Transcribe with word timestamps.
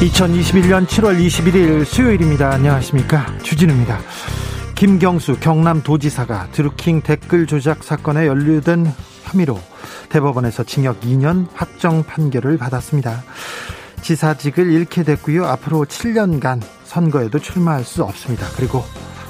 2021년 0.00 0.86
7월 0.86 1.22
21일 1.22 1.84
수요일입니다. 1.84 2.50
안녕하십니까. 2.52 3.26
주진우입니다. 3.42 3.98
김경수 4.74 5.38
경남 5.40 5.82
도지사가 5.82 6.48
드루킹 6.52 7.02
댓글 7.02 7.46
조작 7.46 7.84
사건에 7.84 8.26
연루된 8.26 8.90
혐의로 9.24 9.60
대법원에서 10.08 10.64
징역 10.64 11.00
2년 11.02 11.48
확정 11.52 12.02
판결을 12.02 12.56
받았습니다. 12.56 13.22
지사직을 14.00 14.72
잃게 14.72 15.02
됐고요. 15.02 15.44
앞으로 15.44 15.84
7년간 15.84 16.62
선거에도 16.84 17.38
출마할 17.38 17.84
수 17.84 18.02
없습니다. 18.02 18.46
그리고 18.56 18.82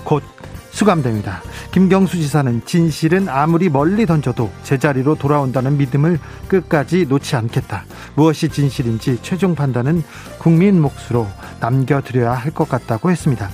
곧 0.05 0.23
수감됩니다. 0.71 1.43
김경수 1.73 2.16
지사는 2.16 2.62
진실은 2.65 3.29
아무리 3.29 3.68
멀리 3.68 4.04
던져도 4.04 4.51
제자리로 4.65 5.15
돌아온다는 5.15 5.79
믿음을 5.79 6.18
끝까지 6.49 7.07
놓지 7.09 7.37
않겠다. 7.37 7.85
무엇이 8.16 8.49
진실인지 8.49 9.21
최종 9.23 9.54
판단은 9.54 10.02
국민 10.38 10.80
몫으로 10.80 11.29
남겨드려야 11.60 12.32
할 12.32 12.51
것 12.51 12.68
같다고 12.68 13.10
했습니다. 13.12 13.49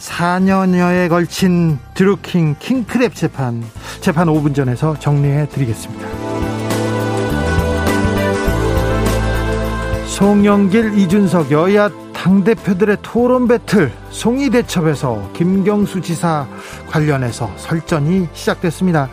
4년여에 0.00 1.08
걸친 1.08 1.78
드루킹 1.94 2.56
킹크랩 2.56 3.14
재판, 3.14 3.62
재판 4.00 4.26
5분 4.28 4.54
전에서 4.54 4.98
정리해 4.98 5.48
드리겠습니다. 5.48 6.08
송영길, 10.08 10.98
이준석 10.98 11.50
여야 11.52 11.88
당 12.24 12.42
대표들의 12.42 12.96
토론 13.02 13.46
배틀 13.46 13.92
송이 14.08 14.48
대첩에서 14.48 15.30
김경수 15.34 16.00
지사 16.00 16.48
관련해서 16.88 17.52
설전이 17.58 18.28
시작됐습니다. 18.32 19.10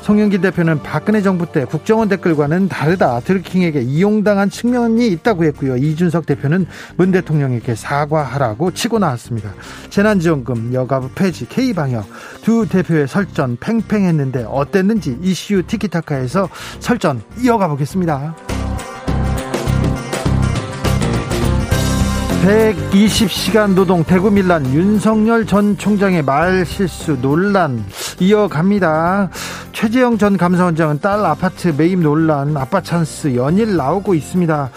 송영길 0.00 0.40
대표는 0.40 0.82
박근혜 0.82 1.20
정부 1.20 1.44
때 1.52 1.66
국정원 1.66 2.08
댓글과는 2.08 2.70
다르다. 2.70 3.20
드루킹에게 3.20 3.82
이용당한 3.82 4.48
측면이 4.48 5.06
있다고 5.08 5.44
했고요. 5.44 5.76
이준석 5.76 6.24
대표는 6.24 6.66
문 6.96 7.12
대통령에게 7.12 7.74
사과하라고 7.74 8.70
치고 8.70 9.00
나왔습니다. 9.00 9.52
재난지원금, 9.90 10.72
여가부 10.72 11.10
폐지, 11.14 11.46
K방역 11.46 12.06
두 12.40 12.66
대표의 12.66 13.06
설전 13.06 13.58
팽팽했는데 13.60 14.46
어땠는지 14.48 15.18
이슈 15.20 15.62
티키타카에서 15.66 16.48
설전 16.80 17.20
이어가 17.42 17.68
보겠습니다. 17.68 18.55
120시간 22.46 23.74
노동 23.74 24.04
대구 24.04 24.30
밀란 24.30 24.72
윤석열 24.72 25.46
전 25.46 25.76
총장의 25.76 26.22
말 26.22 26.64
실수 26.64 27.20
논란 27.20 27.84
이어갑니다. 28.20 29.30
최재형 29.72 30.16
전 30.16 30.36
감사원장은 30.36 31.00
딸 31.00 31.26
아파트 31.26 31.74
매입 31.76 31.98
논란 31.98 32.56
아빠 32.56 32.80
찬스 32.80 33.34
연일 33.34 33.76
나오고 33.76 34.14
있습니다. 34.14 34.70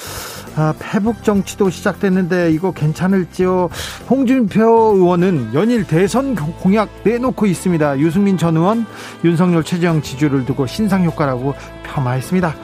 아, 0.56 0.74
패북 0.80 1.24
정치도 1.24 1.70
시작됐는데 1.70 2.52
이거 2.54 2.72
괜찮을지요? 2.72 3.70
홍준표 4.10 4.96
의원은 4.96 5.52
연일 5.54 5.86
대선 5.86 6.34
공약 6.34 6.90
내놓고 7.04 7.46
있습니다. 7.46 8.00
유승민 8.00 8.40
전 8.40 8.58
의원 8.58 8.88
윤석열 9.24 9.64
최재형 9.64 10.02
지지를 10.02 10.44
두고 10.44 10.66
신상 10.66 11.06
효과라고 11.06 11.54
폄하했습니다. 11.84 12.56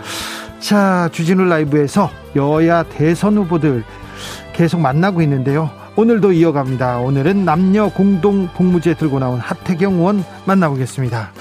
자, 0.59 1.09
주진우 1.12 1.46
라이브에서 1.46 2.09
여야 2.35 2.81
대선 2.81 3.38
후보들 3.38 3.84
계속 4.56 4.80
만나고 4.80 5.22
있는데요. 5.22 5.70
오늘도 5.98 6.32
이어갑니다. 6.32 7.00
오늘은 7.00 7.44
남녀 7.44 7.90
공동 7.90 8.48
복무제 8.48 8.96
들고 8.96 9.20
나온 9.20 9.40
하태경 9.40 9.96
의원 9.96 10.24
만나보겠습니다. 10.46 11.32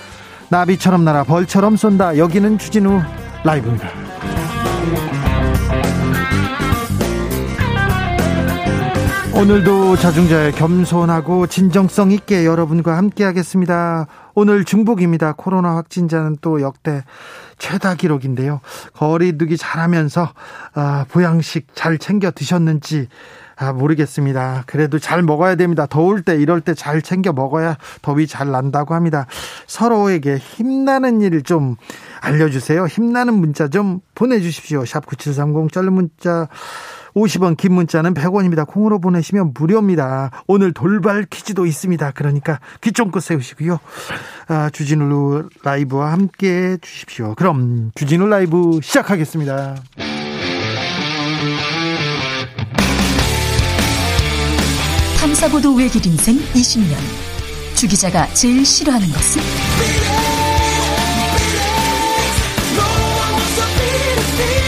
나비처럼 0.48 1.04
날아 1.04 1.24
벌처럼 1.24 1.76
쏜다. 1.76 2.18
여기는 2.18 2.58
주진우 2.58 3.00
라이브입니다. 3.44 3.88
오늘도 9.36 9.96
자중자의 9.96 10.52
겸손하고 10.52 11.48
진정성 11.48 12.12
있게 12.12 12.46
여러분과 12.46 12.96
함께 12.96 13.24
하겠습니다. 13.24 14.06
오늘 14.34 14.64
중복입니다. 14.64 15.34
코로나 15.36 15.76
확진자는 15.76 16.36
또 16.40 16.60
역대 16.60 17.02
최다 17.58 17.94
기록인데요. 17.94 18.60
거리두기 18.94 19.56
잘하면서 19.56 20.32
아, 20.74 21.06
보양식 21.10 21.68
잘 21.74 21.98
챙겨 21.98 22.30
드셨는지 22.30 23.08
아, 23.56 23.72
모르겠습니다. 23.72 24.64
그래도 24.66 24.98
잘 24.98 25.22
먹어야 25.22 25.54
됩니다. 25.54 25.86
더울 25.86 26.22
때 26.22 26.34
이럴 26.36 26.60
때 26.60 26.74
잘 26.74 27.02
챙겨 27.02 27.32
먹어야 27.32 27.76
더위 28.02 28.26
잘 28.26 28.50
난다고 28.50 28.94
합니다. 28.94 29.26
서로에게 29.66 30.38
힘나는 30.38 31.20
일 31.20 31.42
좀 31.44 31.76
알려주세요. 32.24 32.86
힘나는 32.86 33.34
문자 33.34 33.68
좀 33.68 34.00
보내주십시오. 34.14 34.84
샵 34.84 35.04
9730 35.06 35.72
짧은 35.72 35.92
문자 35.92 36.48
50원 37.14 37.56
긴 37.56 37.74
문자는 37.74 38.14
100원입니다. 38.14 38.66
콩으로 38.66 38.98
보내시면 38.98 39.52
무료입니다. 39.54 40.30
오늘 40.46 40.72
돌발 40.72 41.26
퀴즈도 41.28 41.66
있습니다. 41.66 42.12
그러니까 42.12 42.60
귀 42.80 42.92
쫑긋 42.92 43.22
세우시고요. 43.22 43.78
아, 44.48 44.70
주진우 44.70 45.48
라이브와 45.62 46.12
함께 46.12 46.48
해 46.48 46.76
주십시오. 46.78 47.34
그럼 47.34 47.92
주진우 47.94 48.26
라이브 48.26 48.80
시작하겠습니다. 48.82 49.76
탐사보도 55.20 55.74
외길 55.74 56.04
인생 56.06 56.36
20년. 56.36 56.96
주 57.76 57.86
기자가 57.88 58.26
제일 58.28 58.64
싫어하는 58.64 59.06
것은? 59.08 60.33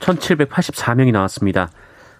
1,784명이 0.00 1.12
나왔습니다. 1.12 1.70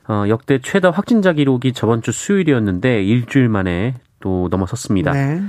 어, 0.09 0.25
역대 0.29 0.59
최다 0.61 0.91
확진자 0.91 1.33
기록이 1.33 1.73
저번 1.73 2.03
주 2.03 2.13
수요일이었는데 2.13 3.03
일주일 3.03 3.49
만에 3.49 3.95
또 4.21 4.49
넘어섰습니다. 4.51 5.13
네. 5.13 5.43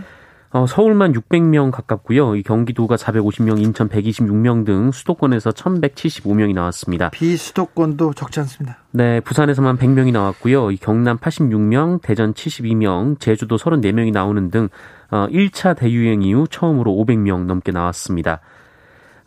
어, 0.54 0.68
서울만 0.68 1.14
600명 1.14 1.72
가깝고요. 1.72 2.36
이 2.36 2.44
경기도가 2.44 2.98
450명, 2.98 3.62
인천 3.62 3.88
126명 3.88 4.66
등 4.66 4.92
수도권에서 4.92 5.52
1175명이 5.52 6.54
나왔습니다. 6.54 7.10
비수도권도 7.12 8.14
적지 8.14 8.42
않습니다. 8.42 8.80
네, 8.92 9.22
부산에서만 9.22 9.78
100명이 9.78 10.12
나왔고요. 10.12 10.72
이 10.72 10.78
경남 10.78 11.18
86명, 11.20 12.02
대전 12.02 12.34
72명, 12.34 13.18
제주도 13.20 13.56
34명이 13.56 14.12
나오는 14.12 14.52
등 14.52 14.68
어, 15.10 15.28
1차 15.30 15.78
대유행 15.78 16.22
이후 16.22 16.46
처음으로 16.50 16.92
500명 16.92 17.46
넘게 17.46 17.72
나왔습니다. 17.72 18.42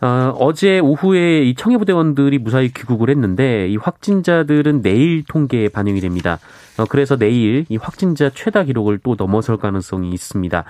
어, 0.04 0.36
어제 0.38 0.80
오후에 0.80 1.44
이 1.44 1.54
청해부대원들이 1.54 2.38
무사히 2.38 2.70
귀국을 2.70 3.08
했는데 3.08 3.66
이 3.68 3.78
확진자들은 3.78 4.82
내일 4.82 5.24
통계에 5.26 5.70
반영이 5.70 6.00
됩니다. 6.00 6.38
어, 6.76 6.84
그래서 6.84 7.16
내일 7.16 7.64
이 7.70 7.78
확진자 7.78 8.28
최다 8.28 8.64
기록을 8.64 8.98
또 9.02 9.14
넘어설 9.16 9.56
가능성이 9.56 10.10
있습니다. 10.10 10.64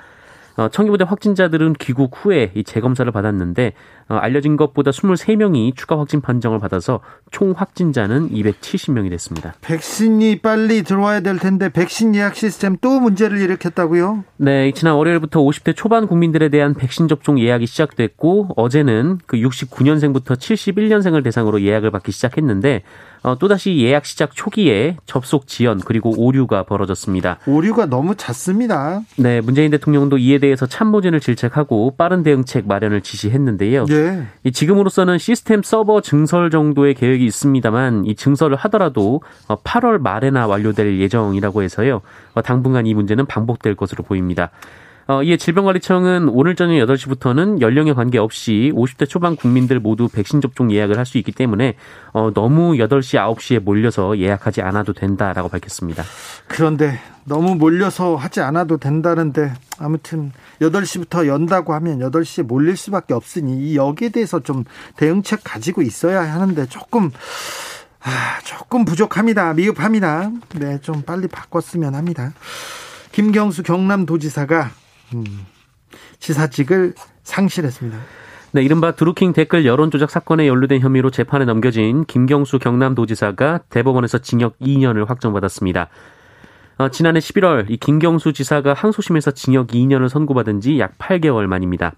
어, 0.57 0.69
청기부대 0.69 1.05
확진자들은 1.05 1.75
귀국 1.81 2.13
후에 2.15 2.53
이 2.55 2.63
재검사를 2.63 3.11
받았는데 3.11 3.73
어, 4.09 4.17
알려진 4.17 4.57
것보다 4.57 4.91
23명이 4.91 5.75
추가 5.77 5.99
확진 5.99 6.21
판정을 6.21 6.59
받아서 6.59 7.01
총 7.31 7.53
확진자는 7.57 8.31
270명이 8.31 9.11
됐습니다. 9.11 9.55
백신이 9.63 10.41
빨리 10.41 10.83
들어와야 10.83 11.21
될 11.21 11.39
텐데 11.39 11.69
백신 11.69 12.15
예약 12.15 12.37
시스템 12.37 12.77
또 12.81 13.01
문제를 13.01 13.39
일으켰다고요? 13.41 14.25
네, 14.37 14.71
지난 14.73 14.95
월요일부터 14.95 15.41
50대 15.41 15.75
초반 15.75 16.07
국민들에 16.07 16.49
대한 16.49 16.75
백신 16.75 17.09
접종 17.09 17.39
예약이 17.39 17.67
시작됐고 17.67 18.51
어제는 18.57 19.19
그 19.27 19.37
69년생부터 19.39 20.37
71년생을 20.37 21.25
대상으로 21.25 21.63
예약을 21.63 21.91
받기 21.91 22.13
시작했는데 22.13 22.83
어, 23.25 23.39
또다시 23.39 23.79
예약 23.79 24.05
시작 24.05 24.37
초기에 24.37 24.99
접속 25.07 25.47
지연 25.47 25.81
그리고 25.81 26.15
오류가 26.15 26.65
벌어졌습니다. 26.65 27.39
오류가 27.47 27.87
너무 27.87 28.15
잦습니다. 28.15 29.01
네, 29.17 29.41
문재인 29.41 29.71
대통령도 29.71 30.19
이에 30.19 30.39
대해서 30.39 30.67
참모진을 30.67 31.21
질책하고 31.21 31.95
빠른 31.97 32.23
대응책 32.23 32.69
마련을 32.69 33.01
지시했는데요. 33.01 33.87
예. 33.91 34.27
이 34.45 34.53
지금으로서는 34.53 35.17
시스템 35.17 35.63
서버 35.63 36.03
증설 36.03 36.51
정도의 36.51 36.93
계획이 36.93 37.25
있습니다만 37.25 38.05
이 38.05 38.15
증설을 38.15 38.57
하더라도 38.57 39.23
8월 39.49 39.97
어, 39.97 39.99
말에나 40.01 40.47
완료될 40.47 41.01
예정이라고 41.01 41.63
해서요. 41.63 42.03
어, 42.35 42.43
당분간 42.43 42.87
이 42.87 42.93
문제는 42.93 43.25
반복될 43.25 43.75
것으로 43.75 44.05
보입니다. 44.05 44.51
어, 45.07 45.23
이에 45.23 45.37
질병관리청은 45.37 46.29
오늘 46.29 46.57
저녁 46.57 46.75
8시부터는 46.87 47.61
연령에 47.61 47.93
관계없이 47.93 48.73
50대 48.75 49.09
초반 49.09 49.37
국민들 49.37 49.79
모두 49.79 50.09
백신 50.09 50.41
접종 50.41 50.73
예약을 50.73 50.99
할 50.99 51.05
수 51.05 51.19
있기 51.19 51.33
때문에 51.33 51.77
어, 52.15 52.31
너무 52.33 52.73
8시, 52.73 53.19
9시에 53.37 53.61
몰려서 53.61 54.19
예약하지 54.19 54.63
않아도 54.63 54.95
된다라고 54.95 55.51
밝혔습니다. 55.51 56.03
그런데 56.49 56.99
너무 57.25 57.55
몰려서 57.57 58.17
하지 58.17 58.41
않아도 58.41 58.79
된다는데 58.79 59.53
아무튼 59.79 60.33
8시부터 60.63 61.27
연다고 61.27 61.75
하면 61.75 61.99
8시에 61.99 62.43
몰릴 62.43 62.77
수밖에 62.77 63.13
없으니 63.13 63.77
여기에 63.77 64.09
대해서 64.11 64.41
좀 64.41 64.65
대응책 64.97 65.41
가지고 65.45 65.83
있어야 65.83 66.23
하는데 66.23 66.65
조금 66.67 67.11
아, 68.03 68.41
조금 68.45 68.85
부족합니다. 68.85 69.53
미흡합니다. 69.55 70.31
네, 70.57 70.79
좀 70.81 71.03
빨리 71.03 71.29
바꿨으면 71.29 71.95
합니다. 71.95 72.33
김경수 73.13 73.63
경남도지사가 73.63 74.71
음, 75.15 75.25
지사직을 76.19 76.95
상실했습니다. 77.23 77.99
네, 78.53 78.63
이른바 78.63 78.93
드루킹 78.93 79.33
댓글 79.33 79.67
여론조작 79.67 80.11
사건에 80.11 80.47
연루된 80.47 80.81
혐의로 80.81 81.11
재판에 81.11 81.45
넘겨진 81.45 82.05
김경수 82.05 82.59
경남도지사가 82.61 83.61
대법원에서 83.69 84.19
징역 84.19 84.57
2년을 84.61 85.09
확정받았습니다. 85.09 85.89
어, 86.77 86.89
지난해 86.89 87.21
11월 87.21 87.71
이 87.71 87.77
김경수 87.77 88.33
지사가 88.33 88.75
항소심에서 88.75 89.33
징역 89.33 89.69
2년을 89.69 90.09
선고받은 90.09 90.61
지 90.61 90.79
약 90.79 90.99
8개월 90.99 91.47
만입니다. 91.47 91.93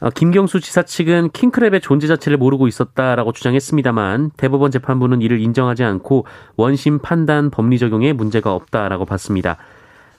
어, 0.00 0.10
김경수 0.10 0.60
지사 0.60 0.82
측은 0.82 1.30
킹크랩의 1.30 1.82
존재 1.82 2.06
자체를 2.06 2.38
모르고 2.38 2.68
있었다라고 2.68 3.32
주장했습니다만 3.32 4.30
대법원 4.36 4.70
재판부는 4.70 5.22
이를 5.22 5.40
인정하지 5.40 5.82
않고 5.82 6.24
원심 6.56 7.00
판단 7.00 7.50
법리 7.50 7.78
적용에 7.78 8.12
문제가 8.12 8.52
없다라고 8.52 9.04
봤습니다. 9.06 9.56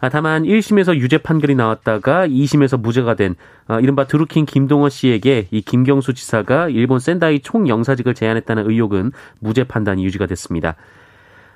아, 0.02 0.10
다만 0.10 0.44
1심에서 0.44 0.96
유죄 0.96 1.18
판결이 1.18 1.56
나왔다가 1.56 2.28
2심에서 2.28 2.80
무죄가 2.80 3.16
된 3.16 3.36
아, 3.68 3.80
이른바 3.80 4.06
드루킹 4.06 4.46
김동원 4.46 4.90
씨에게 4.90 5.48
이 5.52 5.62
김경수 5.62 6.14
지사가 6.14 6.70
일본 6.70 7.00
센다이 7.00 7.42
총영사직을 7.42 8.14
제안했다는 8.14 8.70
의혹은 8.70 9.12
무죄 9.40 9.66
판단이 9.66 10.04
유지가 10.06 10.26
됐습니다. 10.26 10.76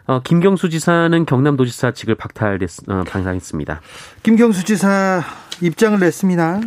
어, 0.06 0.20
김경수 0.22 0.70
지사는 0.70 1.26
경남도지사 1.26 1.92
측을 1.92 2.16
박탈됐, 2.16 2.90
어, 2.90 3.04
방상했습니다. 3.08 3.80
김경수 4.24 4.66
지사 4.66 5.24
입장을 5.62 5.98
냈습니다. 5.98 6.62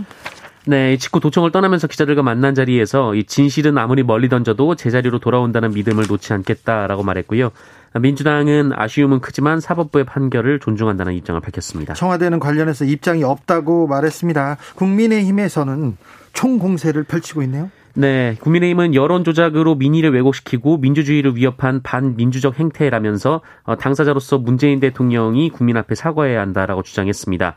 네, 0.68 0.96
직후 0.96 1.20
도청을 1.20 1.52
떠나면서 1.52 1.86
기자들과 1.86 2.22
만난 2.22 2.54
자리에서 2.54 3.14
이 3.14 3.22
진실은 3.24 3.78
아무리 3.78 4.02
멀리 4.02 4.28
던져도 4.28 4.74
제자리로 4.74 5.20
돌아온다는 5.20 5.70
믿음을 5.70 6.06
놓지 6.08 6.32
않겠다라고 6.32 7.04
말했고요. 7.04 7.52
민주당은 8.00 8.72
아쉬움은 8.74 9.20
크지만 9.20 9.60
사법부의 9.60 10.04
판결을 10.04 10.60
존중한다는 10.60 11.14
입장을 11.14 11.40
밝혔습니다. 11.40 11.94
청와대는 11.94 12.38
관련해서 12.38 12.84
입장이 12.84 13.24
없다고 13.24 13.86
말했습니다. 13.86 14.56
국민의힘에서는 14.76 15.96
총공세를 16.32 17.04
펼치고 17.04 17.42
있네요. 17.42 17.70
네, 17.94 18.36
국민의힘은 18.40 18.94
여론 18.94 19.24
조작으로 19.24 19.74
민의를 19.74 20.12
왜곡시키고 20.12 20.76
민주주의를 20.76 21.34
위협한 21.34 21.80
반민주적 21.82 22.58
행태라면서 22.58 23.40
어, 23.64 23.76
당사자로서 23.76 24.36
문재인 24.36 24.80
대통령이 24.80 25.48
국민 25.48 25.78
앞에 25.78 25.94
사과해야 25.94 26.42
한다라고 26.42 26.82
주장했습니다. 26.82 27.54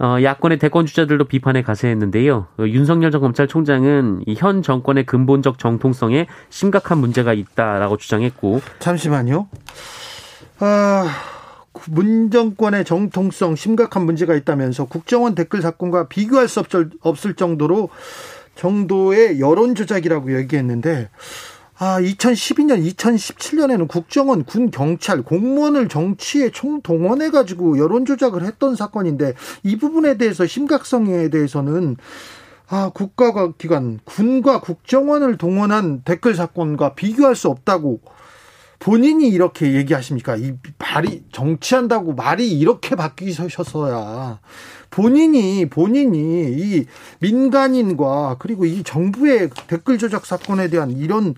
어, 0.00 0.16
야권의 0.22 0.58
대권 0.58 0.86
주자들도 0.86 1.24
비판에 1.24 1.62
가세했는데요. 1.62 2.46
어, 2.58 2.62
윤석열 2.66 3.10
전 3.10 3.20
검찰총장은 3.20 4.24
현 4.36 4.62
정권의 4.62 5.06
근본적 5.06 5.58
정통성에 5.58 6.26
심각한 6.50 6.98
문제가 6.98 7.32
있다라고 7.32 7.96
주장했고 7.96 8.60
잠시만요. 8.78 9.48
아, 10.60 11.06
문 11.88 12.30
정권의 12.30 12.84
정통성 12.84 13.56
심각한 13.56 14.04
문제가 14.04 14.34
있다면서 14.34 14.86
국정원 14.86 15.34
댓글 15.34 15.62
사건과 15.62 16.08
비교할 16.08 16.48
수 16.48 16.62
없을 17.00 17.34
정도로 17.34 17.88
정도의 18.54 19.40
여론 19.40 19.74
조작이라고 19.74 20.36
얘기했는데 20.36 21.08
아, 21.80 22.00
2012년, 22.00 22.84
2017년에는 22.92 23.86
국정원, 23.86 24.44
군, 24.44 24.72
경찰, 24.72 25.22
공무원을 25.22 25.88
정치에 25.88 26.50
총동원해가지고 26.50 27.78
여론조작을 27.78 28.42
했던 28.42 28.74
사건인데 28.74 29.34
이 29.62 29.76
부분에 29.76 30.18
대해서 30.18 30.44
심각성에 30.44 31.28
대해서는 31.28 31.96
아, 32.68 32.90
국가 32.92 33.52
기관, 33.52 34.00
군과 34.04 34.60
국정원을 34.60 35.38
동원한 35.38 36.02
댓글 36.04 36.34
사건과 36.34 36.94
비교할 36.94 37.36
수 37.36 37.48
없다고 37.48 38.00
본인이 38.78 39.28
이렇게 39.28 39.74
얘기하십니까? 39.74 40.36
이 40.36 40.54
말이 40.78 41.24
정치한다고 41.32 42.14
말이 42.14 42.50
이렇게 42.50 42.94
바뀌셨어야 42.94 44.38
본인이 44.90 45.66
본인이 45.68 46.52
이 46.52 46.86
민간인과 47.20 48.36
그리고 48.38 48.64
이 48.64 48.82
정부의 48.82 49.50
댓글 49.66 49.98
조작 49.98 50.26
사건에 50.26 50.68
대한 50.68 50.92
이런 50.92 51.34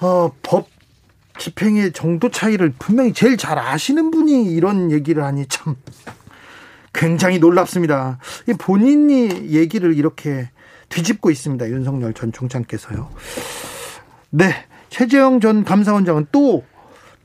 어, 0.00 0.32
법 0.42 0.68
집행의 1.38 1.92
정도 1.92 2.30
차이를 2.30 2.72
분명히 2.78 3.12
제일 3.12 3.36
잘 3.36 3.58
아시는 3.58 4.10
분이 4.10 4.54
이런 4.54 4.90
얘기를 4.90 5.24
하니 5.24 5.46
참 5.48 5.76
굉장히 6.92 7.40
놀랍습니다. 7.40 8.18
본인이 8.58 9.50
얘기를 9.50 9.94
이렇게 9.94 10.48
뒤집고 10.88 11.30
있습니다. 11.30 11.68
윤석열 11.70 12.14
전 12.14 12.32
총장께서요. 12.32 13.10
네. 14.30 14.54
최재형 14.94 15.40
전 15.40 15.64
감사원장은 15.64 16.26
또 16.30 16.62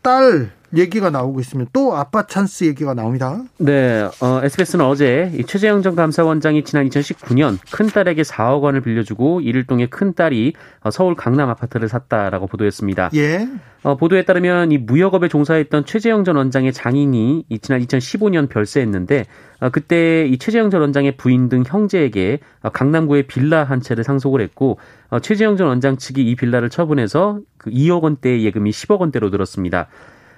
딸 0.01 0.51
얘기가 0.75 1.10
나오고 1.10 1.39
있으면 1.39 1.66
또 1.74 1.95
아빠 1.95 2.27
찬스 2.27 2.66
얘기가 2.66 2.94
나옵니다. 2.94 3.42
네, 3.57 4.07
어, 4.21 4.39
SBS는 4.44 4.86
어제 4.86 5.31
이 5.33 5.44
최재형 5.44 5.81
전 5.81 5.95
감사원장이 5.95 6.63
지난 6.63 6.88
2019년 6.88 7.58
큰딸에게 7.72 8.22
4억 8.22 8.62
원을 8.62 8.82
빌려주고 8.82 9.41
이를 9.41 9.65
통해 9.65 9.88
큰딸이 9.88 10.53
어, 10.82 10.91
서울 10.91 11.15
강남 11.15 11.50
아파트를 11.50 11.89
샀다라고 11.89 12.46
보도했습니다. 12.46 13.10
예. 13.15 13.48
어, 13.82 13.98
보도에 13.98 14.25
따르면 14.25 14.72
이 14.72 14.77
무역업에 14.77 15.27
종사했던 15.27 15.86
최재형 15.86 16.24
전 16.24 16.36
원장의 16.36 16.72
장인이 16.72 17.46
이 17.50 17.60
지난 17.60 17.82
2015년 17.82 18.48
별세했는데 18.48 19.25
어, 19.62 19.70
그때 19.70 20.27
이 20.27 20.38
최재형 20.38 20.70
전 20.70 20.82
원장의 20.82 21.17
부인 21.17 21.50
등 21.50 21.63
형제에게 21.65 22.39
어, 22.62 22.70
강남구에 22.70 23.24
빌라 23.24 23.63
한 23.63 23.82
채를 23.82 24.03
상속을 24.03 24.41
했고 24.41 24.77
어, 25.10 25.20
최재형 25.20 25.58
전 25.58 25.68
원장 25.68 25.98
측이 25.98 26.22
이 26.22 26.36
빌라를 26.36 26.70
처분해서 26.70 27.39
그 27.58 27.70
2억 27.72 28.01
원대의 28.04 28.44
예금이 28.46 28.70
10억 28.72 29.00
원대로 29.00 29.30
늘었습니다. 29.30 29.88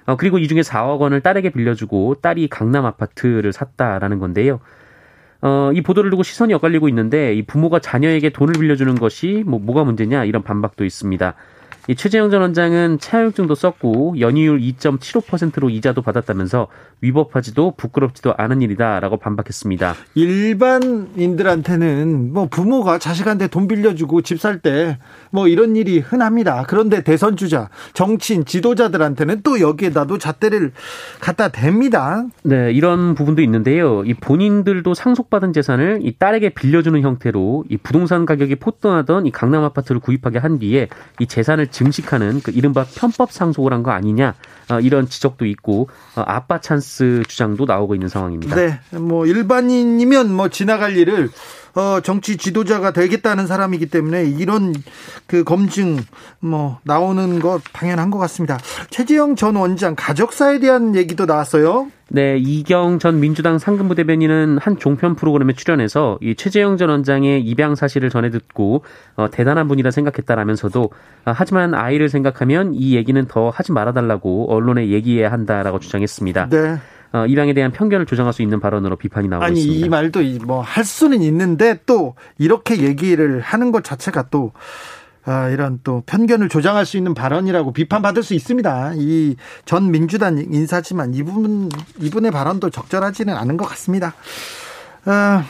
어, 0.06 0.16
그리고 0.16 0.38
이 0.38 0.48
중에 0.48 0.60
4억 0.60 0.98
원을 0.98 1.20
딸에게 1.20 1.50
빌려주고 1.50 2.16
딸이 2.20 2.48
강남 2.48 2.86
아파트를 2.86 3.52
샀다라는 3.52 4.18
건데요. 4.18 4.60
어, 5.42 5.70
이 5.74 5.82
보도를 5.82 6.10
두고 6.10 6.22
시선이 6.22 6.54
엇갈리고 6.54 6.88
있는데 6.88 7.34
이 7.34 7.42
부모가 7.42 7.80
자녀에게 7.80 8.30
돈을 8.30 8.54
빌려주는 8.54 8.94
것이 8.94 9.42
뭐 9.46 9.58
뭐가 9.58 9.84
문제냐 9.84 10.24
이런 10.24 10.42
반박도 10.42 10.84
있습니다. 10.84 11.34
이 11.88 11.96
최재형 11.96 12.30
전 12.30 12.42
원장은 12.42 12.98
차용증도 13.00 13.54
썼고 13.54 14.20
연이율 14.20 14.60
2.75%로 14.60 15.70
이자도 15.70 16.02
받았다면서 16.02 16.68
위법하지도 17.00 17.74
부끄럽지도 17.76 18.34
않은 18.36 18.62
일이다라고 18.62 19.16
반박했습니다. 19.16 19.94
일반인들한테는 20.14 22.32
뭐 22.32 22.46
부모가 22.48 22.98
자식한테 22.98 23.48
돈 23.48 23.66
빌려주고 23.66 24.22
집 24.22 24.36
살 24.38 24.60
때 24.60 24.96
뭐 25.30 25.48
이런 25.48 25.76
일이 25.76 25.98
흔합니다. 25.98 26.64
그런데 26.68 27.02
대선 27.02 27.36
주자, 27.36 27.68
정치인, 27.94 28.44
지도자들한테는 28.44 29.40
또 29.42 29.60
여기에다도 29.60 30.18
잣대를 30.18 30.72
갖다 31.20 31.48
댑니다. 31.48 32.28
네, 32.42 32.70
이런 32.72 33.14
부분도 33.14 33.42
있는데요. 33.42 34.02
이 34.04 34.14
본인들도 34.14 34.92
상속받은 34.94 35.52
재산을 35.52 36.00
이 36.02 36.16
딸에게 36.18 36.50
빌려주는 36.50 37.00
형태로 37.00 37.64
이 37.70 37.76
부동산 37.78 38.26
가격이 38.26 38.56
폭등하던 38.56 39.26
이 39.26 39.30
강남 39.30 39.64
아파트를 39.64 40.00
구입하게 40.00 40.38
한 40.38 40.58
뒤에 40.58 40.88
이 41.18 41.26
재산을 41.26 41.68
증식하는 41.72 42.40
그 42.42 42.52
이른바 42.52 42.84
편법 42.94 43.32
상속을 43.32 43.72
한 43.72 43.82
거 43.82 43.90
아니냐 43.90 44.34
어, 44.70 44.78
이런 44.80 45.08
지적도 45.08 45.44
있고 45.46 45.88
어, 46.14 46.22
아빠 46.26 46.60
찬스 46.60 47.24
주장도 47.26 47.64
나오고 47.64 47.94
있는 47.94 48.08
상황입니다. 48.08 48.54
네, 48.54 48.78
뭐 48.98 49.26
일반인이면 49.26 50.32
뭐 50.32 50.48
지나갈 50.48 50.96
일을 50.96 51.30
어, 51.74 52.00
정치 52.02 52.36
지도자가 52.36 52.92
되겠다는 52.92 53.46
사람이기 53.46 53.86
때문에 53.86 54.24
이런 54.24 54.74
그 55.26 55.42
검증 55.42 55.98
뭐 56.38 56.78
나오는 56.84 57.40
것 57.40 57.62
당연한 57.72 58.10
것 58.10 58.18
같습니다. 58.18 58.58
최지영 58.90 59.36
전 59.36 59.56
원장 59.56 59.94
가족사에 59.96 60.58
대한 60.60 60.94
얘기도 60.94 61.24
나왔어요. 61.26 61.88
네, 62.14 62.36
이경 62.36 62.98
전 62.98 63.20
민주당 63.20 63.58
상근부 63.58 63.94
대변인은 63.94 64.58
한 64.60 64.76
종편 64.76 65.14
프로그램에 65.14 65.54
출연해서 65.54 66.18
이 66.20 66.34
최재형 66.34 66.76
전 66.76 66.90
원장의 66.90 67.40
입양 67.40 67.74
사실을 67.74 68.10
전해 68.10 68.28
듣고 68.28 68.84
어, 69.16 69.30
대단한 69.30 69.66
분이라 69.66 69.90
생각했다라면서도 69.90 70.90
아, 71.24 71.32
하지만 71.34 71.72
아이를 71.72 72.10
생각하면 72.10 72.74
이 72.74 72.96
얘기는 72.96 73.24
더 73.28 73.48
하지 73.48 73.72
말아달라고 73.72 74.52
언론에 74.52 74.88
얘기해야 74.88 75.32
한다라고 75.32 75.78
주장했습니다. 75.78 76.50
네. 76.50 76.76
어, 77.14 77.26
입양에 77.26 77.54
대한 77.54 77.72
편견을 77.72 78.04
조장할 78.06 78.32
수 78.32 78.42
있는 78.42 78.60
발언으로 78.60 78.96
비판이 78.96 79.28
나오고 79.28 79.44
아니, 79.44 79.60
있습니다. 79.60 79.86
이 79.86 79.88
말도 79.88 80.20
뭐 80.46 80.60
할 80.62 80.84
수는 80.84 81.22
있는데 81.22 81.80
또 81.86 82.14
이렇게 82.38 82.82
얘기를 82.82 83.40
하는 83.40 83.72
것 83.72 83.84
자체가 83.84 84.28
또 84.30 84.52
아, 85.24 85.48
이런 85.50 85.78
또 85.84 86.02
편견을 86.06 86.48
조장할 86.48 86.84
수 86.84 86.96
있는 86.96 87.14
발언이라고 87.14 87.72
비판받을 87.72 88.22
수 88.22 88.34
있습니다. 88.34 88.92
이 88.96 89.36
전 89.64 89.90
민주당 89.90 90.38
인사지만 90.38 91.14
이분 91.14 91.68
이분의 92.00 92.30
발언도 92.30 92.70
적절하지는 92.70 93.34
않은 93.34 93.56
것 93.56 93.64
같습니다. 93.66 94.14
아, 95.04 95.44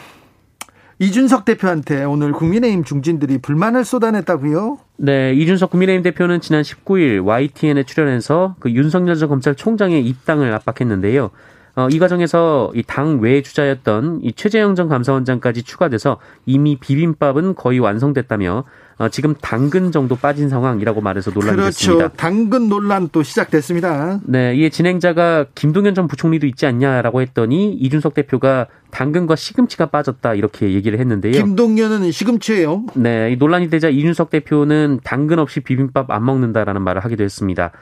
이준석 0.99 1.45
대표한테 1.45 2.05
오늘 2.05 2.33
국민의힘 2.33 2.85
중진들이 2.85 3.39
불만을 3.39 3.85
쏟아냈다고요? 3.85 4.79
네, 4.99 5.33
이준석 5.33 5.71
국민의힘 5.71 6.03
대표는 6.03 6.41
지난 6.41 6.63
19일 6.63 7.25
YTN에 7.25 7.83
출연해서 7.85 8.57
그 8.61 8.71
윤석열 8.71 9.17
전 9.17 9.29
검찰총장의 9.29 10.07
입당을 10.07 10.53
압박했는데요. 10.53 11.31
어, 11.75 11.89
이 11.91 11.99
과정에서 11.99 12.71
이 12.75 12.83
당 12.83 13.21
외 13.21 13.41
주자였던 13.43 14.21
이 14.23 14.33
최재형 14.35 14.75
전 14.75 14.89
감사원장까지 14.89 15.63
추가돼서 15.63 16.19
이미 16.45 16.77
비빔밥은 16.79 17.55
거의 17.55 17.79
완성됐다며 17.79 18.65
어, 18.99 19.09
지금 19.09 19.35
당근 19.41 19.91
정도 19.91 20.15
빠진 20.17 20.49
상황이라고 20.51 21.01
말해서 21.01 21.31
논란이 21.31 21.57
그렇죠. 21.57 21.71
됐습니다. 21.71 22.09
당근 22.11 22.69
논란 22.69 23.09
또 23.11 23.23
시작됐습니다. 23.23 24.21
네, 24.25 24.55
이에 24.55 24.69
진행자가 24.69 25.47
김동연 25.55 25.95
전 25.95 26.07
부총리도 26.09 26.47
있지 26.47 26.67
않냐라고 26.67 27.23
했더니 27.23 27.73
이준석 27.73 28.13
대표가 28.15 28.67
당근과 28.91 29.37
시금치가 29.37 29.87
빠졌다 29.87 30.35
이렇게 30.35 30.73
얘기를 30.75 30.99
했는데요. 31.01 31.33
김동연은 31.33 32.11
시금치예요. 32.13 32.85
네, 32.95 33.33
이 33.33 33.37
논란이 33.37 33.71
되자 33.71 33.89
이준석 33.89 34.29
대표는 34.29 35.01
당근 35.03 35.39
없이 35.39 35.61
비빔밥 35.61 36.11
안 36.11 36.25
먹는다라는 36.27 36.83
말을 36.83 37.03
하기도 37.03 37.25
했습니다. 37.25 37.73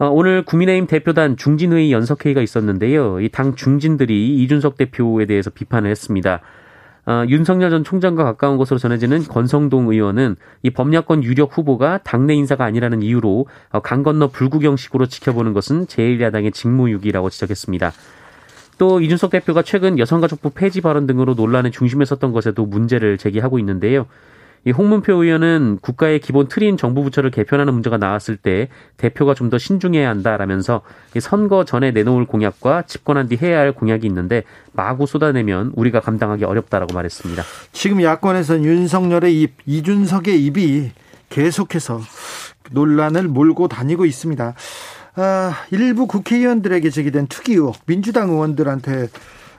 어, 0.00 0.06
오늘 0.08 0.42
국민의힘 0.46 0.86
대표단 0.86 1.36
중진회의 1.36 1.92
연석회의가 1.92 2.40
있었는데요. 2.40 3.20
이 3.20 3.28
당 3.28 3.54
중진들이 3.54 4.42
이준석 4.42 4.78
대표에 4.78 5.26
대해서 5.26 5.50
비판을 5.50 5.90
했습니다. 5.90 6.40
어, 7.04 7.24
윤석열 7.28 7.68
전 7.68 7.84
총장과 7.84 8.24
가까운 8.24 8.56
것으로 8.56 8.78
전해지는 8.78 9.24
권성동 9.24 9.92
의원은 9.92 10.36
이 10.62 10.70
법야권 10.70 11.22
유력 11.22 11.56
후보가 11.56 11.98
당내 11.98 12.34
인사가 12.34 12.64
아니라는 12.64 13.02
이유로 13.02 13.46
어, 13.72 13.80
강 13.80 14.02
건너 14.02 14.28
불구경식으로 14.28 15.04
지켜보는 15.04 15.52
것은 15.52 15.84
제1야당의 15.84 16.54
직무유기라고 16.54 17.28
지적했습니다. 17.28 17.92
또 18.78 19.02
이준석 19.02 19.30
대표가 19.30 19.60
최근 19.60 19.98
여성가족부 19.98 20.50
폐지 20.54 20.80
발언 20.80 21.06
등으로 21.06 21.34
논란의 21.34 21.72
중심에 21.72 22.06
섰던 22.06 22.32
것에도 22.32 22.64
문제를 22.64 23.18
제기하고 23.18 23.58
있는데요. 23.58 24.06
이 24.64 24.70
홍문표 24.72 25.22
의원은 25.22 25.78
국가의 25.80 26.20
기본 26.20 26.48
틀인 26.48 26.76
정부 26.76 27.02
부처를 27.02 27.30
개편하는 27.30 27.72
문제가 27.72 27.96
나왔을 27.98 28.36
때 28.36 28.68
대표가 28.96 29.34
좀 29.34 29.50
더 29.50 29.58
신중해야 29.58 30.08
한다라면서 30.08 30.82
선거 31.20 31.64
전에 31.64 31.90
내놓을 31.90 32.26
공약과 32.26 32.82
집권한 32.82 33.26
뒤 33.28 33.36
해야 33.36 33.58
할 33.58 33.72
공약이 33.72 34.06
있는데 34.06 34.44
마구 34.72 35.06
쏟아내면 35.06 35.72
우리가 35.74 36.00
감당하기 36.00 36.44
어렵다라고 36.44 36.94
말했습니다. 36.94 37.42
지금 37.72 38.00
야권에서는 38.00 38.64
윤석열의 38.64 39.40
입, 39.40 39.54
이준석의 39.66 40.44
입이 40.44 40.92
계속해서 41.30 42.00
논란을 42.70 43.24
몰고 43.28 43.66
다니고 43.66 44.06
있습니다. 44.06 44.54
아, 45.16 45.52
일부 45.72 46.06
국회의원들에게 46.06 46.88
제기된 46.88 47.26
투기 47.26 47.54
의혹, 47.54 47.84
민주당 47.86 48.30
의원들한테 48.30 49.08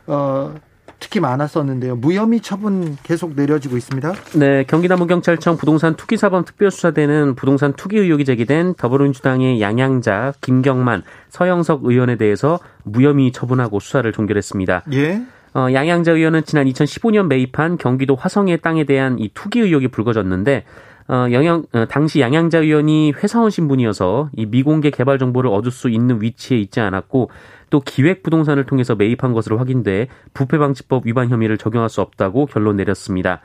어, 0.07 0.55
특히 1.01 1.19
많았었는데요. 1.19 1.97
무혐의 1.97 2.39
처분 2.39 2.95
계속 3.03 3.35
내려지고 3.35 3.75
있습니다. 3.75 4.13
네, 4.35 4.63
경기남부경찰청 4.65 5.57
부동산 5.57 5.95
투기사범 5.95 6.45
특별수사대는 6.45 7.35
부동산 7.35 7.73
투기 7.73 7.97
의혹이 7.97 8.23
제기된 8.23 8.75
더불어민주당의 8.75 9.59
양양자, 9.59 10.33
김경만, 10.39 11.03
서영석 11.29 11.81
의원에 11.83 12.15
대해서 12.15 12.59
무혐의 12.83 13.31
처분하고 13.31 13.79
수사를 13.79 14.09
종결했습니다. 14.13 14.83
예. 14.93 15.21
어, 15.53 15.67
양양자 15.73 16.13
의원은 16.13 16.45
지난 16.45 16.67
2015년 16.67 17.27
매입한 17.27 17.77
경기도 17.77 18.15
화성의 18.15 18.61
땅에 18.61 18.85
대한 18.85 19.17
이 19.19 19.29
투기 19.33 19.59
의혹이 19.59 19.89
불거졌는데 19.89 20.63
어, 21.07 21.27
영양, 21.31 21.65
어, 21.73 21.85
당시 21.89 22.21
양양자 22.21 22.59
의원이 22.59 23.13
회사원 23.13 23.49
신분이어서 23.49 24.29
이 24.33 24.45
미공개 24.45 24.91
개발 24.91 25.19
정보를 25.19 25.49
얻을 25.49 25.71
수 25.71 25.89
있는 25.89 26.21
위치에 26.21 26.57
있지 26.57 26.79
않았고 26.79 27.31
또 27.71 27.79
기획 27.79 28.21
부동산을 28.21 28.65
통해서 28.65 28.93
매입한 28.93 29.33
것으로 29.33 29.57
확인돼 29.57 30.07
부패 30.35 30.59
방지법 30.59 31.07
위반 31.07 31.29
혐의를 31.29 31.57
적용할 31.57 31.89
수 31.89 32.01
없다고 32.01 32.45
결론 32.45 32.75
내렸습니다. 32.75 33.41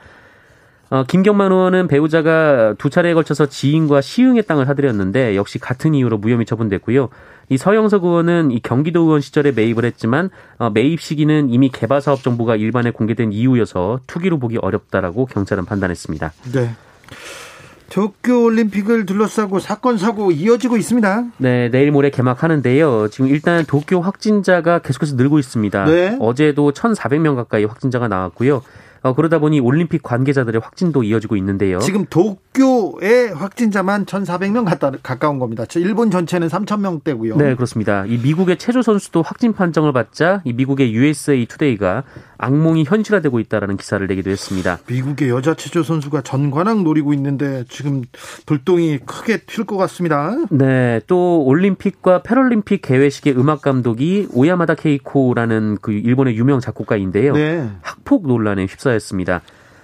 어, 0.89 1.05
김경만 1.05 1.51
의원은 1.51 1.89
배우자가 1.89 2.75
두 2.79 2.91
차례에 2.91 3.15
걸쳐서 3.15 3.47
지인과 3.47 4.01
시흥의 4.01 4.45
땅을 4.45 4.67
사들였는데 4.67 5.35
역시 5.35 5.59
같은 5.59 5.95
이유로 5.95 6.19
무혐의 6.19 6.47
처분됐고요. 6.47 7.09
이 7.49 7.57
서영석 7.57 8.05
의원은 8.05 8.51
이 8.51 8.61
경기도 8.61 9.03
의원 9.03 9.21
시절에 9.21 9.53
매입을 9.53 9.85
했지만 9.85 10.31
어, 10.59 10.71
매입 10.71 11.01
시기는 11.01 11.51
이미 11.51 11.71
개발 11.71 12.01
사업 12.01 12.23
정보가 12.23 12.57
일반에 12.57 12.91
공개된 12.91 13.33
이후여서 13.33 14.01
투기로 14.07 14.39
보기 14.39 14.59
어렵다라고 14.59 15.27
경찰은 15.27 15.65
판단했습니다. 15.65 16.33
네. 16.53 16.71
도쿄 17.91 18.43
올림픽을 18.43 19.07
둘러싸고 19.07 19.59
사건 19.61 19.97
사고 19.99 20.31
이어지고 20.33 20.77
있습니다. 20.77 21.25
네, 21.39 21.71
내일 21.71 21.91
모레 21.93 22.11
개막하는데요. 22.11 23.09
지금 23.09 23.29
일단 23.29 23.65
도쿄 23.65 24.01
확진자가 24.01 24.81
계속해서 24.81 25.17
늘고 25.17 25.39
있습니다. 25.39 25.85
네. 25.85 26.17
어제도 26.21 26.73
1,400명 26.73 27.37
가까이 27.37 27.65
확진자가 27.65 28.09
나왔고요. 28.09 28.63
어, 29.07 29.15
그러다 29.15 29.39
보니 29.39 29.61
올림픽 29.61 30.03
관계자들의 30.03 30.61
확진도 30.63 31.03
이어지고 31.03 31.37
있는데요. 31.37 31.79
지금 31.81 32.07
도쿄의 32.07 33.35
확진자만 33.35 34.07
1,400명 34.07 34.65
가까, 34.65 34.93
가까운 35.03 35.39
겁니다. 35.39 35.65
일본 35.77 36.11
전체는 36.11 36.49
3,000명대고요. 36.49 37.37
네, 37.37 37.55
그렇습니다. 37.55 38.05
이 38.07 38.19
미국의 38.19 38.59
체조 38.59 38.83
선수도 38.83 39.23
확진 39.23 39.53
판정을 39.53 39.93
받자 39.93 40.43
이 40.45 40.53
미국의 40.53 40.93
USA 40.95 41.47
Today가 41.47 42.05
악몽이 42.39 42.85
현실화되고 42.85 43.41
있다라는 43.41 43.77
기사를 43.77 44.07
내기도 44.07 44.31
했습니다. 44.31 44.79
미국의 44.89 45.31
여자 45.31 45.55
체조 45.55 45.83
선수가 45.83 46.23
전관왕 46.23 46.85
노리고 46.85 47.13
있는데 47.15 47.65
지금 47.69 48.03
불똥이 48.47 49.01
크게 49.07 49.39
튈 49.47 49.67
것 49.67 49.77
같습니다. 49.77 50.35
네, 50.51 51.01
또 51.07 51.45
올림픽과 51.45 52.23
패럴림픽 52.23 52.83
개회식의 52.83 53.37
음악 53.37 53.63
감독이 53.63 54.29
오야마다 54.33 54.75
케이고라는 54.75 55.79
그 55.83 55.93
일본의 55.93 56.37
유명 56.37 56.61
작곡가인데요. 56.61 57.33
네. 57.35 57.69
학폭 57.83 58.27
논란에 58.27 58.65
휩싸 58.67 58.93
였습니다. 58.97 59.43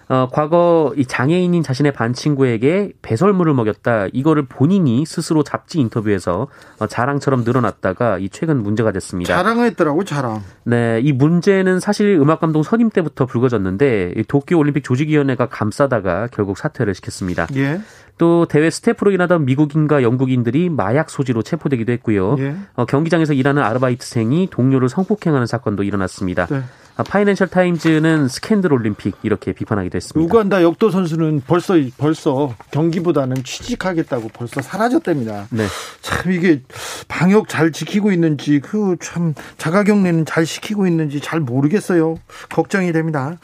어, 0.08 0.28
과거 0.30 0.92
이 0.96 1.06
장애인인 1.06 1.62
자신의 1.62 1.92
반 1.92 2.12
친구에게 2.12 2.92
배설물을 3.00 3.54
먹였다. 3.54 4.08
이거를 4.12 4.44
본인이 4.44 5.06
스스로 5.06 5.42
잡지 5.42 5.78
인터뷰에서 5.80 6.48
어, 6.78 6.86
자랑처럼 6.86 7.44
늘어났다가 7.44 8.18
이 8.18 8.28
최근 8.28 8.62
문제가 8.62 8.92
됐습니다. 8.92 9.34
자랑했더라고 9.34 10.04
자랑. 10.04 10.42
네, 10.64 11.00
이 11.02 11.12
문제는 11.12 11.80
사실 11.80 12.18
음악 12.20 12.40
감독 12.40 12.62
선임 12.62 12.90
때부터 12.90 13.24
불거졌는데 13.24 14.24
도쿄 14.28 14.58
올림픽 14.58 14.84
조직위원회가 14.84 15.46
감싸다가 15.46 16.28
결국 16.30 16.58
사퇴를 16.58 16.94
시켰습니다. 16.94 17.46
예. 17.54 17.80
또 18.18 18.44
대회 18.44 18.68
스태프로 18.68 19.12
일하던 19.12 19.46
미국인과 19.46 20.02
영국인들이 20.02 20.68
마약 20.68 21.08
소지로 21.08 21.42
체포되기도 21.42 21.90
했고요. 21.92 22.36
예. 22.38 22.56
어, 22.74 22.84
경기장에서 22.84 23.32
일하는 23.32 23.62
아르바이트생이 23.62 24.48
동료를 24.50 24.90
성폭행하는 24.90 25.46
사건도 25.46 25.84
일어났습니다. 25.84 26.46
네. 26.46 26.62
아, 26.96 27.02
파이낸셜 27.02 27.48
타임즈는 27.48 28.28
스캔들 28.28 28.72
올림픽 28.72 29.16
이렇게 29.22 29.52
비판하기도 29.52 29.96
했습니다. 29.96 30.24
우간다 30.24 30.62
역도 30.62 30.90
선수는 30.90 31.42
벌써 31.46 31.74
벌써 31.96 32.54
경기보다는 32.70 33.42
취직하겠다고 33.44 34.28
벌써 34.34 34.60
사라졌답니다. 34.60 35.46
네. 35.50 35.66
참 36.02 36.32
이게 36.32 36.62
방역 37.08 37.48
잘 37.48 37.72
지키고 37.72 38.12
있는지 38.12 38.60
그 38.60 38.96
참 39.00 39.34
자가격리는 39.58 40.26
잘 40.26 40.44
시키고 40.46 40.86
있는지 40.86 41.20
잘 41.20 41.40
모르겠어요. 41.40 42.16
걱정이 42.50 42.92
됩니다. 42.92 43.38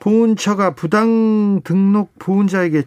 보훈처가 0.00 0.74
부당 0.74 1.60
등록 1.64 2.18
보훈자에게 2.18 2.82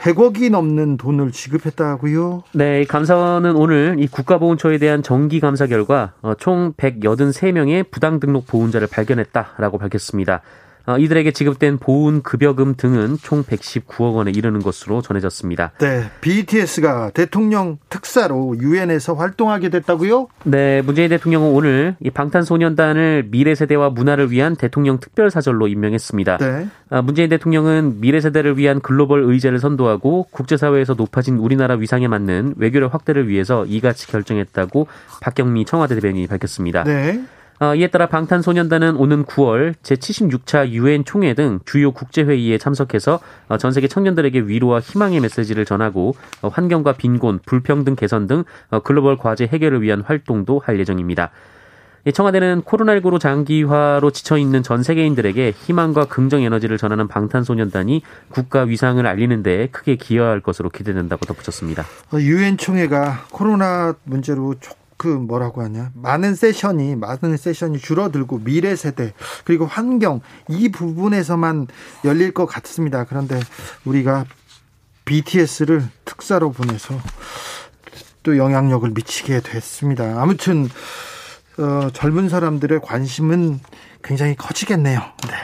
100억이 0.00 0.50
넘는 0.50 0.96
돈을 0.96 1.30
지급했다고요? 1.30 2.44
네, 2.52 2.84
감사원은 2.84 3.54
오늘 3.54 3.96
이 3.98 4.06
국가보훈처에 4.06 4.78
대한 4.78 5.02
정기 5.02 5.40
감사 5.40 5.66
결과 5.66 6.14
어, 6.22 6.34
총 6.34 6.72
183명의 6.74 7.90
부당 7.90 8.18
등록 8.18 8.46
보훈자를 8.46 8.86
발견했다라고 8.86 9.76
밝혔습니다. 9.78 10.40
어, 10.86 10.98
이들에게 10.98 11.30
지급된 11.32 11.78
보훈 11.78 12.22
급여금 12.22 12.74
등은 12.76 13.18
총 13.22 13.42
119억 13.44 14.14
원에 14.14 14.30
이르는 14.30 14.60
것으로 14.60 15.02
전해졌습니다. 15.02 15.72
네, 15.78 16.04
BTS가 16.20 17.10
대통령 17.10 17.78
특사로 17.88 18.56
유엔에서 18.58 19.14
활동하게 19.14 19.68
됐다고요? 19.68 20.28
네, 20.44 20.82
문재인 20.82 21.08
대통령은 21.10 21.50
오늘 21.50 21.96
이 22.00 22.10
방탄소년단을 22.10 23.28
미래 23.30 23.54
세대와 23.54 23.90
문화를 23.90 24.30
위한 24.30 24.56
대통령 24.56 24.98
특별 24.98 25.30
사절로 25.30 25.68
임명했습니다. 25.68 26.38
네. 26.38 26.68
아, 26.90 27.02
문재인 27.02 27.28
대통령은 27.28 28.00
미래 28.00 28.20
세대를 28.20 28.58
위한 28.58 28.80
글로벌 28.80 29.22
의제를 29.22 29.58
선도하고 29.58 30.26
국제사회에서 30.30 30.94
높아진 30.94 31.36
우리나라 31.36 31.74
위상에 31.74 32.08
맞는 32.08 32.54
외교력 32.56 32.94
확대를 32.94 33.28
위해서 33.28 33.64
이같이 33.66 34.06
결정했다고 34.08 34.86
박경미 35.20 35.64
청와대 35.64 35.94
대변인이 35.94 36.26
밝혔습니다. 36.26 36.84
네. 36.84 37.22
어, 37.62 37.74
이에 37.74 37.88
따라 37.88 38.06
방탄소년단은 38.06 38.96
오는 38.96 39.22
9월 39.26 39.74
제76차 39.82 40.70
유엔 40.70 41.04
총회 41.04 41.34
등 41.34 41.60
주요 41.66 41.92
국제회의에 41.92 42.56
참석해서 42.56 43.20
어, 43.48 43.58
전 43.58 43.72
세계 43.72 43.86
청년들에게 43.86 44.40
위로와 44.40 44.80
희망의 44.80 45.20
메시지를 45.20 45.66
전하고 45.66 46.14
어, 46.40 46.48
환경과 46.48 46.94
빈곤, 46.94 47.38
불평등 47.44 47.96
개선 47.96 48.26
등 48.26 48.44
글로벌 48.82 49.18
과제 49.18 49.46
해결을 49.46 49.82
위한 49.82 50.00
활동도 50.00 50.62
할 50.64 50.80
예정입니다. 50.80 51.32
청와대는 52.14 52.62
코로나19로 52.62 53.20
장기화로 53.20 54.10
지쳐있는 54.10 54.62
전 54.62 54.82
세계인들에게 54.82 55.50
희망과 55.50 56.06
긍정 56.06 56.40
에너지를 56.40 56.78
전하는 56.78 57.08
방탄소년단이 57.08 58.00
국가 58.30 58.62
위상을 58.62 59.06
알리는 59.06 59.42
데 59.42 59.68
크게 59.70 59.96
기여할 59.96 60.40
것으로 60.40 60.70
기대된다고 60.70 61.26
덧붙였습니다. 61.26 61.84
유엔 62.14 62.56
총회가 62.56 63.26
코로나 63.30 63.94
문제로 64.04 64.54
그 65.00 65.08
뭐라고 65.08 65.62
하냐 65.62 65.92
많은 65.94 66.34
세션이 66.34 66.94
많은 66.94 67.38
세션이 67.38 67.78
줄어들고 67.78 68.40
미래 68.44 68.76
세대 68.76 69.14
그리고 69.46 69.64
환경 69.64 70.20
이 70.50 70.68
부분에서만 70.68 71.68
열릴 72.04 72.34
것 72.34 72.44
같습니다. 72.44 73.04
그런데 73.04 73.40
우리가 73.86 74.26
BTS를 75.06 75.88
특사로 76.04 76.52
보내서 76.52 76.94
또 78.22 78.36
영향력을 78.36 78.90
미치게 78.90 79.40
됐습니다. 79.40 80.20
아무튼 80.20 80.68
어, 81.56 81.88
젊은 81.94 82.28
사람들의 82.28 82.82
관심은 82.82 83.58
굉장히 84.04 84.36
커지겠네요. 84.36 85.00
네. 85.00 85.34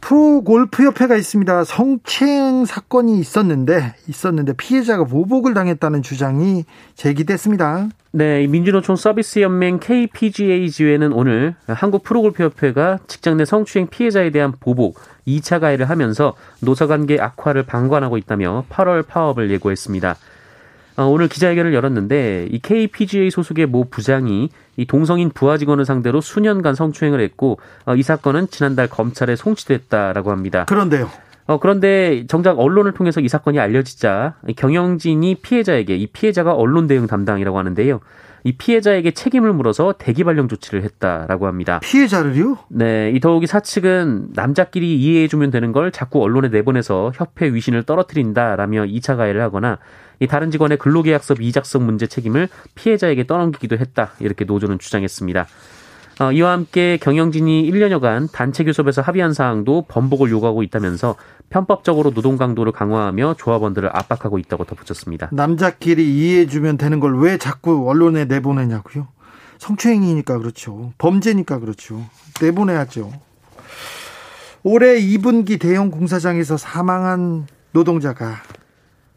프로골프협회가 0.00 1.14
있습니다. 1.14 1.62
성추행 1.62 2.64
사건이 2.64 3.20
있었는데 3.20 3.94
있었는데 4.08 4.54
피해자가 4.54 5.04
보복을 5.04 5.54
당했다는 5.54 6.02
주장이 6.02 6.64
제기됐습니다. 6.96 7.88
네, 8.14 8.46
민주노총 8.46 8.96
서비스연맹 8.96 9.80
KPGA 9.80 10.70
지회는 10.70 11.14
오늘 11.14 11.54
한국 11.66 12.02
프로골프협회가 12.02 12.98
직장 13.06 13.38
내 13.38 13.46
성추행 13.46 13.86
피해자에 13.86 14.28
대한 14.28 14.52
보복 14.60 15.00
2차 15.26 15.60
가해를 15.60 15.88
하면서 15.88 16.34
노사관계 16.60 17.18
악화를 17.18 17.62
방관하고 17.62 18.18
있다며 18.18 18.66
8월 18.68 19.06
파업을 19.06 19.50
예고했습니다. 19.50 20.16
어, 20.98 21.04
오늘 21.04 21.28
기자회견을 21.28 21.72
열었는데 21.72 22.48
이 22.50 22.58
KPGA 22.58 23.30
소속의 23.30 23.64
모 23.64 23.84
부장이 23.84 24.50
이 24.76 24.84
동성인 24.84 25.30
부하 25.30 25.56
직원을 25.56 25.86
상대로 25.86 26.20
수년간 26.20 26.74
성추행을 26.74 27.18
했고 27.18 27.58
어, 27.86 27.96
이 27.96 28.02
사건은 28.02 28.48
지난달 28.48 28.88
검찰에 28.88 29.36
송치됐다라고 29.36 30.30
합니다. 30.30 30.66
그런데요. 30.66 31.10
어, 31.46 31.58
그런데 31.58 32.24
정작 32.28 32.58
언론을 32.58 32.92
통해서 32.92 33.20
이 33.20 33.28
사건이 33.28 33.58
알려지자 33.58 34.34
경영진이 34.56 35.36
피해자에게 35.36 35.96
이 35.96 36.06
피해자가 36.06 36.54
언론 36.54 36.86
대응 36.86 37.06
담당이라고 37.06 37.58
하는데요. 37.58 38.00
이 38.44 38.52
피해자에게 38.52 39.12
책임을 39.12 39.52
물어서 39.52 39.94
대기 39.98 40.24
발령 40.24 40.48
조치를 40.48 40.82
했다라고 40.82 41.46
합니다. 41.46 41.78
피해자를요? 41.80 42.58
네, 42.70 43.12
이 43.14 43.20
더욱이 43.20 43.46
사측은 43.46 44.30
남자끼리 44.34 44.98
이해해주면 45.00 45.50
되는 45.50 45.72
걸 45.72 45.92
자꾸 45.92 46.22
언론에 46.22 46.48
내보내서 46.48 47.12
협회 47.14 47.46
위신을 47.52 47.84
떨어뜨린다라며 47.84 48.84
2차 48.86 49.16
가해를 49.16 49.40
하거나 49.42 49.78
이 50.18 50.26
다른 50.26 50.50
직원의 50.50 50.78
근로계약서 50.78 51.36
미작성 51.38 51.84
문제 51.84 52.06
책임을 52.06 52.48
피해자에게 52.74 53.26
떠넘기기도 53.26 53.76
했다 53.76 54.12
이렇게 54.20 54.44
노조는 54.44 54.78
주장했습니다. 54.78 55.46
어, 56.22 56.30
이와 56.30 56.52
함께 56.52 56.98
경영진이 57.02 57.68
1년여간 57.68 58.30
단체 58.30 58.62
교섭에서 58.62 59.02
합의한 59.02 59.32
사항도 59.34 59.86
번복을 59.88 60.30
요구하고 60.30 60.62
있다면서 60.62 61.16
편법적으로 61.50 62.12
노동 62.12 62.36
강도를 62.36 62.70
강화하며 62.70 63.34
조합원들을 63.38 63.90
압박하고 63.92 64.38
있다고 64.38 64.64
덧붙였습니다. 64.64 65.30
남자끼리 65.32 66.16
이해해주면 66.16 66.78
되는 66.78 67.00
걸 67.00 67.12
왜 67.18 67.38
자꾸 67.38 67.88
언론에 67.90 68.24
내보내냐고요? 68.26 69.08
성추행이니까 69.58 70.38
그렇죠. 70.38 70.92
범죄니까 70.98 71.58
그렇죠. 71.58 72.04
내보내야죠. 72.40 73.12
올해 74.62 75.00
2분기 75.00 75.60
대형 75.60 75.90
공사장에서 75.90 76.56
사망한 76.56 77.46
노동자가 77.72 78.36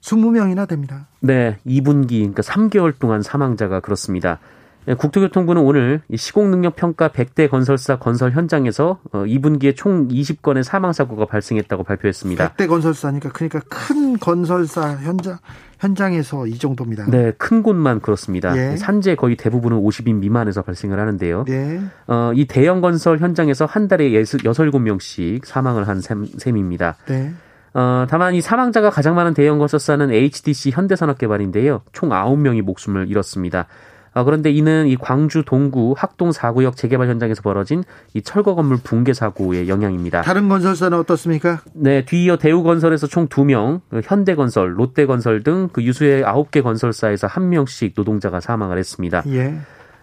20명이나 0.01 0.67
됩니다. 0.67 1.07
네, 1.19 1.57
2분기 1.67 2.19
그러니까 2.19 2.41
3개월 2.41 2.97
동안 2.97 3.21
사망자가 3.21 3.79
그렇습니다. 3.79 4.39
예, 4.87 4.93
국토교통부는 4.93 5.61
오늘 5.61 6.01
시공능력 6.13 6.75
평가 6.75 7.07
100대 7.09 7.49
건설사 7.49 7.97
건설 7.97 8.31
현장에서 8.31 8.99
2분기에 9.11 9.69
어, 9.69 9.73
총 9.75 10.07
20건의 10.07 10.63
사망 10.63 10.93
사고가 10.93 11.25
발생했다고 11.25 11.83
발표했습니다. 11.83 12.49
100대 12.49 12.67
건설사니까 12.67 13.29
그러니까 13.31 13.61
큰 13.67 14.17
건설사 14.19 14.91
현장 14.97 15.37
현장에서 15.79 16.47
이 16.47 16.57
정도입니다. 16.57 17.05
네, 17.09 17.31
큰 17.37 17.63
곳만 17.63 17.99
그렇습니다. 17.99 18.55
예. 18.57 18.77
산재 18.77 19.15
거의 19.15 19.35
대부분은 19.35 19.81
50인 19.81 20.15
미만에서 20.15 20.61
발생을 20.61 20.99
하는데요. 20.99 21.45
예. 21.49 21.81
어, 22.07 22.31
이 22.33 22.45
대형 22.45 22.81
건설 22.81 23.19
현장에서 23.19 23.65
한 23.65 23.87
달에 23.87 24.13
6, 24.13 24.23
7명씩 24.23 25.45
사망을 25.45 25.87
한 25.87 25.99
셈입니다. 26.01 26.95
네. 27.07 27.33
어, 27.73 28.05
다만 28.09 28.33
이 28.35 28.41
사망자가 28.41 28.89
가장 28.89 29.15
많은 29.15 29.33
대형 29.33 29.57
건설사는 29.57 30.09
HDC 30.11 30.71
현대산업개발인데요. 30.71 31.81
총 31.91 32.09
9명이 32.09 32.61
목숨을 32.61 33.09
잃었습니다. 33.09 33.67
어, 34.15 34.23
그런데 34.23 34.49
이는 34.49 34.87
이 34.87 34.95
광주 34.95 35.43
동구 35.45 35.93
학동 35.97 36.31
4구역 36.31 36.77
재개발 36.77 37.09
현장에서 37.09 37.41
벌어진 37.41 37.83
이 38.13 38.21
철거 38.21 38.55
건물 38.55 38.77
붕괴 38.81 39.13
사고의 39.13 39.67
영향입니다. 39.67 40.21
다른 40.21 40.47
건설사는 40.47 40.97
어떻습니까? 40.97 41.61
네, 41.73 42.05
뒤이어 42.05 42.37
대우건설에서 42.37 43.07
총 43.07 43.27
2명, 43.27 43.81
그 43.89 44.01
현대건설, 44.03 44.79
롯데건설 44.79 45.43
등 45.43 45.69
그 45.75 45.83
유수의 45.83 46.23
9개 46.23 46.63
건설사에서 46.63 47.27
1명씩 47.27 47.91
노동자가 47.95 48.39
사망을 48.39 48.77
했습니다. 48.77 49.23
예. 49.27 49.55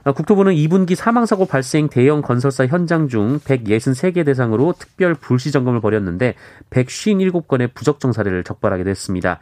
어, 0.05 0.13
국토부는 0.13 0.53
2분기 0.53 0.95
사망사고 0.95 1.47
발생 1.47 1.89
대형 1.89 2.21
건설사 2.21 2.67
현장 2.67 3.09
중 3.09 3.39
163개 3.39 4.27
대상으로 4.27 4.75
특별 4.79 5.15
불시 5.15 5.51
점검을 5.53 5.81
벌였는데 5.81 6.35
157건의 6.71 7.73
부적정 7.73 8.13
사례를 8.13 8.45
적발하게 8.45 8.85
됐습니다. 8.85 9.39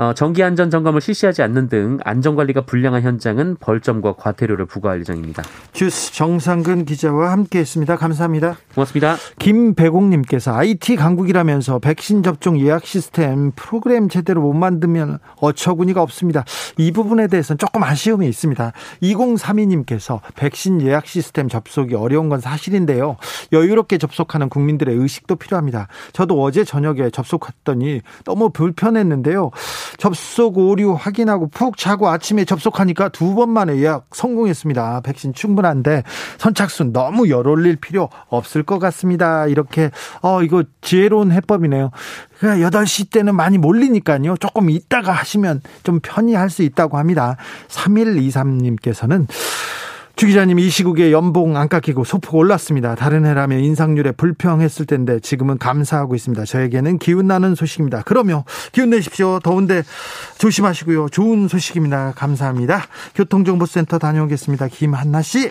어, 0.00 0.14
정기 0.14 0.42
안전 0.42 0.70
점검을 0.70 1.02
실시하지 1.02 1.42
않는 1.42 1.68
등 1.68 1.98
안전 2.04 2.34
관리가 2.34 2.62
불량한 2.62 3.02
현장은 3.02 3.56
벌점과 3.60 4.14
과태료를 4.14 4.64
부과할 4.64 5.00
예정입니다. 5.00 5.42
주스 5.74 6.14
정상근 6.14 6.86
기자와 6.86 7.32
함께했습니다. 7.32 7.96
감사합니다. 7.96 8.56
고맙습니다. 8.74 9.16
김배공님께서 9.38 10.54
IT 10.54 10.96
강국이라면서 10.96 11.80
백신 11.80 12.22
접종 12.22 12.58
예약 12.58 12.86
시스템 12.86 13.52
프로그램 13.54 14.08
제대로 14.08 14.40
못 14.40 14.54
만들면 14.54 15.18
어처구니가 15.36 16.00
없습니다. 16.00 16.46
이 16.78 16.92
부분에 16.92 17.26
대해서는 17.26 17.58
조금 17.58 17.82
아쉬움이 17.82 18.26
있습니다. 18.26 18.72
2032님께서 19.02 20.20
백신 20.34 20.80
예약 20.80 21.08
시스템 21.08 21.50
접속이 21.50 21.94
어려운 21.94 22.30
건 22.30 22.40
사실인데요. 22.40 23.18
여유롭게 23.52 23.98
접속하는 23.98 24.48
국민들의 24.48 24.96
의식도 24.96 25.36
필요합니다. 25.36 25.88
저도 26.14 26.42
어제 26.42 26.64
저녁에 26.64 27.10
접속했더니 27.10 28.00
너무 28.24 28.48
불편했는데요. 28.48 29.50
접속 29.98 30.58
오류 30.58 30.92
확인하고 30.94 31.48
푹 31.48 31.76
자고 31.76 32.08
아침에 32.08 32.44
접속하니까 32.44 33.08
두 33.08 33.30
번 33.34 33.48
만에 33.50 33.76
예약 33.76 34.06
성공했습니다. 34.12 35.00
백신 35.02 35.32
충분한데 35.34 36.02
선착순 36.38 36.92
너무 36.92 37.30
열 37.30 37.46
올릴 37.46 37.76
필요 37.76 38.08
없을 38.28 38.62
것 38.64 38.78
같습니다. 38.78 39.46
이렇게 39.46 39.90
어 40.20 40.42
이거 40.42 40.64
지혜로운 40.80 41.32
해법이네요. 41.32 41.90
그러니까 42.38 42.68
8시 42.70 43.10
때는 43.10 43.34
많이 43.36 43.56
몰리니까요. 43.58 44.36
조금 44.38 44.68
이따가 44.70 45.12
하시면 45.12 45.62
좀 45.82 46.00
편히 46.02 46.34
할 46.34 46.50
수 46.50 46.62
있다고 46.62 46.98
합니다. 46.98 47.36
3123님께서는 47.68 49.26
주 50.20 50.26
기자님 50.26 50.58
이 50.58 50.68
시국에 50.68 51.12
연봉 51.12 51.56
안 51.56 51.66
깎이고 51.66 52.04
소폭 52.04 52.34
올랐습니다. 52.34 52.94
다른 52.94 53.24
해라면 53.24 53.60
인상률에 53.60 54.12
불평했을 54.12 54.84
텐데 54.84 55.18
지금은 55.18 55.56
감사하고 55.56 56.14
있습니다. 56.14 56.44
저에게는 56.44 56.98
기운 56.98 57.26
나는 57.26 57.54
소식입니다. 57.54 58.02
그러면 58.04 58.44
기운 58.72 58.90
내십시오. 58.90 59.40
더운데 59.42 59.82
조심하시고요. 60.36 61.08
좋은 61.08 61.48
소식입니다. 61.48 62.12
감사합니다. 62.16 62.86
교통정보센터 63.14 63.98
다녀오겠습니다. 63.98 64.68
김한나 64.68 65.22
씨. 65.22 65.50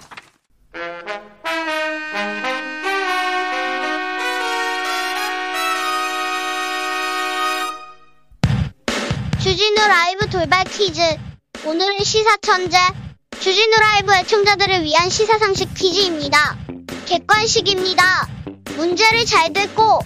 주진우 9.39 9.75
라이브 9.75 10.29
돌발 10.29 10.63
퀴즈. 10.65 11.01
오늘은 11.65 12.03
시사천재. 12.03 13.08
주진우 13.39 13.73
라이브 13.79 14.13
의청자들을 14.17 14.83
위한 14.83 15.09
시사상식 15.09 15.73
퀴즈입니다. 15.73 16.57
객관식입니다. 17.05 18.27
문제를 18.75 19.25
잘 19.25 19.53
듣고 19.53 19.99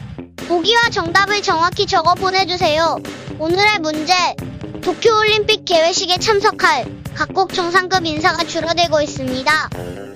보기와 0.48 0.90
정답을 0.92 1.42
정확히 1.42 1.88
적어 1.88 2.14
보내주세요. 2.14 3.00
오늘의 3.40 3.80
문제. 3.80 4.14
도쿄올림픽 4.84 5.66
개회식에 5.66 6.20
참석할 6.20 6.86
각국 7.16 7.56
정상급 7.56 8.06
인사가 8.06 8.44
줄어들고 8.44 9.02
있습니다. 9.02 9.70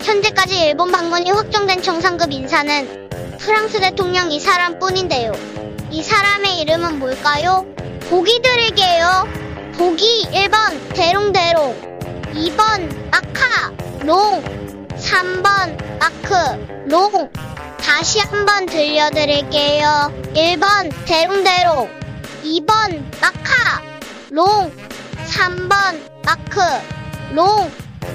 현재까지 0.03 0.59
일본 0.65 0.91
방문이 0.91 1.31
확정된 1.31 1.81
정상급 1.81 2.31
인사는 2.31 3.09
프랑스 3.39 3.79
대통령 3.79 4.31
이 4.31 4.39
사람뿐인데요. 4.39 5.31
이 5.89 6.03
사람의 6.03 6.59
이름은 6.59 6.99
뭘까요? 6.99 7.65
보기 8.11 8.41
드릴게요. 8.43 9.27
보기 9.75 10.27
1번 10.31 10.93
대롱대롱 10.93 11.96
2번 12.37 13.09
마카 13.09 13.71
롱 14.05 14.43
3번 14.95 15.75
마크 15.97 16.35
롱 16.85 17.31
다시 17.81 18.19
한번 18.19 18.67
들려드릴게요. 18.67 20.13
1번 20.35 20.93
대롱대롱 21.07 21.89
2번 22.43 23.03
마카 23.19 23.81
롱 24.29 24.71
3번 25.25 25.99
마크 26.23 26.61
롱 27.33 27.71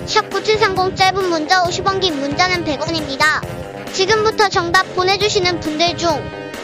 샵9730 0.06 0.96
짧은 0.96 1.28
문자 1.28 1.64
50원 1.64 2.00
긴 2.00 2.20
문자는 2.20 2.64
100원입니다. 2.64 3.92
지금부터 3.92 4.48
정답 4.48 4.84
보내주시는 4.94 5.58
분들 5.58 5.96
중 5.96 6.08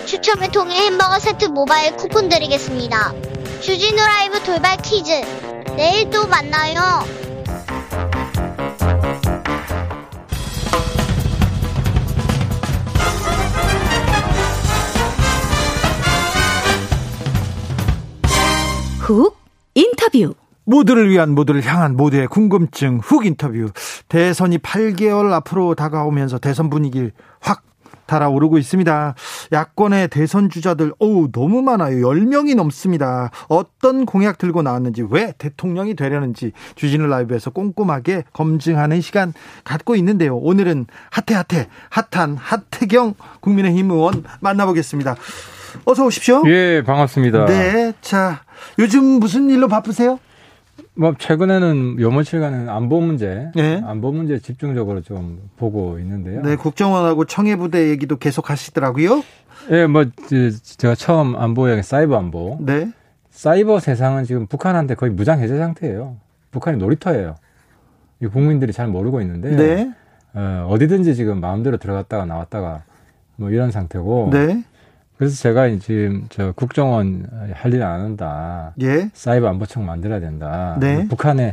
추첨을 0.07 0.53
통해 0.53 0.77
햄버거 0.87 1.19
세트 1.19 1.47
모바일 1.47 1.97
쿠폰 1.97 2.29
드리겠습니다. 2.29 3.13
주진우 3.61 3.97
라이브 3.97 4.41
돌발 4.45 4.77
퀴즈 4.77 5.11
내일 5.77 6.09
또 6.11 6.25
만나요. 6.29 7.28
훅 19.09 19.39
인터뷰. 19.75 20.35
모두를 20.65 21.09
위한 21.09 21.35
모두를 21.35 21.65
향한 21.65 21.97
모두의 21.97 22.27
궁금증 22.27 22.99
훅 22.99 23.25
인터뷰. 23.25 23.71
대선이 24.11 24.59
8개월 24.59 25.33
앞으로 25.33 25.75
다가오면서 25.75 26.39
대선 26.39 26.69
분위기 26.69 27.11
확 27.41 27.63
달아오르고 28.05 28.59
있습니다. 28.59 29.15
야권의 29.53 30.09
대선 30.09 30.51
주자들, 30.51 30.93
어우, 30.99 31.31
너무 31.33 31.63
많아요. 31.63 32.07
10명이 32.07 32.55
넘습니다. 32.55 33.31
어떤 33.49 34.05
공약 34.05 34.37
들고 34.37 34.61
나왔는지, 34.61 35.07
왜 35.09 35.33
대통령이 35.39 35.95
되려는지 35.95 36.53
주진우 36.75 37.07
라이브에서 37.07 37.49
꼼꼼하게 37.49 38.25
검증하는 38.35 39.01
시간 39.01 39.33
갖고 39.65 39.97
있는데요. 39.97 40.37
오늘은 40.37 40.85
핫해핫해, 41.13 41.69
핫한 41.89 42.37
하태경 42.37 43.15
국민의힘 43.41 43.91
의원 43.91 44.25
만나보겠습니다. 44.41 45.17
어서 45.85 46.05
오십시오. 46.05 46.43
예, 46.47 46.83
반갑습니다. 46.85 47.47
네. 47.47 47.93
자, 48.01 48.43
요즘 48.79 49.05
무슨 49.05 49.51
일로 49.51 49.69
바쁘세요? 49.69 50.19
뭐 50.95 51.15
최근에는 51.19 52.01
요모칠간은 52.01 52.69
안보 52.69 53.01
문제, 53.01 53.51
네. 53.55 53.83
안보 53.85 54.13
문제 54.13 54.39
집중적으로 54.39 55.01
좀 55.03 55.49
보고 55.57 55.99
있는데요. 55.99 56.43
네, 56.43 56.57
국정원하고 56.57 57.25
청해부대 57.25 57.89
얘기도 57.91 58.17
계속 58.17 58.51
하시더라고요. 58.51 59.23
예, 59.71 59.87
뭐 59.87 60.05
저, 60.29 60.51
제가 60.51 60.95
처음 60.95 61.37
안보 61.37 61.71
얘기 61.71 61.83
사이버 61.83 62.17
안보. 62.17 62.59
네. 62.61 62.91
사이버 63.31 63.81
세상은 63.81 64.25
지금 64.25 64.47
북한한테 64.47 64.95
거의 64.95 65.13
무장 65.13 65.41
해제 65.41 65.57
상태예요. 65.57 66.17
북한이 66.51 66.79
놀이터예요. 66.79 67.37
이 68.21 68.27
국민들이 68.27 68.73
잘 68.73 68.89
모르고 68.89 69.21
있는데 69.21 69.55
네. 69.55 69.93
어, 70.35 70.67
어디든지 70.71 71.15
지금 71.15 71.41
마음대로 71.41 71.77
들어갔다가 71.77 72.25
나왔다가 72.25 72.83
뭐 73.37 73.51
이런 73.51 73.71
상태고. 73.71 74.31
네. 74.33 74.65
그래서 75.19 75.37
제가 75.37 75.69
지금 75.79 76.27
저 76.31 76.53
국정원 76.53 77.27
할 77.53 77.73
일 77.75 77.83
안 77.83 78.01
한다. 78.01 78.73
예. 78.81 79.11
사이버 79.13 79.49
안보청 79.49 79.85
만들어야 79.85 80.21
된다. 80.21 80.77
네. 80.81 81.07
북한에 81.09 81.53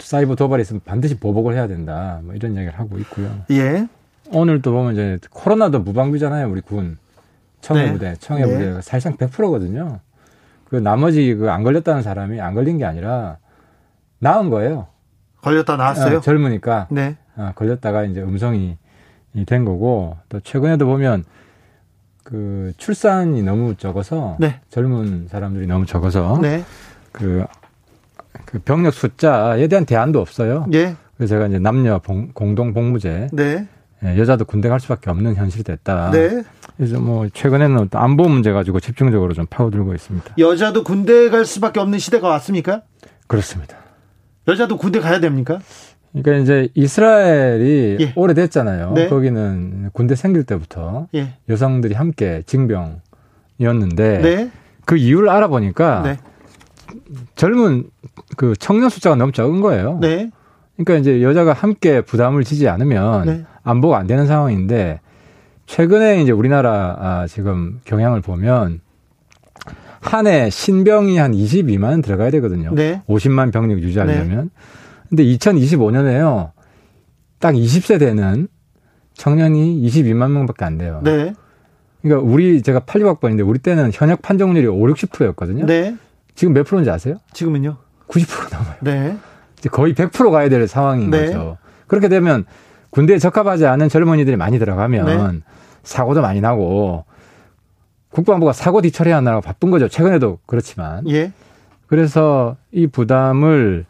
사이버 0.00 0.34
도발이 0.36 0.62
있으면 0.62 0.80
반드시 0.84 1.18
보복을 1.18 1.54
해야 1.54 1.66
된다. 1.66 2.20
뭐 2.22 2.34
이런 2.34 2.54
이야기를 2.54 2.78
하고 2.78 2.98
있고요. 2.98 3.30
예. 3.50 3.86
오늘도 4.32 4.72
보면 4.72 4.92
이제 4.94 5.18
코로나도 5.30 5.80
무방비잖아요, 5.80 6.48
우리 6.50 6.60
군. 6.60 6.98
청해부대, 7.60 8.16
청해부대가 8.20 8.74
네. 8.76 8.80
사실상 8.82 9.16
100%거든요. 9.16 10.00
그 10.64 10.76
나머지 10.76 11.34
그 11.34 11.50
안 11.50 11.62
걸렸다는 11.62 12.02
사람이 12.02 12.40
안 12.40 12.54
걸린 12.54 12.78
게 12.78 12.84
아니라 12.84 13.38
나은 14.20 14.50
거예요. 14.50 14.86
걸렸다 15.42 15.76
나왔어요? 15.76 16.18
어, 16.18 16.20
젊으니까 16.20 16.88
네. 16.90 17.16
어, 17.36 17.52
걸렸다가 17.54 18.04
이제 18.04 18.20
음성이 18.22 18.76
이된 19.34 19.64
거고 19.64 20.16
또 20.28 20.40
최근에도 20.40 20.86
보면 20.86 21.24
그 22.28 22.74
출산이 22.76 23.42
너무 23.42 23.74
적어서 23.76 24.36
네. 24.38 24.60
젊은 24.68 25.28
사람들이 25.30 25.66
너무 25.66 25.86
적어서 25.86 26.38
네. 26.42 26.62
그, 27.10 27.42
그 28.44 28.58
병력 28.58 28.92
숫자에 28.92 29.66
대한 29.66 29.86
대안도 29.86 30.20
없어요. 30.20 30.66
예. 30.74 30.94
그래서 31.16 31.34
제가 31.34 31.46
이제 31.46 31.58
남녀 31.58 31.98
봉- 32.00 32.28
공동 32.34 32.74
복무제 32.74 33.28
네. 33.32 33.66
예, 34.04 34.18
여자도 34.18 34.44
군대 34.44 34.68
갈 34.68 34.78
수밖에 34.78 35.08
없는 35.08 35.36
현실이 35.36 35.64
됐다. 35.64 36.10
네. 36.10 36.42
그래서 36.76 37.00
뭐 37.00 37.26
최근에는 37.32 37.88
또 37.88 37.98
안보 37.98 38.28
문제 38.28 38.52
가지고 38.52 38.78
집중적으로 38.78 39.32
좀 39.32 39.46
파고들고 39.48 39.94
있습니다. 39.94 40.34
여자도 40.36 40.84
군대 40.84 41.30
갈 41.30 41.46
수밖에 41.46 41.80
없는 41.80 41.98
시대가 41.98 42.28
왔습니까? 42.28 42.82
그렇습니다. 43.26 43.78
여자도 44.46 44.76
군대 44.76 45.00
가야 45.00 45.18
됩니까? 45.18 45.60
그러니까 46.12 46.42
이제 46.42 46.68
이스라엘이 46.74 47.96
예. 48.00 48.12
오래됐잖아요. 48.16 48.92
네. 48.94 49.08
거기는 49.08 49.90
군대 49.92 50.14
생길 50.14 50.44
때부터 50.44 51.06
예. 51.14 51.34
여성들이 51.48 51.94
함께 51.94 52.42
징병이었는데 52.46 54.18
네. 54.20 54.50
그 54.84 54.96
이유를 54.96 55.28
알아보니까 55.28 56.02
네. 56.02 56.16
젊은 57.36 57.84
그 58.36 58.54
청년 58.58 58.88
숫자가 58.88 59.16
너무 59.16 59.32
적은 59.32 59.60
거예요. 59.60 59.98
네. 60.00 60.30
그러니까 60.76 60.94
이제 61.00 61.22
여자가 61.22 61.52
함께 61.52 62.00
부담을 62.00 62.44
지지 62.44 62.68
않으면 62.68 63.26
네. 63.26 63.44
안보가 63.62 63.98
안 63.98 64.06
되는 64.06 64.26
상황인데 64.26 65.00
최근에 65.66 66.22
이제 66.22 66.32
우리나라 66.32 66.96
아, 66.98 67.26
지금 67.26 67.80
경향을 67.84 68.22
보면 68.22 68.80
한 70.00 70.26
해 70.26 70.48
신병이 70.48 71.18
한 71.18 71.32
22만 71.32 72.02
들어가야 72.02 72.30
되거든요. 72.30 72.70
네. 72.74 73.02
50만 73.08 73.52
병력 73.52 73.80
유지하려면. 73.80 74.50
근데 75.08 75.24
2025년에요. 75.24 76.52
딱 77.38 77.54
20세 77.54 77.98
되는 77.98 78.48
청년이 79.14 79.82
22만 79.82 80.30
명밖에 80.30 80.64
안 80.64 80.78
돼요. 80.78 81.00
네. 81.02 81.34
그러니까 82.02 82.28
우리 82.28 82.62
제가 82.62 82.80
86학번인데 82.80 83.46
우리 83.46 83.58
때는 83.58 83.90
현역 83.92 84.22
판정률이 84.22 84.66
5, 84.66 84.76
60%였거든요. 84.76 85.66
네. 85.66 85.96
지금 86.34 86.54
몇 86.54 86.64
프로인지 86.64 86.90
아세요? 86.90 87.16
지금은요? 87.32 87.76
90% 88.08 88.52
넘어요. 88.52 88.74
네. 88.80 89.16
이제 89.58 89.68
거의 89.68 89.94
100% 89.94 90.30
가야 90.30 90.48
될 90.48 90.66
상황인 90.68 91.10
네. 91.10 91.26
거죠. 91.26 91.58
그렇게 91.86 92.08
되면 92.08 92.44
군대에 92.90 93.18
적합하지 93.18 93.66
않은 93.66 93.88
젊은이들이 93.88 94.36
많이 94.36 94.58
들어가면 94.58 95.06
네. 95.06 95.40
사고도 95.82 96.22
많이 96.22 96.40
나고 96.40 97.04
국방부가 98.10 98.52
사고 98.52 98.80
뒤처리해야 98.80 99.18
하느라고 99.18 99.42
바쁜 99.42 99.70
거죠. 99.70 99.88
최근에도 99.88 100.38
그렇지만. 100.46 101.08
예. 101.08 101.32
그래서 101.86 102.56
이 102.72 102.86
부담을 102.86 103.84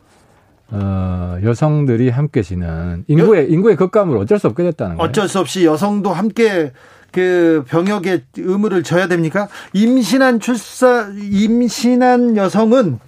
어, 0.71 1.39
여성들이 1.43 2.11
함께 2.11 2.43
지는 2.43 3.05
인구의 3.09 3.51
인구의 3.51 3.77
급감을 3.77 4.17
어쩔 4.19 4.39
수 4.39 4.47
없게 4.49 4.63
됐다는 4.65 4.97
거예요. 4.97 5.09
어쩔 5.09 5.29
수 5.29 5.39
없이 5.39 5.65
여성도 5.65 6.13
함께 6.13 6.73
그 7.11 7.65
병역의 7.69 8.25
의무를 8.37 8.83
져야 8.83 9.09
됩니까? 9.09 9.49
임신한 9.73 10.41
출사 10.41 11.09
임신한 11.19 12.37
여성은 12.37 12.99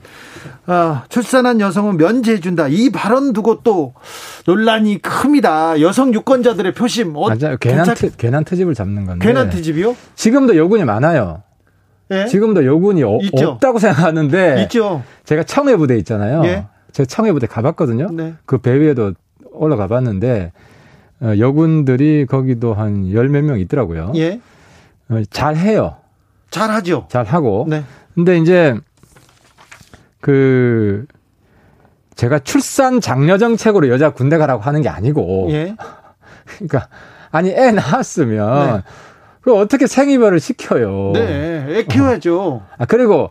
아, 0.67 1.05
출산한 1.11 1.61
여성은 1.61 1.97
면제해 1.99 2.41
준다. 2.41 2.67
이 2.69 2.91
발언 2.91 3.33
두고 3.35 3.61
또 3.63 3.93
논란이 4.47 5.03
큽니다. 5.03 5.81
여성 5.83 6.15
유권자들의 6.15 6.73
표심 6.75 7.15
어, 7.17 7.29
맞아요. 7.29 7.57
괜한 7.59 7.85
괜찮- 7.85 7.95
트, 7.95 8.17
괜한 8.17 8.45
트집을 8.45 8.75
잡는 8.75 9.05
건데. 9.05 9.27
괜한 9.27 9.51
트집이요? 9.51 9.95
지금도 10.15 10.57
여군이 10.57 10.85
많아요. 10.85 11.43
예. 12.13 12.27
지금도 12.27 12.65
여군이 12.65 13.03
어-. 13.03 13.19
없다고 13.35 13.79
생각하는데 13.81 14.63
있죠. 14.63 15.03
제가 15.25 15.43
청해 15.43 15.77
부대 15.77 15.97
있잖아요. 15.99 16.43
예. 16.47 16.65
제가 16.93 17.07
청해부대 17.07 17.47
가봤거든요. 17.47 18.11
네. 18.13 18.35
그배 18.47 18.79
위에도 18.81 19.13
올라가 19.53 19.87
봤는데 19.87 20.53
어, 21.21 21.35
여군들이 21.39 22.27
거기도 22.27 22.73
한 22.75 23.13
열 23.13 23.29
몇 23.29 23.43
명 23.45 23.59
있더라고요. 23.61 24.13
예. 24.17 24.41
어, 25.09 25.23
잘해요. 25.31 25.97
잘 26.51 26.71
하죠. 26.71 27.07
잘 27.09 27.25
하고. 27.25 27.67
네. 27.69 27.85
근데 28.15 28.39
이제 28.39 28.75
그 30.21 31.07
제가 32.17 32.39
출산 32.41 33.01
장려 33.01 33.39
정책으로 33.39 33.89
여자 33.89 34.11
군대 34.11 34.37
가라고 34.37 34.63
하는 34.63 34.83
게 34.83 34.89
아니고 34.89 35.49
예. 35.51 35.75
그러니까 36.59 36.89
아니 37.31 37.51
애 37.51 37.71
낳았으면 37.71 38.77
네. 38.77 38.83
그 39.41 39.55
어떻게 39.57 39.87
생이별을 39.87 40.41
시켜요. 40.41 41.13
네. 41.15 41.67
애 41.69 41.85
키워야죠. 41.85 42.63
아 42.79 42.85
그리고 42.85 43.31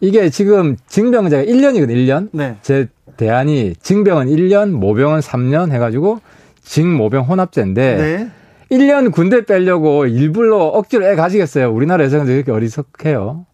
이게 0.00 0.30
지금 0.30 0.76
징병제가 0.86 1.42
1년이거든 1.42 1.90
1년. 1.90 2.30
네. 2.32 2.56
제 2.62 2.88
대안이 3.20 3.74
징병은 3.82 4.28
1년, 4.28 4.70
모병은 4.70 5.20
3년 5.20 5.72
해가지고 5.72 6.20
징모병 6.62 7.24
혼합제인데 7.24 7.96
네. 7.96 8.30
1년 8.74 9.12
군대 9.12 9.44
빼려고 9.44 10.06
일부러 10.06 10.56
억지로 10.56 11.04
애 11.06 11.14
가지겠어요. 11.16 11.70
우리나라 11.70 12.04
여성들이 12.04 12.34
이렇게 12.36 12.50
어리석해요. 12.50 13.44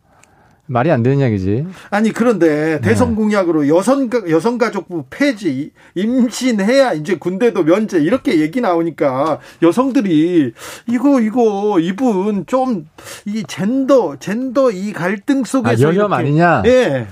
말이 0.69 0.91
안 0.91 1.03
되는 1.03 1.19
이야기지. 1.19 1.67
아니 1.91 2.13
그런데 2.13 2.81
대선 2.81 3.15
공약으로 3.15 3.69
여성 3.69 4.09
여성 4.29 4.59
가족부 4.59 5.05
폐지, 5.11 5.73
임신해야 5.95 6.93
이제 6.95 7.17
군대도 7.17 7.65
면제 7.65 7.99
이렇게 7.99 8.41
얘기 8.41 8.61
나오니까 8.61 9.39
여성들이 9.63 10.53
이거 10.89 11.21
이거 11.21 11.79
이분 11.81 12.47
좀 12.47 12.87
이 13.27 13.43
젠더 13.47 14.17
젠더 14.19 14.71
이 14.71 14.93
갈등 14.93 15.45
속에서 15.45 15.89
아, 15.89 15.91
여혐 15.91 16.13
아니냐? 16.13 16.63
예. 16.67 17.07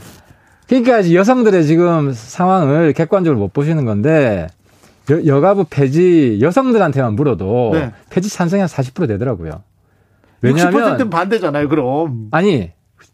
그러니까 0.68 1.12
여성들의 1.12 1.64
지금 1.64 2.12
상황을 2.12 2.92
객관적으로 2.92 3.38
못 3.38 3.53
보시는 3.53 3.85
건데 3.85 4.46
여, 5.27 5.40
가부 5.40 5.66
폐지 5.68 6.38
여성들한테만 6.40 7.14
물어도 7.14 7.70
네. 7.74 7.92
폐지 8.11 8.31
찬성이 8.31 8.61
한 8.61 8.68
40% 8.68 9.07
되더라고요. 9.09 9.62
60%는 10.42 11.11
반대잖아요. 11.11 11.68
그럼 11.68 12.29
아니 12.31 12.72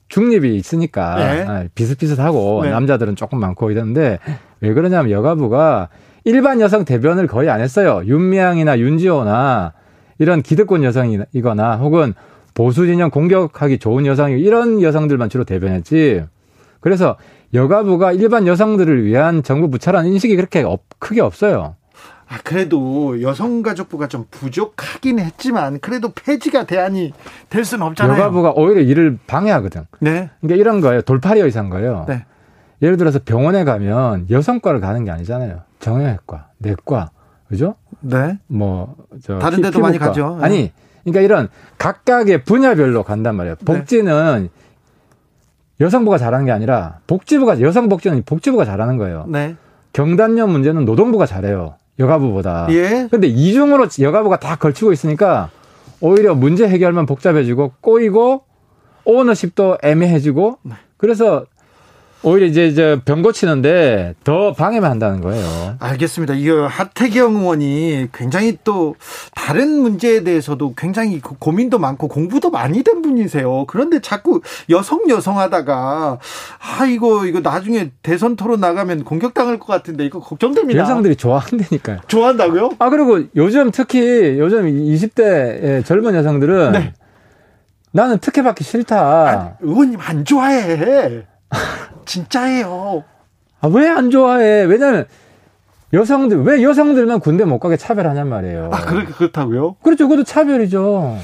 중립이 0.09 0.57
있으니까 0.57 1.15
네. 1.17 1.45
아, 1.47 1.65
비슷비슷하고 1.75 2.63
네. 2.65 2.71
남자들은 2.71 3.17
조금 3.17 3.41
많고 3.41 3.71
이러는데 3.71 4.19
왜 4.61 4.73
그러냐면 4.73 5.11
여가부가 5.11 5.89
일반 6.25 6.61
여성 6.61 6.85
대변을 6.85 7.27
거의 7.27 7.49
안 7.49 7.61
했어요. 7.61 8.03
윤미향이나 8.05 8.79
윤지호나 8.79 9.73
이런 10.19 10.43
기득권 10.43 10.85
여성이거나 10.85 11.77
혹은 11.77 12.15
보수 12.55 12.87
진영 12.87 13.11
공격하기 13.11 13.79
좋은 13.79 14.07
여성이 14.07 14.41
이런 14.41 14.83
여성들만 14.83 15.29
주로 15.29 15.45
대변했지. 15.45 16.25
그래서 16.81 17.17
여가부가 17.55 18.13
일반 18.13 18.47
여성들을 18.47 19.05
위한 19.05 19.43
정부 19.43 19.69
부처라는 19.71 20.11
인식이 20.13 20.37
그렇게 20.37 20.63
없- 20.63 20.83
크게 20.99 21.21
없어요. 21.21 21.77
아, 22.29 22.39
그래도 22.45 23.21
여성가족부가 23.23 24.07
좀 24.07 24.27
부족하긴 24.31 25.19
했지만 25.19 25.81
그래도 25.81 26.13
폐지가 26.15 26.65
대안이 26.65 27.13
될 27.49 27.65
수는 27.65 27.85
없잖아요. 27.87 28.17
여가부가 28.19 28.53
오히려 28.55 28.81
일을 28.83 29.19
방해하거든. 29.27 29.87
네. 29.99 30.31
그러니까 30.41 30.61
이런 30.61 30.81
거예요. 30.81 31.03
돌팔이 31.03 31.41
의사인 31.41 31.71
거예요. 31.71 32.05
네. 32.09 32.25
예를 32.83 32.97
들어서 32.97 33.19
병원에 33.25 33.65
가면 33.65 34.29
여성과를 34.31 34.81
가는 34.81 35.05
게 35.05 35.11
아니잖아요. 35.11 35.63
정형외과, 35.81 36.51
내과, 36.59 37.11
그죠? 37.49 37.75
네. 38.01 38.39
뭐, 38.47 38.95
저. 39.25 39.39
다른 39.41 39.57
피- 39.57 39.63
데도 39.63 39.81
많이 39.81 39.95
피부과. 39.95 40.11
가죠. 40.13 40.37
네. 40.39 40.45
아니, 40.45 40.73
그러니까 41.03 41.21
이런 41.23 41.49
각각의 41.79 42.45
분야별로 42.45 43.03
간단 43.03 43.35
말이에요. 43.35 43.57
복지는 43.65 44.51
여성부가 45.81 46.19
잘하는 46.19 46.45
게 46.47 46.53
아니라 46.53 46.99
복지부가, 47.07 47.61
여성 47.61 47.89
복지는 47.89 48.23
복지부가 48.25 48.65
잘하는 48.65 48.97
거예요. 48.97 49.25
네. 49.29 49.57
경단녀 49.93 50.47
문제는 50.47 50.85
노동부가 50.85 51.27
잘해요. 51.27 51.75
여가부보다. 51.99 52.69
예. 52.71 53.09
근데 53.11 53.27
이중으로 53.27 53.89
여가부가 54.01 54.39
다 54.39 54.57
걸치고 54.57 54.93
있으니까 54.93 55.51
오히려 56.01 56.35
문제 56.35 56.67
해결만 56.69 57.07
복잡해지고 57.07 57.73
꼬이고 57.81 58.43
오너십도 59.05 59.79
애매해지고 59.83 60.59
네. 60.63 60.75
그래서 60.97 61.45
오히려 62.23 62.47
이제 62.47 62.67
이제 62.67 63.01
병 63.07 63.23
고치는데 63.23 64.15
더 64.25 64.53
방해만 64.53 64.91
한다는 64.91 65.23
거예요. 65.23 65.77
알겠습니다. 65.79 66.35
이거 66.35 66.67
하태경 66.67 67.37
의원이 67.37 68.09
굉장히 68.13 68.59
또 68.63 68.95
다른 69.35 69.71
문제에 69.81 70.23
대해서도 70.23 70.75
굉장히 70.77 71.21
고- 71.21 71.37
고민도 71.39 71.79
많고 71.79 72.09
공부도 72.09 72.51
많이 72.51 72.83
된 72.83 73.01
분이세요. 73.01 73.65
그런데 73.69 74.01
자꾸 74.01 74.43
여성 74.69 75.09
여성 75.09 75.39
하다가 75.39 76.19
아 76.79 76.85
이거 76.87 77.25
이거 77.27 77.41
나중에 77.41 77.91
대선 78.03 78.37
토론 78.37 78.61
나가면 78.61 79.05
공격당할 79.05 79.59
것 79.59 79.67
같은데 79.69 80.05
이거 80.05 80.21
걱정됩니다. 80.21 80.83
여성들이 80.83 81.17
좋아한다니까요. 81.17 82.01
좋아한다고요? 82.07 82.71
아 82.79 82.91
그리고 82.91 83.21
요즘 83.35 83.71
특히 83.71 83.99
요즘 84.39 84.67
20대 84.67 85.85
젊은 85.87 86.15
여성들은 86.15 86.73
네. 86.73 86.93
나는 87.93 88.19
특혜 88.19 88.43
받기 88.43 88.63
싫다. 88.63 89.57
의원님 89.63 89.99
안 90.03 90.25
좋아해. 90.27 91.23
진짜예요. 92.07 93.05
아, 93.61 93.69
왜 93.69 93.89
안 93.89 94.11
좋아해? 94.11 94.63
왜냐면 94.65 95.07
여성들 95.93 96.43
왜 96.45 96.63
여성들만 96.63 97.21
군대 97.21 97.45
못 97.45 97.59
가게 97.59 97.77
차별하냔 97.77 98.29
말이에요. 98.29 98.71
아 98.73 98.81
그렇게 98.83 99.13
그렇다고요? 99.13 99.75
그렇죠. 99.83 100.09
그것도 100.09 100.25
차별이죠. 100.25 101.19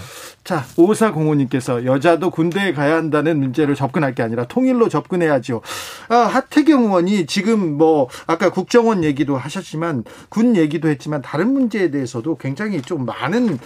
자, 0.47 0.65
오사공호님께서 0.77 1.85
여자도 1.85 2.31
군대에 2.31 2.73
가야 2.73 2.95
한다는 2.95 3.41
문제를 3.41 3.75
접근할 3.75 4.15
게 4.15 4.23
아니라 4.23 4.45
통일로 4.45 4.89
접근해야죠. 4.89 5.61
아, 6.09 6.15
하태경 6.19 6.85
의원이 6.85 7.27
지금 7.27 7.77
뭐 7.77 8.09
아까 8.29 8.51
국정원 8.51 9.03
얘기도 9.03 9.37
하셨지만 9.37 10.05
군 10.29 10.55
얘기도 10.55 10.89
했지만 10.89 11.21
다른 11.21 11.53
문제에 11.53 11.91
대해서도 11.91 12.37
굉장히 12.37 12.81
좀 12.81 13.05
많은 13.07 13.59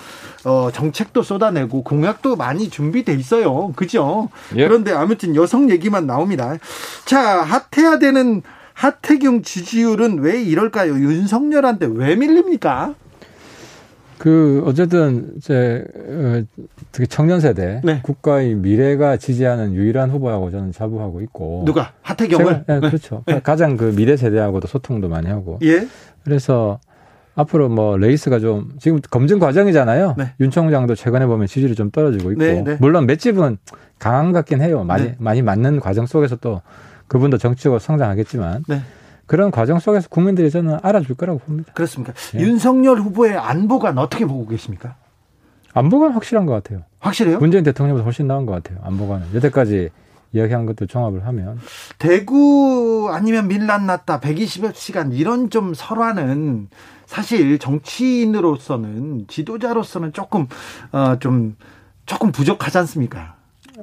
어, 0.47 0.71
정책도 0.73 1.23
쏟아내고 1.23 1.85
공약도 1.85 2.37
많이 2.37 2.71
준비돼 2.71 3.12
있어요. 3.12 3.75
그죠? 3.77 4.31
예. 4.57 4.66
그런데 4.66 4.93
아무튼 4.93 5.37
여성 5.37 5.69
얘기만 5.69 6.07
나옵니다. 6.07 6.57
자, 7.05 7.43
핫해야 7.43 7.99
되는 7.99 8.40
하태경 8.73 9.43
지지율은 9.43 10.21
왜 10.21 10.43
이럴까요? 10.43 10.95
윤석열한테 10.95 11.90
왜 11.93 12.16
밀립니까? 12.16 12.95
그 14.21 14.63
어쨌든 14.67 15.33
이제 15.39 15.83
어, 15.97 16.43
특히 16.93 17.09
청년 17.09 17.41
세대 17.41 17.81
네. 17.83 18.01
국가의 18.03 18.55
미래가 18.55 19.17
지지하는 19.17 19.73
유일한 19.73 20.11
후보라고 20.11 20.51
저는 20.51 20.73
자부하고 20.73 21.23
있고 21.23 21.63
누가 21.65 21.93
하태경을? 22.03 22.45
제가- 22.45 22.65
네, 22.67 22.81
그렇죠. 22.81 23.23
네. 23.27 23.41
가장 23.43 23.79
그 23.79 23.95
미래 23.97 24.19
세대하고도 24.19 24.69
소통도 24.69 25.09
많이 25.09 25.29
하고 25.29 25.59
예. 25.63 25.89
그래서 26.23 26.81
앞으로 27.35 27.71
뭐 27.71 27.97
레이스가 27.97 28.41
좀 28.41 28.73
지금 28.79 29.01
검증 29.11 29.39
과정이잖아요. 29.39 30.17
네. 30.19 30.33
윤 30.41 30.51
총장도 30.51 30.97
최근에 30.97 31.25
보면 31.25 31.47
지지율이 31.47 31.75
좀 31.75 31.91
떨어지고 31.91 32.33
있고 32.33 32.43
네, 32.45 32.61
네. 32.63 32.77
물론 32.79 33.07
맷집은 33.07 33.57
강한 33.99 34.27
것 34.33 34.41
같긴 34.41 34.61
해요. 34.61 34.85
많이 34.85 35.05
네. 35.05 35.17
많이 35.19 35.41
맞는 35.41 35.81
과정 35.81 36.05
속에서 36.05 36.37
또 36.37 36.61
그분도 37.07 37.39
정치적으로 37.39 37.79
성장하겠지만 37.79 38.65
네. 38.69 38.83
그런 39.31 39.53
과정 39.53 39.79
속에서 39.79 40.09
국민들이 40.09 40.51
저는 40.51 40.81
알아줄 40.83 41.14
거라고 41.14 41.38
봅니다. 41.38 41.73
그렇습니까? 41.73 42.12
예. 42.35 42.40
윤석열 42.40 42.99
후보의 42.99 43.38
안보관 43.38 43.97
어떻게 43.97 44.27
보고 44.27 44.45
계십니까? 44.45 44.97
안보가 45.73 46.12
확실한 46.14 46.47
것 46.47 46.53
같아요. 46.53 46.83
확실해요? 46.99 47.38
문재인 47.38 47.62
대통령보다 47.62 48.05
훨씬 48.05 48.27
나은 48.27 48.45
것 48.45 48.51
같아요. 48.51 48.81
안보관은 48.83 49.29
여태까지 49.33 49.90
이야기한 50.33 50.66
것들 50.66 50.88
종합을 50.88 51.25
하면 51.27 51.61
대구 51.99 53.09
아니면 53.12 53.47
밀란 53.47 53.87
났다 53.87 54.19
120시간 54.19 55.12
이런 55.16 55.49
좀 55.49 55.75
설화는 55.75 56.69
사실 57.07 57.57
정치인으로서는 57.61 59.27
지도자로서는 59.29 60.12
조금 60.12 60.49
어 60.90 61.14
좀 61.21 61.55
조금 62.05 62.33
부족하지 62.33 62.79
않습니까? 62.79 63.37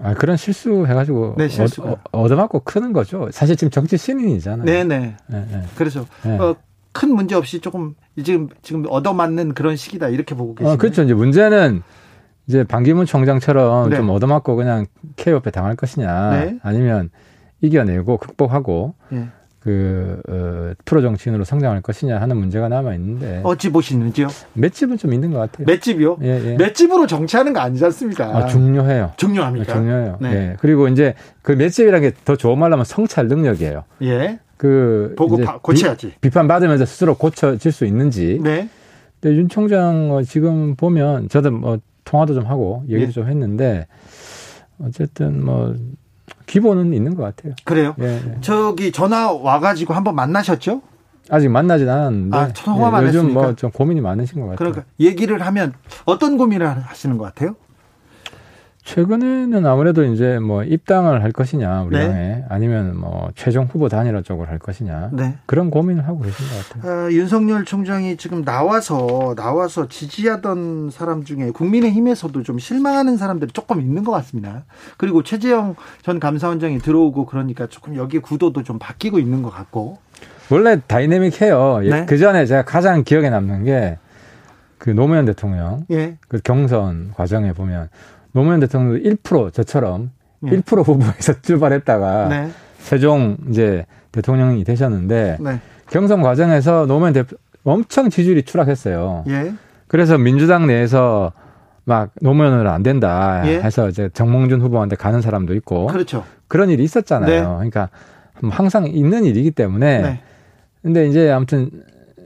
아, 0.03 0.13
그런 0.13 0.37
실수 0.37 0.85
해가지고 0.85 1.35
네, 1.37 1.47
실수가. 1.47 1.89
어, 1.89 1.97
얻어맞고 2.11 2.61
크는 2.61 2.93
거죠. 2.93 3.29
사실 3.31 3.55
지금 3.55 3.71
정치 3.71 3.97
신인이잖아요. 3.97 4.65
네네. 4.65 5.15
예, 5.33 5.35
예. 5.37 5.61
그래서 5.75 6.05
네. 6.23 6.37
어, 6.37 6.55
큰 6.91 7.13
문제 7.13 7.35
없이 7.35 7.59
조금 7.59 7.95
지금 8.23 8.49
지금 8.61 8.85
얻어맞는 8.89 9.53
그런 9.53 9.75
시기다 9.75 10.09
이렇게 10.09 10.35
보고 10.35 10.55
계시네요. 10.55 10.73
어, 10.73 10.77
그렇죠. 10.77 11.03
이제 11.03 11.13
문제는 11.13 11.83
이제 12.47 12.63
반기문 12.63 13.05
총장처럼 13.05 13.89
네. 13.89 13.97
좀 13.97 14.09
얻어맞고 14.09 14.55
그냥 14.55 14.85
케어업에 15.15 15.51
당할 15.51 15.75
것이냐, 15.75 16.29
네. 16.31 16.59
아니면 16.63 17.09
이겨내고 17.61 18.17
극복하고 18.17 18.95
예. 19.13 19.27
그 19.67 20.21
어, 20.29 20.71
프로 20.85 21.01
정치인으로 21.01 21.43
성장할 21.43 21.81
것이냐 21.81 22.21
하는 22.21 22.37
문제가 22.37 22.69
남아 22.69 22.93
있는데 22.95 23.41
어찌 23.43 23.69
보시는지요? 23.69 24.29
맷집은 24.53 24.97
좀 24.97 25.11
있는 25.11 25.33
것 25.33 25.39
같아요. 25.39 25.65
맷집이요? 25.65 26.19
예, 26.21 26.51
예. 26.53 26.55
맷집으로 26.55 27.05
정치하는 27.05 27.51
거 27.51 27.59
아니지 27.59 27.83
않습니까? 27.83 28.27
아, 28.27 28.45
중요해요. 28.45 29.11
중요합니까? 29.17 29.73
중요해요. 29.73 30.17
네. 30.21 30.29
예. 30.31 30.55
그리고 30.61 30.87
이제 30.87 31.15
그 31.41 31.51
맷집이라는 31.51 32.09
게 32.09 32.15
더 32.23 32.37
좋은 32.37 32.57
말로 32.57 32.75
하면 32.75 32.85
성찰 32.85 33.27
능력이에요. 33.27 33.83
예. 34.03 34.39
그 34.55 35.13
보고 35.17 35.35
바- 35.37 35.57
고쳐야지. 35.59 36.13
비, 36.21 36.29
판 36.29 36.47
받으면서 36.47 36.85
스스로 36.85 37.15
고쳐질 37.15 37.73
수 37.73 37.83
있는지. 37.85 38.39
네. 38.41 38.69
근데 39.19 39.35
윤 39.35 39.49
총장 39.49 40.11
어, 40.13 40.23
지금 40.23 40.75
보면 40.77 41.27
저도 41.27 41.51
뭐 41.51 41.77
통화도 42.05 42.35
좀 42.35 42.45
하고 42.45 42.85
얘기도 42.87 43.09
예. 43.09 43.11
좀 43.11 43.27
했는데 43.27 43.85
어쨌든 44.81 45.43
뭐 45.43 45.75
기본은 46.47 46.93
있는 46.93 47.15
것 47.15 47.23
같아요. 47.23 47.53
그래요. 47.63 47.93
예, 47.99 48.05
예. 48.05 48.37
저기 48.41 48.91
전화 48.91 49.31
와가지고 49.31 49.93
한번 49.93 50.15
만나셨죠? 50.15 50.81
아직 51.29 51.49
만나진 51.49 51.89
않았는데 51.89 52.37
아, 52.37 52.47
통화만 52.53 53.03
예, 53.03 53.07
요즘? 53.07 53.33
뭐 53.33 53.53
좀 53.53 53.69
고민이 53.69 53.99
많으신 54.01 54.39
것 54.39 54.47
같아요. 54.47 54.57
그러니까 54.57 54.83
얘기를 54.99 55.45
하면 55.45 55.73
어떤 56.05 56.37
고민을 56.37 56.65
하시는 56.67 57.17
것 57.17 57.25
같아요? 57.25 57.55
최근에는 58.87 59.65
아무래도 59.65 60.05
이제 60.05 60.39
뭐 60.39 60.63
입당을 60.63 61.21
할 61.21 61.33
것이냐 61.33 61.81
우리 61.81 61.97
네. 61.97 62.07
당에 62.07 62.43
아니면 62.47 62.97
뭐 62.97 63.29
최종 63.35 63.65
후보 63.65 63.89
단일화 63.89 64.21
쪽으로 64.21 64.47
할 64.47 64.59
것이냐 64.59 65.09
네. 65.11 65.35
그런 65.45 65.69
고민을 65.69 66.07
하고 66.07 66.21
계신 66.21 66.45
것 66.47 66.69
같아요. 66.69 67.07
아, 67.07 67.11
윤석열 67.11 67.65
총장이 67.65 68.15
지금 68.15 68.45
나와서 68.45 69.35
나와서 69.35 69.89
지지하던 69.89 70.91
사람 70.91 71.25
중에 71.25 71.51
국민의힘에서도 71.51 72.43
좀 72.43 72.59
실망하는 72.59 73.17
사람들이 73.17 73.51
조금 73.51 73.81
있는 73.81 74.05
것 74.05 74.13
같습니다. 74.13 74.63
그리고 74.95 75.21
최재형 75.21 75.75
전 76.01 76.21
감사원장이 76.21 76.79
들어오고 76.79 77.25
그러니까 77.25 77.67
조금 77.67 77.97
여기 77.97 78.19
구도도 78.19 78.63
좀 78.63 78.79
바뀌고 78.79 79.19
있는 79.19 79.41
것 79.41 79.49
같고. 79.49 79.97
원래 80.49 80.79
다이내믹해요. 80.87 81.79
네. 81.79 82.05
그 82.05 82.17
전에 82.17 82.45
제가 82.45 82.63
가장 82.63 83.03
기억에 83.03 83.29
남는 83.29 83.65
게 83.65 83.97
그 84.77 84.91
노무현 84.91 85.25
대통령 85.25 85.85
예. 85.91 86.17
그 86.27 86.39
경선 86.43 87.13
과정에 87.15 87.51
보면 87.53 87.89
노무현 88.37 88.59
대통령도 88.59 89.09
1% 89.09 89.51
저처럼 89.51 90.11
예. 90.45 90.51
1% 90.51 90.87
후보에서 90.87 91.33
출발했다가 91.41 92.29
네. 92.29 92.51
최종 92.83 93.35
이제 93.49 93.85
대통령이 94.11 94.63
되셨는데 94.63 95.37
네. 95.39 95.59
경선 95.89 96.21
과정에서 96.21 96.85
노무현 96.85 97.13
대표 97.13 97.35
엄청 97.63 98.11
지지율이 98.11 98.43
추락했어요. 98.43 99.23
예. 99.29 99.53
그래서 99.87 100.19
민주당 100.19 100.67
내에서 100.67 101.31
막 101.83 102.11
노무현으로 102.21 102.69
안 102.69 102.83
된다 102.83 103.41
예. 103.47 103.59
해서 103.59 103.89
이제 103.89 104.07
정몽준 104.13 104.61
후보한테 104.61 104.95
가는 104.95 105.19
사람도 105.21 105.55
있고 105.55 105.87
그렇죠. 105.87 106.23
그런 106.47 106.69
일이 106.69 106.83
있었잖아요. 106.83 107.41
네. 107.41 107.41
그러니까 107.41 107.89
항상 108.51 108.85
있는 108.85 109.23
일이기 109.23 109.49
때문에 109.49 110.01
네. 110.01 110.19
근데 110.83 111.07
이제 111.07 111.31
아무튼 111.31 111.71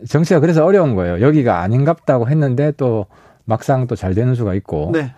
정치가 0.10 0.41
그래서 0.41 0.65
어려운 0.65 0.93
거예요. 0.95 1.21
여기가 1.21 1.60
아닌갑다고 1.62 2.28
했는데 2.28 2.74
또 2.76 3.06
막상 3.45 3.88
또 3.88 3.95
잘 3.95 4.13
되는 4.13 4.36
수가 4.36 4.54
있고 4.56 4.89
네. 4.93 5.13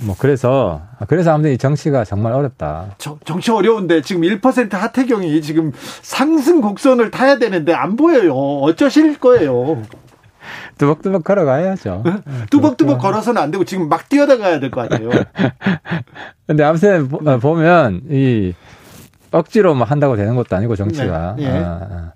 뭐 0.00 0.14
그래서 0.18 0.82
그래서 1.08 1.32
아무튼 1.32 1.52
이 1.52 1.58
정치가 1.58 2.04
정말 2.04 2.32
어렵다. 2.34 2.94
저- 2.98 3.18
정치 3.24 3.50
어려운데 3.50 4.02
지금 4.02 4.22
1% 4.22 4.70
하태경이 4.72 5.40
지금 5.40 5.72
상승 6.02 6.60
곡선을 6.60 7.10
타야 7.10 7.38
되는데 7.38 7.72
안 7.72 7.96
보여요. 7.96 8.34
어쩌실 8.34 9.18
거예요? 9.18 9.82
뚜벅뚜벅 10.78 11.24
걸어가야죠. 11.24 12.04
뚜벅뚜벅 12.50 13.00
걸어서는 13.00 13.40
안 13.40 13.50
되고 13.50 13.64
지금 13.64 13.88
막 13.88 14.08
뛰어나가야 14.08 14.60
될것 14.60 14.88
같아요. 14.88 15.10
근데 16.46 16.62
아무튼 16.62 17.08
보- 17.08 17.28
어, 17.28 17.38
보면 17.38 18.02
이 18.10 18.54
억지로 19.36 19.74
뭐 19.74 19.86
한다고 19.86 20.16
되는 20.16 20.34
것도 20.34 20.56
아니고 20.56 20.76
정치가 20.76 21.34
네, 21.36 21.44
예. 21.44 21.48
아, 21.48 21.88
아. 21.90 22.12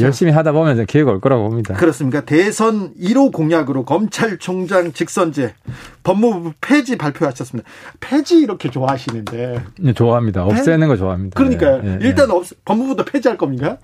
열심히 0.00 0.32
하다 0.32 0.52
보면 0.52 0.74
이제 0.74 0.84
기회가 0.84 1.10
올 1.10 1.20
거라고 1.20 1.48
봅니다. 1.48 1.74
그렇습니까? 1.74 2.22
대선 2.22 2.94
1호 2.94 3.32
공약으로 3.32 3.84
검찰총장 3.84 4.92
직선제 4.92 5.54
법무부 6.02 6.52
폐지 6.60 6.96
발표하셨습니다. 6.96 7.68
폐지 8.00 8.38
이렇게 8.38 8.70
좋아하시는데. 8.70 9.62
네, 9.80 9.92
좋아합니다. 9.92 10.44
없애는 10.44 10.88
거 10.88 10.96
좋아합니다. 10.96 11.36
그러니까요. 11.36 11.80
예, 11.84 11.88
예, 11.88 11.92
예. 11.94 11.98
일단 12.06 12.30
없, 12.30 12.46
법무부도 12.64 13.04
폐지할 13.04 13.38
겁니까? 13.38 13.78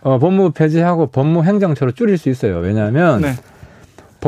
어, 0.00 0.18
법무 0.18 0.50
부 0.50 0.52
폐지하고 0.52 1.08
법무 1.08 1.44
행정처로 1.44 1.92
줄일 1.92 2.18
수 2.18 2.28
있어요. 2.28 2.58
왜냐하면 2.58 3.20
네. 3.20 3.34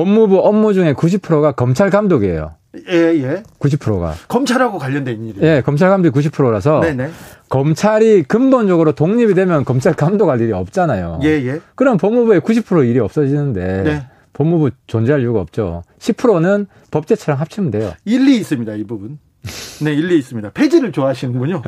법무부 0.00 0.38
업무 0.38 0.72
중에 0.72 0.94
90%가 0.94 1.52
검찰 1.52 1.90
감독이에요. 1.90 2.52
예, 2.88 2.94
예. 2.94 3.42
90%가. 3.58 4.14
검찰하고 4.28 4.78
관련된 4.78 5.26
일이에요. 5.26 5.46
예, 5.46 5.60
검찰 5.60 5.90
감독이 5.90 6.18
90%라서 6.18 6.80
네네. 6.80 7.10
검찰이 7.50 8.22
근본적으로 8.22 8.92
독립이 8.92 9.34
되면 9.34 9.62
검찰 9.66 9.92
감독할 9.92 10.40
일이 10.40 10.52
없잖아요. 10.52 11.20
예, 11.24 11.28
예. 11.28 11.60
그럼 11.74 11.98
법무부의 11.98 12.40
90% 12.40 12.88
일이 12.88 12.98
없어지는데 12.98 13.82
네. 13.82 14.06
법무부 14.32 14.70
존재할 14.86 15.20
이유가 15.20 15.40
없죠. 15.40 15.82
10%는 15.98 16.66
법제처랑 16.90 17.38
합치면 17.38 17.70
돼요. 17.70 17.92
일리 18.06 18.38
있습니다, 18.38 18.72
이 18.76 18.84
부분. 18.84 19.18
네, 19.84 19.92
일리 19.92 20.16
있습니다. 20.16 20.52
폐지를 20.52 20.92
좋아하시는군요. 20.92 21.60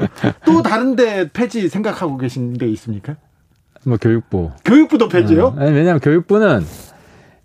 또 0.47 0.63
다른데 0.63 1.33
폐지 1.35 1.69
생각하고 1.69 2.17
계신 2.17 2.55
데 2.55 2.67
있습니까? 2.69 3.17
뭐 3.85 3.99
교육부. 4.01 4.53
교육부도 4.65 5.09
폐지요? 5.09 5.49
어, 5.49 5.55
아니, 5.59 5.73
왜냐하면 5.73 6.01
교육부는 6.01 6.65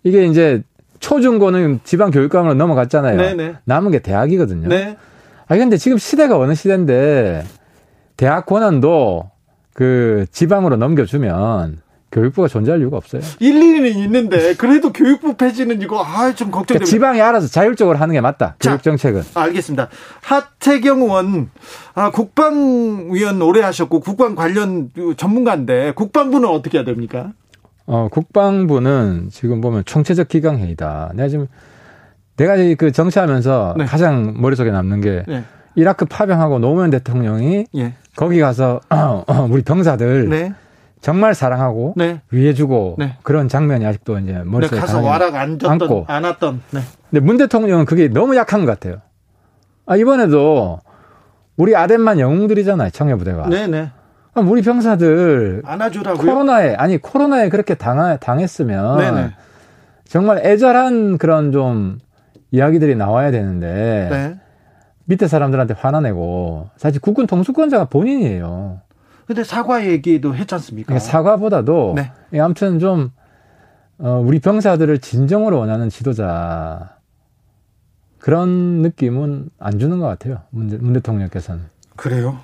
이게 0.04 0.24
이제 0.26 0.62
초중고는 1.00 1.80
지방 1.84 2.10
교육감으로 2.10 2.54
넘어갔잖아요. 2.54 3.16
네네. 3.16 3.54
남은 3.64 3.90
게 3.90 3.98
대학이거든요. 4.00 4.68
네. 4.68 4.96
아니 5.46 5.60
근데 5.60 5.76
지금 5.76 5.98
시대가 5.98 6.38
어느 6.38 6.54
시대인데 6.54 7.44
대학 8.16 8.46
권한도 8.46 9.30
그 9.72 10.26
지방으로 10.32 10.76
넘겨주면 10.76 11.80
교육부가 12.10 12.48
존재할 12.48 12.80
이유가 12.80 12.96
없어요. 12.96 13.20
일리는 13.38 13.86
있는데 13.98 14.54
그래도 14.54 14.92
교육부 14.92 15.34
폐지는 15.34 15.82
이거 15.82 16.02
아좀 16.02 16.50
그러니까 16.50 16.58
걱정됩니다. 16.58 16.84
지방이 16.86 17.20
알아서 17.20 17.48
자율적으로 17.48 17.98
하는 17.98 18.14
게 18.14 18.20
맞다. 18.20 18.56
자. 18.58 18.70
교육 18.70 18.82
정책은. 18.82 19.22
알겠습니다. 19.34 19.88
하태경 20.22 21.02
의원 21.02 21.50
아, 21.94 22.10
국방위원 22.10 23.42
오래 23.42 23.60
하셨고 23.60 24.00
국방 24.00 24.34
관련 24.34 24.90
그 24.94 25.14
전문가인데 25.16 25.92
국방부는 25.94 26.48
어떻게 26.48 26.78
해야 26.78 26.84
됩니까? 26.84 27.32
어, 27.88 28.08
국방부는 28.10 29.30
지금 29.30 29.62
보면 29.62 29.82
총체적 29.86 30.28
기강 30.28 30.58
회의다. 30.58 31.10
내가 31.14 31.28
지금 31.28 31.46
내가 32.36 32.54
이그 32.56 32.92
정치하면서 32.92 33.76
네. 33.78 33.84
가장 33.86 34.34
머릿속에 34.36 34.70
남는 34.70 35.00
게 35.00 35.24
네. 35.26 35.42
이라크 35.74 36.04
파병하고 36.04 36.58
노무현 36.58 36.90
대통령이 36.90 37.66
예. 37.76 37.94
거기 38.14 38.40
가서 38.40 38.80
우리 39.48 39.62
병사들 39.62 40.28
네. 40.28 40.52
정말 41.00 41.34
사랑하고 41.34 41.94
네. 41.96 42.20
위해주고 42.30 42.96
네. 42.98 43.16
그런 43.22 43.48
장면이 43.48 43.86
아직도 43.86 44.18
이제 44.18 44.32
네, 44.32 44.42
머릿속에 44.44 44.78
가서 44.78 45.00
강하게 45.00 45.08
와락 45.08 45.34
앉았던 45.34 45.70
안고. 45.70 46.04
안았던 46.08 46.60
네. 46.72 46.80
근데 47.08 47.24
문 47.24 47.38
대통령은 47.38 47.86
그게 47.86 48.08
너무 48.08 48.36
약한 48.36 48.66
것 48.66 48.66
같아요. 48.66 49.00
아, 49.86 49.96
이번에도 49.96 50.80
우리 51.56 51.74
아덴만 51.74 52.20
영웅들이잖아요, 52.20 52.90
청해부대가. 52.90 53.48
네, 53.48 53.66
네. 53.66 53.90
아, 54.38 54.40
우리 54.40 54.62
병사들 54.62 55.62
안아주라고요? 55.64 56.24
코로나에, 56.26 56.74
아니, 56.74 56.98
코로나에 56.98 57.48
그렇게 57.48 57.74
당하, 57.74 58.16
당했으면 58.16 58.98
네, 58.98 59.10
네. 59.10 59.30
정말 60.06 60.44
애절한 60.46 61.18
그런 61.18 61.50
좀 61.52 61.98
이야기들이 62.50 62.94
나와야 62.96 63.30
되는데 63.30 64.08
네. 64.10 64.40
밑에 65.06 65.26
사람들한테 65.26 65.74
화나내고 65.74 66.70
사실 66.76 67.00
국군 67.00 67.26
통수권자가 67.26 67.86
본인이에요. 67.86 68.80
근데 69.26 69.44
사과 69.44 69.84
얘기도 69.84 70.34
했지 70.34 70.54
않습니까? 70.54 70.86
그러니까 70.86 71.04
사과보다도 71.04 71.94
네. 71.96 72.10
예, 72.32 72.40
아무튼 72.40 72.78
좀 72.78 73.10
어, 73.98 74.22
우리 74.24 74.38
병사들을 74.38 74.98
진정으로 75.00 75.58
원하는 75.58 75.90
지도자 75.90 76.96
그런 78.18 78.48
느낌은 78.82 79.50
안 79.58 79.78
주는 79.78 79.98
것 79.98 80.06
같아요. 80.06 80.42
문, 80.50 80.68
대- 80.68 80.76
문 80.78 80.92
대통령께서는. 80.94 81.62
그래요. 81.96 82.38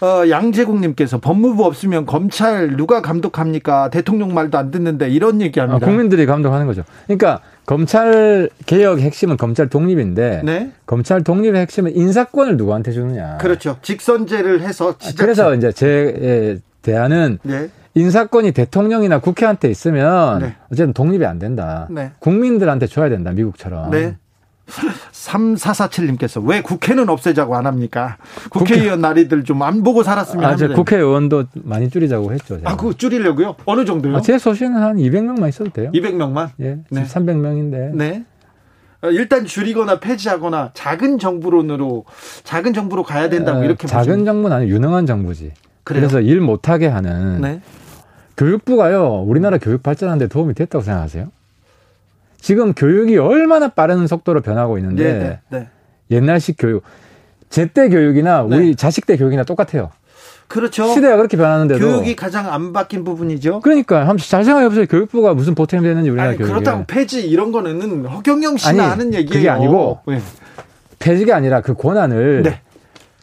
어, 0.00 0.28
양재국님께서 0.28 1.18
법무부 1.18 1.64
없으면 1.64 2.06
검찰 2.06 2.76
누가 2.76 3.02
감독합니까? 3.02 3.90
대통령 3.90 4.32
말도 4.32 4.56
안 4.56 4.70
듣는데 4.70 5.08
이런 5.10 5.40
아, 5.40 5.44
얘기합니다. 5.44 5.84
국민들이 5.84 6.24
감독하는 6.26 6.66
거죠. 6.66 6.84
그러니까 7.06 7.40
검찰 7.66 8.48
개혁의 8.66 9.04
핵심은 9.04 9.36
검찰 9.36 9.68
독립인데 9.68 10.42
네, 10.44 10.72
검찰 10.86 11.24
독립의 11.24 11.60
핵심은 11.62 11.96
인사권을 11.96 12.56
누구한테 12.56 12.92
주느냐. 12.92 13.38
그렇죠. 13.38 13.78
직선제를 13.82 14.62
해서 14.62 14.96
지자체. 14.98 15.16
그래서 15.16 15.54
이제 15.54 15.72
제 15.72 16.60
대안은 16.82 17.40
네, 17.42 17.68
인사권이 17.94 18.52
대통령이나 18.52 19.18
국회한테 19.18 19.68
있으면 19.68 20.38
네. 20.38 20.54
어쨌든 20.70 20.92
독립이 20.92 21.26
안 21.26 21.40
된다. 21.40 21.88
네. 21.90 22.12
국민들한테 22.20 22.86
줘야 22.86 23.08
된다. 23.08 23.32
미국처럼. 23.32 23.90
네. 24.68 24.90
3447님께서 25.12 26.44
왜 26.44 26.60
국회는 26.62 27.08
없애자고 27.08 27.56
안 27.56 27.66
합니까? 27.66 28.16
국회의원 28.50 29.00
나이들 29.00 29.44
좀 29.44 29.62
안 29.62 29.82
보고 29.82 30.02
살았으면 30.02 30.44
아, 30.44 30.56
저 30.56 30.64
합니다. 30.66 30.74
국회의원도 30.76 31.44
많이 31.64 31.90
줄이자고 31.90 32.32
했죠. 32.32 32.58
제가. 32.58 32.70
아, 32.70 32.76
그거 32.76 32.92
줄이려고요? 32.92 33.56
어느 33.64 33.84
정도요? 33.84 34.16
아, 34.16 34.20
제 34.20 34.38
소신은 34.38 34.76
한 34.80 34.96
200명만 34.96 35.48
있어도 35.48 35.70
돼요. 35.70 35.90
200명만? 35.92 36.50
예, 36.60 36.78
네. 36.90 37.04
300명인데. 37.04 37.94
네. 37.94 38.24
어, 39.02 39.10
일단 39.10 39.44
줄이거나 39.46 40.00
폐지하거나 40.00 40.70
작은 40.74 41.18
정부론으로 41.18 42.04
작은 42.44 42.72
정부로 42.72 43.02
가야 43.02 43.28
된다고 43.28 43.62
이렇게 43.64 43.86
어, 43.86 43.88
작은 43.88 44.18
보시면- 44.22 44.26
정부는 44.26 44.56
아니고 44.56 44.70
유능한 44.72 45.06
정부지. 45.06 45.52
그래요? 45.84 46.00
그래서 46.02 46.20
일 46.20 46.40
못하게 46.40 46.86
하는 46.86 47.40
네. 47.40 47.60
교육부가요. 48.36 49.24
우리나라 49.26 49.58
교육 49.58 49.82
발전하는데 49.82 50.28
도움이 50.28 50.54
됐다고 50.54 50.84
생각하세요? 50.84 51.28
지금 52.40 52.72
교육이 52.72 53.16
얼마나 53.18 53.68
빠른 53.68 54.06
속도로 54.06 54.40
변하고 54.40 54.78
있는데 54.78 55.12
네, 55.12 55.18
네, 55.18 55.38
네. 55.58 55.68
옛날식 56.10 56.56
교육, 56.58 56.82
제때 57.50 57.88
교육이나 57.88 58.46
네. 58.48 58.56
우리 58.56 58.76
자식 58.76 59.06
때 59.06 59.16
교육이나 59.16 59.44
똑같아요. 59.44 59.90
그렇죠. 60.46 60.86
시대가 60.94 61.16
그렇게 61.16 61.36
변하는데도 61.36 61.78
교육이 61.86 62.16
가장 62.16 62.50
안 62.50 62.72
바뀐 62.72 63.04
부분이죠. 63.04 63.60
그러니까 63.60 64.00
한번 64.00 64.16
잘 64.18 64.44
생각해 64.44 64.68
보세요. 64.70 64.86
교육부가 64.86 65.34
무슨 65.34 65.54
보탬이 65.54 65.82
되는지 65.82 66.08
우리나라 66.08 66.30
아니, 66.30 66.38
교육이 66.38 66.50
그렇다고 66.52 66.84
폐지 66.86 67.28
이런 67.28 67.52
거는 67.52 68.06
허경영 68.06 68.56
씨나 68.56 68.70
아니, 68.70 68.90
하는 68.90 69.12
얘기예요. 69.14 69.30
그게 69.30 69.48
아니고 69.50 70.00
네. 70.06 70.20
폐지가 71.00 71.36
아니라 71.36 71.60
그 71.60 71.74
권한을 71.74 72.42
네. 72.44 72.60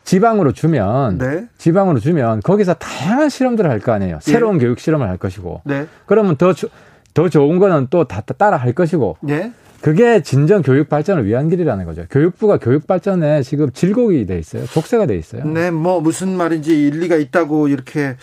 지방으로 0.04 0.51
주면 0.51 1.17
네. 1.17 1.45
지방으로 1.58 1.99
주면 1.99 2.41
거기서 2.41 2.75
다양한 2.75 3.30
실험들을 3.30 3.67
할 3.71 3.80
거 3.80 3.91
아니에요. 3.91 4.19
새로운 4.21 4.60
교육 4.60 4.80
실험을 4.80 5.10
할 5.10 5.17
것이고 5.17 5.62
네. 5.65 5.88
그러면 6.06 6.36
더, 6.38 6.54
주- 6.54 6.69
더 7.15 7.30
좋은 7.30 7.58
거는 7.58 7.88
또 7.89 8.04
다 8.04 8.21
따라 8.21 8.58
할 8.58 8.73
것이고 8.73 9.17
네. 9.21 9.51
그게 9.82 10.21
진정 10.21 10.62
교육 10.62 10.89
발전을 10.89 11.25
위한 11.25 11.49
길이라는 11.49 11.86
거죠. 11.86 12.06
교육부가 12.10 12.58
교육 12.58 12.86
발전에 12.88 13.41
지금 13.41 13.71
질곡이 13.71 14.25
돼 14.25 14.38
있어요. 14.38 14.65
족쇄가 14.65 15.06
돼 15.08 15.15
있어요. 15.17 15.45
네, 15.45 15.71
뭐 15.71 16.01
무슨 16.01 16.36
말인지 16.38 16.88
일리가 16.88 17.15
있다고 17.17 17.67
이렇게 17.67 18.15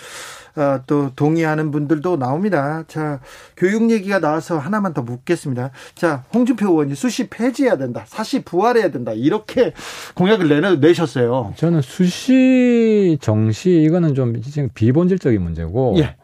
어, 0.54 0.80
또 0.86 1.10
동의하는 1.16 1.70
분들도 1.70 2.18
나옵니다. 2.18 2.84
자, 2.86 3.20
교육 3.56 3.90
얘기가 3.90 4.18
나와서 4.18 4.58
하나만 4.58 4.92
더 4.92 5.00
묻겠습니다. 5.02 5.70
자, 5.94 6.24
홍준표 6.34 6.66
의원이 6.68 6.94
수시 6.94 7.28
폐지해야 7.28 7.78
된다, 7.78 8.04
사시 8.06 8.42
부활해야 8.42 8.90
된다 8.90 9.12
이렇게 9.12 9.72
공약을 10.14 10.48
내내, 10.48 10.76
내셨어요. 10.76 11.54
저는 11.56 11.80
수시 11.80 13.16
정시 13.20 13.82
이거는 13.82 14.14
좀 14.14 14.42
지금 14.42 14.68
비본질적인 14.74 15.40
문제고 15.40 15.94
예. 15.98 16.16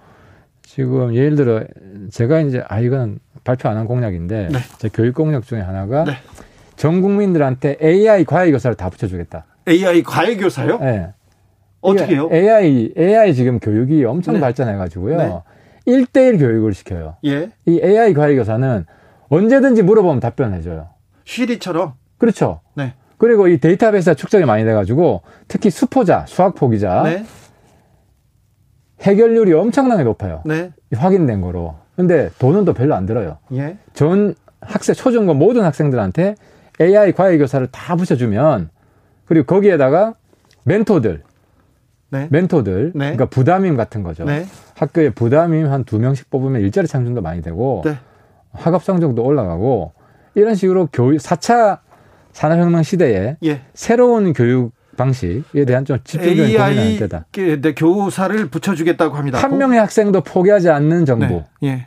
지금 0.78 1.12
예를 1.12 1.34
들어 1.34 1.64
제가 2.12 2.38
이제 2.38 2.62
아 2.68 2.78
이거는 2.78 3.18
발표 3.42 3.68
안 3.68 3.76
한 3.76 3.86
공약인데 3.86 4.48
네. 4.52 4.58
제 4.78 4.88
교육 4.88 5.16
공약 5.16 5.44
중에 5.44 5.60
하나가 5.60 6.04
네. 6.04 6.12
전 6.76 7.02
국민들한테 7.02 7.78
AI 7.82 8.24
과외 8.24 8.52
교사를 8.52 8.76
다 8.76 8.88
붙여주겠다. 8.88 9.44
AI 9.68 10.04
과외 10.04 10.36
교사요? 10.36 10.78
예. 10.82 11.08
어떻게요? 11.80 12.28
AI 12.32 12.92
AI 12.96 13.34
지금 13.34 13.58
교육이 13.58 14.04
엄청 14.04 14.34
네. 14.34 14.40
발전해가지고요. 14.40 15.16
네. 15.18 15.34
일 15.86 16.04
1대1 16.04 16.38
교육을 16.38 16.72
시켜요. 16.74 17.16
예. 17.24 17.50
이 17.66 17.80
AI 17.82 18.14
과외 18.14 18.36
교사는 18.36 18.84
언제든지 19.30 19.82
물어보면 19.82 20.20
답변해줘요. 20.20 20.90
쉬리처럼. 21.24 21.94
그렇죠. 22.18 22.60
네. 22.76 22.94
그리고 23.16 23.48
이 23.48 23.58
데이터베이스가 23.58 24.14
축적이 24.14 24.44
많이 24.44 24.62
돼가지고 24.64 25.22
특히 25.48 25.70
수포자, 25.70 26.24
수학 26.28 26.54
포기자 26.54 27.02
네. 27.02 27.24
해결률이 29.00 29.52
엄청나게 29.52 30.04
높아요. 30.04 30.42
네. 30.44 30.72
확인된 30.94 31.40
거로. 31.40 31.76
근데 31.96 32.30
돈은 32.38 32.64
또 32.64 32.72
별로 32.74 32.94
안 32.94 33.06
들어요. 33.06 33.38
예. 33.54 33.76
전 33.94 34.34
학생, 34.60 34.94
초중고 34.94 35.34
모든 35.34 35.62
학생들한테 35.64 36.34
AI 36.80 37.12
과외 37.12 37.38
교사를 37.38 37.66
다 37.68 37.96
붙여주면 37.96 38.70
그리고 39.26 39.46
거기에다가 39.46 40.14
멘토들, 40.64 41.22
네. 42.10 42.28
멘토들, 42.30 42.92
네. 42.94 42.98
그러니까 43.12 43.26
부담임 43.26 43.76
같은 43.76 44.02
거죠. 44.02 44.24
네. 44.24 44.46
학교에 44.76 45.10
부담임 45.10 45.66
한 45.70 45.84
두 45.84 45.98
명씩 45.98 46.30
뽑으면 46.30 46.60
일자리 46.62 46.86
창출도 46.86 47.20
많이 47.20 47.42
되고 47.42 47.82
네. 47.84 47.96
학업 48.52 48.82
성적도 48.84 49.22
올라가고 49.24 49.92
이런 50.34 50.54
식으로 50.54 50.88
교육 50.92 51.18
4차 51.18 51.78
산업혁명 52.32 52.82
시대에 52.82 53.36
예. 53.44 53.60
새로운 53.74 54.32
교육 54.32 54.72
방식에 54.98 55.64
대한 55.64 55.86
좀 55.86 55.96
집중적인 56.04 56.44
AI 56.44 56.98
때다. 56.98 57.24
그, 57.32 57.60
네, 57.62 57.72
교사를 57.72 58.48
붙여주겠다고 58.50 59.16
합니다. 59.16 59.38
한 59.38 59.56
명의 59.56 59.78
학생도 59.78 60.20
포기하지 60.20 60.68
않는 60.68 61.06
정부 61.06 61.26
네. 61.26 61.44
예. 61.64 61.86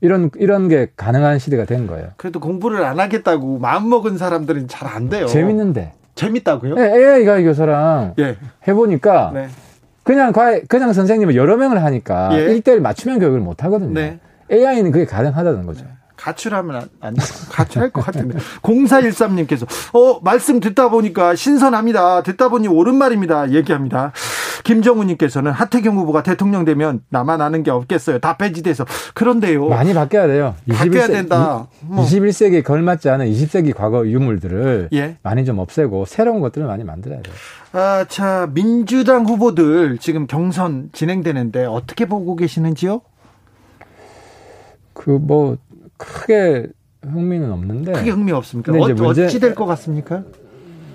이런 0.00 0.30
이런 0.36 0.68
게 0.68 0.92
가능한 0.96 1.40
시대가 1.40 1.64
된 1.64 1.88
거예요. 1.88 2.10
그래도 2.16 2.38
공부를 2.38 2.84
안 2.84 3.00
하겠다고 3.00 3.58
마음 3.58 3.88
먹은 3.88 4.16
사람들은 4.16 4.68
잘 4.68 4.86
안 4.88 5.08
돼요. 5.08 5.26
재밌는데 5.26 5.92
재밌다고요? 6.14 6.76
AI 6.78 7.24
과외 7.24 7.42
교사랑 7.42 8.14
예. 8.20 8.36
해보니까 8.68 9.32
네. 9.34 9.48
그냥 10.04 10.32
과외 10.32 10.62
그냥 10.68 10.92
선생님을 10.92 11.34
여러 11.34 11.56
명을 11.56 11.82
하니까 11.82 12.30
예. 12.32 12.42
일 12.54 12.60
1대1 12.60 12.78
맞춤형 12.80 13.18
교육을 13.18 13.40
못 13.40 13.64
하거든요. 13.64 13.92
네. 13.92 14.20
AI는 14.52 14.92
그게 14.92 15.04
가능하다는 15.04 15.66
거죠. 15.66 15.84
가출하면 16.18 16.76
안, 16.76 16.88
안 17.00 17.16
가출할 17.50 17.90
것 17.90 18.04
같은데. 18.04 18.38
0413님께서, 18.62 19.66
어, 19.94 20.20
말씀 20.22 20.60
듣다 20.60 20.90
보니까 20.90 21.34
신선합니다. 21.34 22.22
듣다 22.24 22.48
보니 22.48 22.68
옳은 22.68 22.96
말입니다. 22.96 23.52
얘기합니다. 23.52 24.12
김정우님께서는 24.64 25.52
하태경 25.52 25.96
후보가 25.96 26.22
대통령 26.22 26.64
되면 26.64 27.00
나만 27.08 27.40
아는 27.40 27.62
게 27.62 27.70
없겠어요. 27.70 28.18
다 28.18 28.36
폐지돼서. 28.36 28.84
그런데요. 29.14 29.68
많이 29.68 29.94
바뀌어야 29.94 30.26
돼요. 30.26 30.54
바뀌어야 30.68 31.06
21세 31.06 31.12
된다. 31.12 31.68
뭐. 31.80 32.04
21세기에 32.04 32.64
걸맞지 32.64 33.08
않은 33.08 33.26
20세기 33.26 33.74
과거 33.74 34.06
유물들을 34.06 34.90
예. 34.92 35.16
많이 35.22 35.44
좀 35.44 35.58
없애고 35.58 36.04
새로운 36.06 36.40
것들을 36.40 36.66
많이 36.66 36.84
만들어야 36.84 37.22
돼요. 37.22 37.34
아, 37.72 38.04
자, 38.08 38.48
민주당 38.52 39.24
후보들 39.24 39.98
지금 39.98 40.26
경선 40.26 40.90
진행되는데 40.92 41.64
어떻게 41.64 42.06
보고 42.06 42.34
계시는지요? 42.34 43.02
그 44.94 45.18
뭐 45.18 45.56
크게 45.98 46.66
흥미는 47.02 47.52
없는데 47.52 47.92
크게 47.92 48.10
흥미 48.10 48.32
없습니까? 48.32 48.72
근데 48.72 48.84
어, 48.84 48.90
이제 48.90 49.02
문제- 49.02 49.24
어찌 49.26 49.38
될 49.40 49.54
것 49.54 49.66
같습니까? 49.66 50.22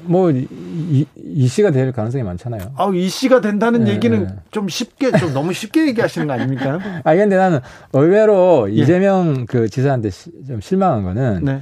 뭐 0.05 0.31
이, 0.31 1.05
이 1.15 1.47
씨가 1.47 1.71
될 1.71 1.93
가능성이 1.93 2.23
많잖아요. 2.25 2.73
아, 2.75 2.91
이 2.93 3.07
씨가 3.07 3.39
된다는 3.39 3.85
네, 3.85 3.91
얘기는 3.91 4.21
네. 4.21 4.33
좀 4.51 4.67
쉽게, 4.67 5.11
좀 5.11 5.33
너무 5.33 5.53
쉽게 5.53 5.87
얘기하시는 5.87 6.27
거 6.27 6.33
아닙니까? 6.33 6.77
아 7.05 7.15
근데 7.15 7.37
나는 7.37 7.59
의외로 7.93 8.67
예. 8.69 8.73
이재명 8.73 9.45
그 9.45 9.69
지사한테 9.69 10.09
시- 10.09 10.31
좀 10.45 10.59
실망한 10.59 11.03
거는 11.03 11.45
네. 11.45 11.61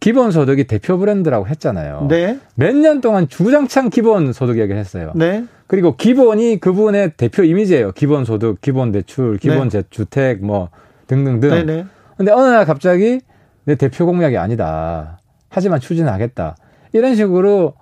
기본소득이 0.00 0.64
대표 0.64 0.96
브랜드라고 0.98 1.46
했잖아요. 1.48 2.06
네. 2.08 2.38
몇 2.54 2.74
년 2.74 3.00
동안 3.02 3.28
주장창 3.28 3.90
기본소득 3.90 4.58
얘기를 4.58 4.78
했어요. 4.80 5.12
네. 5.14 5.44
그리고 5.66 5.94
기본이 5.96 6.58
그분의 6.60 7.12
대표 7.18 7.44
이미지예요. 7.44 7.92
기본소득, 7.92 8.60
기본대출, 8.62 9.38
네. 9.38 9.48
기본주택 9.50 10.44
뭐 10.44 10.70
등등등. 11.06 11.50
네네. 11.50 11.84
근데 12.22 12.30
어느 12.30 12.46
날 12.46 12.64
갑자기 12.64 13.20
내 13.64 13.74
대표 13.74 14.06
공약이 14.06 14.38
아니다. 14.38 15.18
하지만 15.48 15.80
추진하겠다. 15.80 16.54
이런 16.92 17.16
식으로 17.16 17.74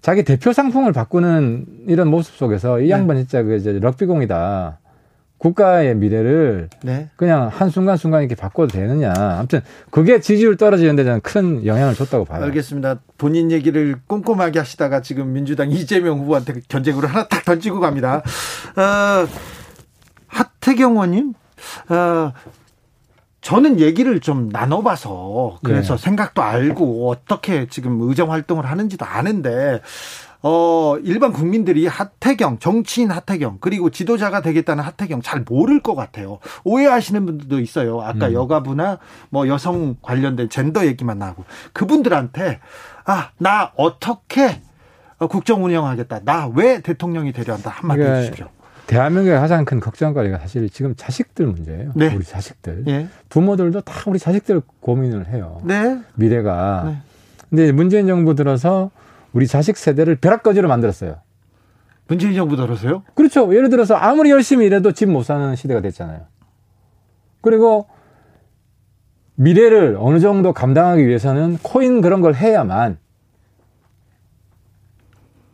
자기 0.00 0.22
대표 0.22 0.52
상품을 0.52 0.92
바꾸는 0.92 1.66
이런 1.88 2.06
모습 2.06 2.36
속에서 2.36 2.78
이 2.78 2.84
네. 2.84 2.90
양반 2.90 3.16
진짜 3.16 3.42
그 3.42 3.56
이제 3.56 3.72
럭비공이다. 3.80 4.78
국가의 5.38 5.96
미래를 5.96 6.68
네. 6.84 7.08
그냥 7.16 7.48
한순간순간 7.48 8.22
이렇게 8.22 8.36
바꿔도 8.36 8.68
되느냐. 8.68 9.12
아무튼 9.12 9.60
그게 9.90 10.20
지지율 10.20 10.56
떨어지는 10.56 10.94
데 10.94 11.02
저는 11.02 11.20
큰 11.22 11.66
영향을 11.66 11.96
줬다고 11.96 12.26
봐요. 12.26 12.44
알겠습니다. 12.44 13.00
본인 13.16 13.50
얘기를 13.50 13.96
꼼꼼하게 14.06 14.60
하시다가 14.60 15.00
지금 15.00 15.32
민주당 15.32 15.72
이재명 15.72 16.20
후보한테 16.20 16.60
견제구를 16.68 17.08
하나 17.08 17.26
딱 17.26 17.44
던지고 17.44 17.80
갑니다. 17.80 18.22
어, 18.76 19.26
하태경 20.28 20.92
의원님, 20.92 21.34
어, 21.88 22.32
저는 23.48 23.80
얘기를 23.80 24.20
좀 24.20 24.50
나눠봐서 24.50 25.56
그래서 25.62 25.96
네. 25.96 26.04
생각도 26.04 26.42
알고 26.42 27.08
어떻게 27.08 27.66
지금 27.66 27.98
의정 28.02 28.30
활동을 28.30 28.66
하는지도 28.66 29.06
아는데 29.06 29.80
어, 30.42 30.98
일반 31.02 31.32
국민들이 31.32 31.86
하태경, 31.86 32.58
정치인 32.58 33.10
하태경, 33.10 33.56
그리고 33.62 33.88
지도자가 33.88 34.42
되겠다는 34.42 34.84
하태경 34.84 35.22
잘 35.22 35.46
모를 35.48 35.80
것 35.80 35.94
같아요. 35.94 36.40
오해하시는 36.64 37.24
분들도 37.24 37.58
있어요. 37.60 38.02
아까 38.02 38.26
음. 38.28 38.34
여가부나 38.34 38.98
뭐 39.30 39.48
여성 39.48 39.96
관련된 40.02 40.50
젠더 40.50 40.84
얘기만 40.84 41.18
나오고. 41.18 41.44
그분들한테, 41.72 42.60
아, 43.06 43.30
나 43.38 43.72
어떻게 43.76 44.60
어, 45.18 45.26
국정 45.26 45.64
운영하겠다. 45.64 46.20
나 46.24 46.48
왜 46.54 46.82
대통령이 46.82 47.32
되려 47.32 47.54
한다. 47.54 47.70
한마디 47.70 48.00
그러니까 48.00 48.18
해주십시오. 48.18 48.48
대한민국의 48.88 49.38
가장 49.38 49.66
큰 49.66 49.80
걱정거리가 49.80 50.38
사실 50.38 50.68
지금 50.70 50.94
자식들 50.96 51.46
문제예요. 51.46 51.92
네. 51.94 52.14
우리 52.14 52.24
자식들. 52.24 52.84
예. 52.88 53.06
부모들도 53.28 53.82
다 53.82 53.92
우리 54.06 54.18
자식들 54.18 54.62
고민을 54.80 55.28
해요. 55.28 55.60
네. 55.62 56.00
미래가. 56.14 56.84
네. 56.86 56.96
근데 57.50 57.70
문재인 57.70 58.06
정부 58.06 58.34
들어서 58.34 58.90
우리 59.34 59.46
자식 59.46 59.76
세대를 59.76 60.16
벼락거지로 60.16 60.68
만들었어요. 60.68 61.16
문재인 62.08 62.34
정부 62.34 62.56
들어서요? 62.56 63.02
그렇죠. 63.14 63.54
예를 63.54 63.68
들어서 63.68 63.94
아무리 63.94 64.30
열심히 64.30 64.64
일해도 64.64 64.92
집 64.92 65.04
못 65.06 65.22
사는 65.22 65.54
시대가 65.54 65.82
됐잖아요. 65.82 66.22
그리고 67.42 67.88
미래를 69.34 69.98
어느 70.00 70.18
정도 70.18 70.54
감당하기 70.54 71.06
위해서는 71.06 71.58
코인 71.62 72.00
그런 72.00 72.22
걸 72.22 72.34
해야만 72.34 72.96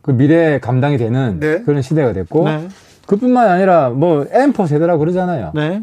그 0.02 0.12
미래 0.12 0.60
감당이 0.60 0.98
되는 0.98 1.40
네. 1.40 1.62
그런 1.62 1.82
시대가 1.82 2.12
됐고 2.12 2.44
네. 2.44 2.68
그뿐만 3.06 3.48
아니라 3.48 3.90
뭐 3.90 4.24
M4 4.24 4.66
세대라고 4.66 4.98
그러잖아요. 4.98 5.52
네. 5.54 5.82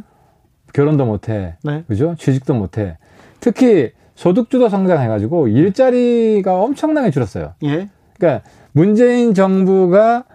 결혼도 0.73 1.05
못해. 1.05 1.55
네. 1.63 1.83
그죠? 1.87 2.15
취직도 2.17 2.53
못해. 2.53 2.97
특히 3.39 3.91
소득주도 4.15 4.69
성장해가지고 4.69 5.47
일자리가 5.47 6.61
엄청나게 6.61 7.11
줄었어요. 7.11 7.53
예. 7.63 7.89
그러니까 8.17 8.47
문재인 8.71 9.33
정부가 9.33 10.25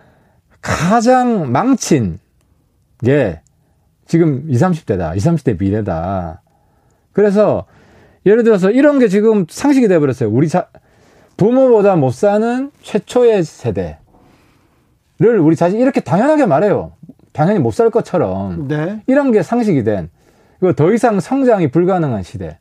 가장 0.60 1.50
망친 1.52 2.18
게 3.04 3.40
지금 4.06 4.44
20, 4.48 4.68
30대다. 4.68 5.16
20, 5.16 5.32
30대 5.32 5.60
미래다. 5.60 6.42
그래서 7.12 7.64
예를 8.26 8.42
들어서 8.42 8.70
이런 8.70 8.98
게 8.98 9.08
지금 9.08 9.46
상식이 9.48 9.88
돼버렸어요. 9.88 10.30
우리 10.30 10.48
자, 10.48 10.68
부모보다 11.36 11.96
못 11.96 12.12
사는 12.12 12.70
최초의 12.82 13.44
세대 13.44 13.98
를 15.18 15.38
우리 15.38 15.56
자식 15.56 15.80
이렇게 15.80 16.00
당연하게 16.00 16.44
말해요. 16.46 16.92
당연히 17.32 17.58
못 17.58 17.72
살 17.72 17.90
것처럼. 17.90 18.68
네. 18.68 19.02
이런 19.06 19.32
게 19.32 19.42
상식이 19.42 19.82
된, 19.84 20.10
이거 20.60 20.72
더 20.74 20.92
이상 20.92 21.20
성장이 21.20 21.70
불가능한 21.70 22.22
시대. 22.22 22.58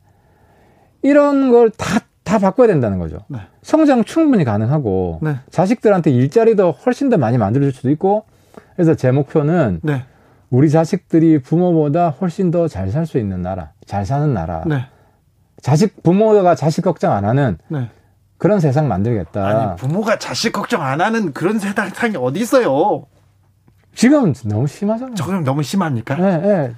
이런 1.02 1.50
걸 1.50 1.70
다, 1.70 2.00
다 2.24 2.38
바꿔야 2.38 2.66
된다는 2.66 2.98
거죠. 2.98 3.18
네. 3.28 3.38
성장 3.62 4.04
충분히 4.04 4.44
가능하고, 4.44 5.18
네. 5.22 5.36
자식들한테 5.50 6.10
일자리도 6.10 6.72
훨씬 6.72 7.10
더 7.10 7.18
많이 7.18 7.36
만들어줄 7.38 7.72
수도 7.72 7.90
있고, 7.90 8.24
그래서 8.74 8.94
제 8.94 9.10
목표는 9.10 9.80
네. 9.82 10.04
우리 10.50 10.70
자식들이 10.70 11.40
부모보다 11.42 12.08
훨씬 12.10 12.50
더 12.50 12.68
잘 12.68 12.88
살 12.90 13.04
수 13.06 13.18
있는 13.18 13.42
나라, 13.42 13.72
잘 13.84 14.06
사는 14.06 14.32
나라. 14.32 14.64
네. 14.66 14.86
자식, 15.60 16.02
부모가 16.02 16.54
자식 16.54 16.82
걱정 16.82 17.12
안 17.12 17.24
하는 17.24 17.58
네. 17.68 17.88
그런 18.38 18.60
세상 18.60 18.88
만들겠다. 18.88 19.46
아니, 19.46 19.76
부모가 19.76 20.18
자식 20.18 20.52
걱정 20.52 20.82
안 20.82 21.00
하는 21.00 21.32
그런 21.32 21.58
세상이 21.58 22.16
어디 22.16 22.40
있어요? 22.40 23.06
지금 23.94 24.34
너무 24.44 24.66
심하잖아요. 24.66 25.14
저건 25.14 25.42
너무 25.42 25.62
심합니까? 25.62 26.18
예, 26.18 26.48
예. 26.48 26.74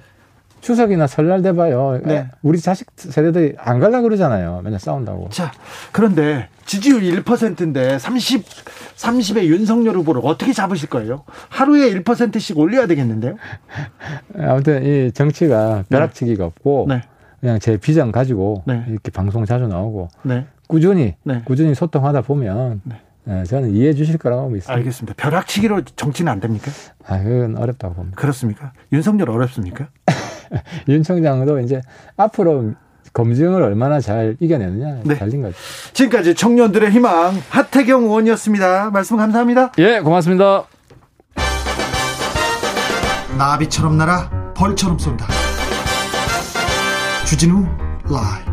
추석이나 0.61 1.07
설날 1.07 1.41
돼봐요. 1.41 2.01
네. 2.03 2.27
우리 2.41 2.59
자식 2.59 2.87
세대들이 2.95 3.55
안 3.57 3.79
갈라 3.79 4.01
그러잖아요. 4.01 4.61
맨날 4.63 4.79
싸운다고. 4.79 5.29
자, 5.29 5.51
그런데 5.91 6.47
지지율 6.65 7.01
1%인데 7.23 7.97
30, 7.97 8.45
30의 8.95 9.45
윤석열 9.45 9.95
후보를 9.97 10.21
어떻게 10.23 10.53
잡으실 10.53 10.89
거예요? 10.89 11.23
하루에 11.49 11.89
1%씩 11.93 12.57
올려야 12.57 12.87
되겠는데요? 12.87 13.35
아무튼 14.37 14.83
이 14.85 15.11
정치가 15.11 15.83
벼락치기가 15.89 16.45
없고 16.45 16.87
네. 16.89 17.01
그냥 17.39 17.59
제 17.59 17.77
비전 17.77 18.11
가지고 18.11 18.63
네. 18.67 18.83
이렇게 18.89 19.11
방송 19.11 19.45
자주 19.45 19.67
나오고 19.67 20.09
네. 20.23 20.45
꾸준히 20.69 21.15
네. 21.23 21.41
꾸준히 21.45 21.73
소통하다 21.75 22.21
보면 22.21 22.81
네. 22.83 23.01
예, 23.27 23.43
저는 23.43 23.71
이해해 23.71 23.93
주실 23.93 24.17
거라고 24.17 24.49
믿습니다. 24.49 24.73
알겠습니다. 24.73 25.15
벼락치기로 25.17 25.81
정치는 25.95 26.31
안 26.31 26.39
됩니까? 26.39 26.71
아, 27.05 27.21
그건 27.21 27.57
어렵다고 27.57 27.95
봅니다. 27.95 28.15
그렇습니까? 28.15 28.71
윤석열 28.93 29.29
어렵습니까? 29.29 29.89
윤 30.87 31.03
총장도 31.03 31.59
이제 31.59 31.81
앞으로 32.15 32.73
검증을 33.13 33.61
얼마나 33.61 33.99
잘 33.99 34.37
이겨내느냐 34.39 35.01
네. 35.03 35.15
달린 35.17 35.41
거죠. 35.41 35.55
지금까지 35.93 36.35
청년들의 36.35 36.91
희망 36.91 37.33
하태경 37.49 38.03
의원이었습니다. 38.03 38.91
말씀 38.91 39.17
감사합니다. 39.17 39.71
예, 39.79 39.99
고맙습니다. 39.99 40.65
나비처럼 43.37 43.97
날아 43.97 44.53
벌처럼 44.55 44.99
쏜다. 44.99 45.27
주진우 47.25 47.65
라이브. 48.09 48.48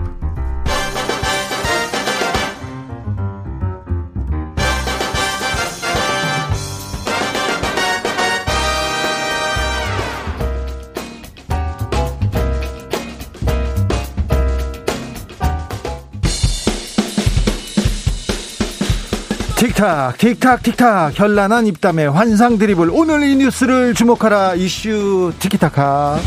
틱탁 19.57 20.19
틱탁 20.19 20.63
틱탁. 20.63 21.19
현란한 21.19 21.67
입담의 21.67 22.11
환상 22.11 22.59
드리블 22.59 22.91
오늘 22.93 23.25
이 23.25 23.37
뉴스를 23.37 23.95
주목하라. 23.95 24.55
이슈 24.55 25.33
티키타카. 25.39 26.19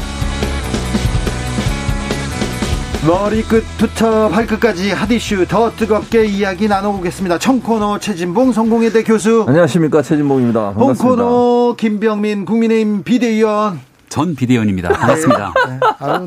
머리끝부터 3.07 4.29
발끝까지 4.29 4.91
핫이슈. 4.91 5.45
더 5.47 5.71
뜨겁게 5.75 6.25
이야기 6.25 6.67
나눠보겠습니다. 6.67 7.37
청코너 7.37 7.99
최진봉 7.99 8.51
성공회대 8.51 9.03
교수. 9.03 9.45
안녕하십니까. 9.47 10.01
최진봉입니다. 10.01 10.73
반갑습니다. 10.73 11.23
홍코너 11.23 11.75
김병민 11.77 12.45
국민의힘 12.45 13.03
비대위원 13.03 13.79
전 14.09 14.35
비대위원입니다. 14.35 14.89
반갑습니다. 14.89 15.53
네. 15.67 15.79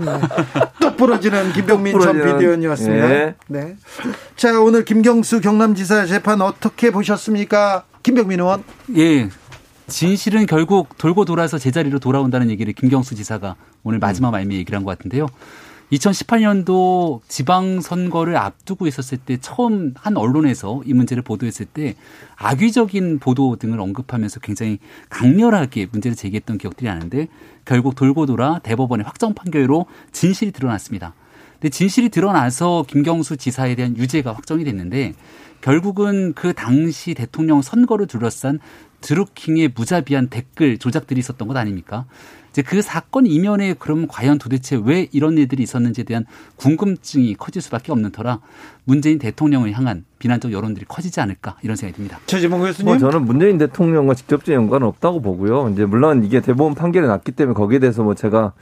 네. 0.05 0.21
똑 0.81 0.97
부러지는 0.97 1.53
김병민 1.53 1.93
똑전 1.93 2.13
부러지는, 2.13 2.37
비대위원이었습니다. 2.39 3.11
예. 3.11 3.35
네. 3.49 3.77
자, 4.37 4.61
오늘 4.61 4.85
김경수 4.85 5.41
경남지사 5.41 6.07
재판 6.07 6.41
어떻게 6.41 6.91
보셨습니까? 6.91 7.85
김병민 8.03 8.41
의원. 8.41 8.63
예. 8.97 9.29
진실은 9.89 10.47
결국 10.47 10.97
돌고 10.97 11.25
돌아서 11.25 11.59
제자리로 11.59 11.99
돌아온다는 11.99 12.51
얘기를 12.51 12.73
김경수 12.73 13.15
지사가 13.17 13.57
오늘 13.83 13.99
마지막 13.99 14.31
말미에 14.31 14.59
얘기를 14.59 14.77
한 14.77 14.85
것 14.85 14.97
같은데요. 14.97 15.27
2018년도 15.93 17.21
지방선거를 17.29 18.37
앞두고 18.37 18.87
있었을 18.87 19.19
때 19.19 19.37
처음 19.41 19.93
한 19.97 20.17
언론에서 20.17 20.83
이 20.87 20.95
문제를 20.95 21.23
보도했을 21.23 21.67
때 21.67 21.95
악의적인 22.37 23.19
보도 23.19 23.57
등을 23.57 23.79
언급하면서 23.79 24.41
굉장히 24.41 24.79
강렬하게 25.11 25.89
문제를 25.93 26.17
제기했던 26.17 26.59
기억들이 26.59 26.89
나는데 26.89 27.29
결국 27.65 27.95
돌고 27.95 28.27
돌아 28.27 28.59
대법원의 28.61 29.05
확정 29.05 29.35
판결로 29.35 29.87
진실이 30.13 30.53
드러났습니다. 30.53 31.15
근데 31.53 31.69
진실이 31.69 32.09
드러나서 32.09 32.85
김경수 32.89 33.37
지사에 33.37 33.75
대한 33.75 33.97
유죄가 33.97 34.33
확정이 34.33 34.65
됐는데 34.65 35.13
결국은 35.61 36.33
그 36.33 36.55
당시 36.55 37.15
대통령 37.15 37.63
선거를 37.63 38.07
둘러싼 38.07 38.59
드루킹의 39.01 39.73
무자비한 39.75 40.29
댓글 40.29 40.79
조작들이 40.79 41.21
있었던 41.21 41.47
것 41.47 41.57
아닙니까? 41.57 42.07
이제 42.53 42.61
그 42.61 42.83
사건 42.83 43.27
이면에 43.27 43.75
그럼 43.75 44.07
과연 44.07 44.39
도대체 44.39 44.79
왜 44.83 45.09
이런 45.11 45.39
일들이 45.39 45.63
있었는지에 45.63 46.05
대한 46.05 46.27
궁금증이 46.57 47.35
커질 47.37 47.63
수밖에 47.63 47.93
없는 47.93 48.13
터라 48.13 48.41
문재인 48.85 49.19
대통령을 49.19 49.73
향한 49.73 50.05
비난적 50.19 50.53
여론들이 50.53 50.85
커지지 50.87 51.21
않을까 51.21 51.57
이런 51.63 51.77
생각이 51.77 51.97
듭니다. 51.97 52.19
최지봉 52.27 52.61
교수님. 52.61 52.85
뭐 52.85 52.99
저는 52.99 53.25
문재인 53.25 53.57
대통령과 53.57 54.15
직접적인 54.15 54.55
연관은 54.55 54.87
없다고 54.87 55.23
보고요. 55.23 55.71
이제 55.71 55.87
물론 55.87 56.25
이게 56.25 56.41
대법원 56.41 56.75
판결이 56.75 57.07
났기 57.07 57.33
때문에 57.33 57.55
거기에 57.55 57.79
대해서 57.79 58.03
뭐 58.03 58.15
제가 58.15 58.53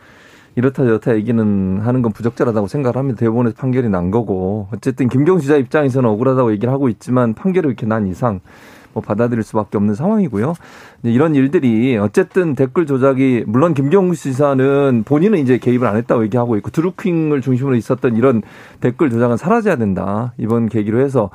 이렇다 0.57 0.85
저렇다 0.85 1.17
얘기는 1.17 1.81
하는 1.81 2.03
건 2.03 2.13
부적절하다고 2.13 2.69
생각을 2.69 2.97
합니다. 2.97 3.19
대법원에서 3.19 3.57
판결이 3.57 3.89
난 3.89 4.13
거고 4.13 4.69
어쨌든 4.73 5.09
김경수 5.09 5.43
지사 5.43 5.57
입장에서는 5.57 6.09
억울하다고 6.09 6.53
얘기를 6.53 6.73
하고 6.73 6.89
있지만 6.89 7.35
판결이 7.35 7.67
이렇게 7.67 7.87
난 7.87 8.07
이상 8.07 8.41
뭐 8.93 9.03
받아들일 9.03 9.43
수밖에 9.43 9.77
없는 9.79 9.95
상황이고요. 9.95 10.55
이런 11.05 11.35
일들이 11.35 11.97
어쨌든 11.97 12.55
댓글 12.55 12.87
조작이 12.87 13.45
물론 13.47 13.75
김경수 13.75 14.23
지사는 14.23 15.03
본인은 15.05 15.39
이제 15.39 15.59
개입을 15.59 15.87
안 15.87 15.97
했다고 15.97 16.25
얘기하고 16.25 16.57
있고 16.57 16.71
드루킹을 16.71 17.41
중심으로 17.41 17.77
있었던 17.77 18.17
이런 18.17 18.43
댓글 18.81 19.11
조작은 19.11 19.37
사라져야 19.37 19.77
된다. 19.77 20.33
이번 20.39 20.69
계기로 20.69 21.01
해서 21.01 21.31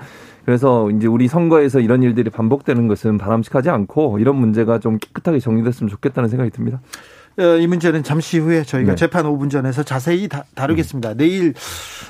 그래서 0.45 0.91
이제 0.91 1.08
우리 1.08 1.28
선거에서 1.28 1.80
이런 1.80 2.03
일들이 2.03 2.30
반복되는 2.30 2.88
것은 2.88 3.18
바람직하지 3.18 3.70
않고 3.70 4.20
이런 4.20 4.36
문제가 4.36 4.80
좀 4.80 4.99
깨끗하게 4.99 5.39
정리됐으면 5.39 5.89
좋겠다는 5.89 6.30
생각이 6.30 6.51
듭니다. 6.51 6.82
어, 7.38 7.58
이 7.58 7.68
문제는 7.68 8.03
잠시 8.03 8.38
후에 8.38 8.64
저희가 8.64 8.91
네. 8.91 8.95
재판 8.95 9.26
5분 9.26 9.49
전에서 9.49 9.84
자세히 9.84 10.30
다, 10.30 10.45
다루겠습니다. 10.56 11.16
내일 11.16 11.53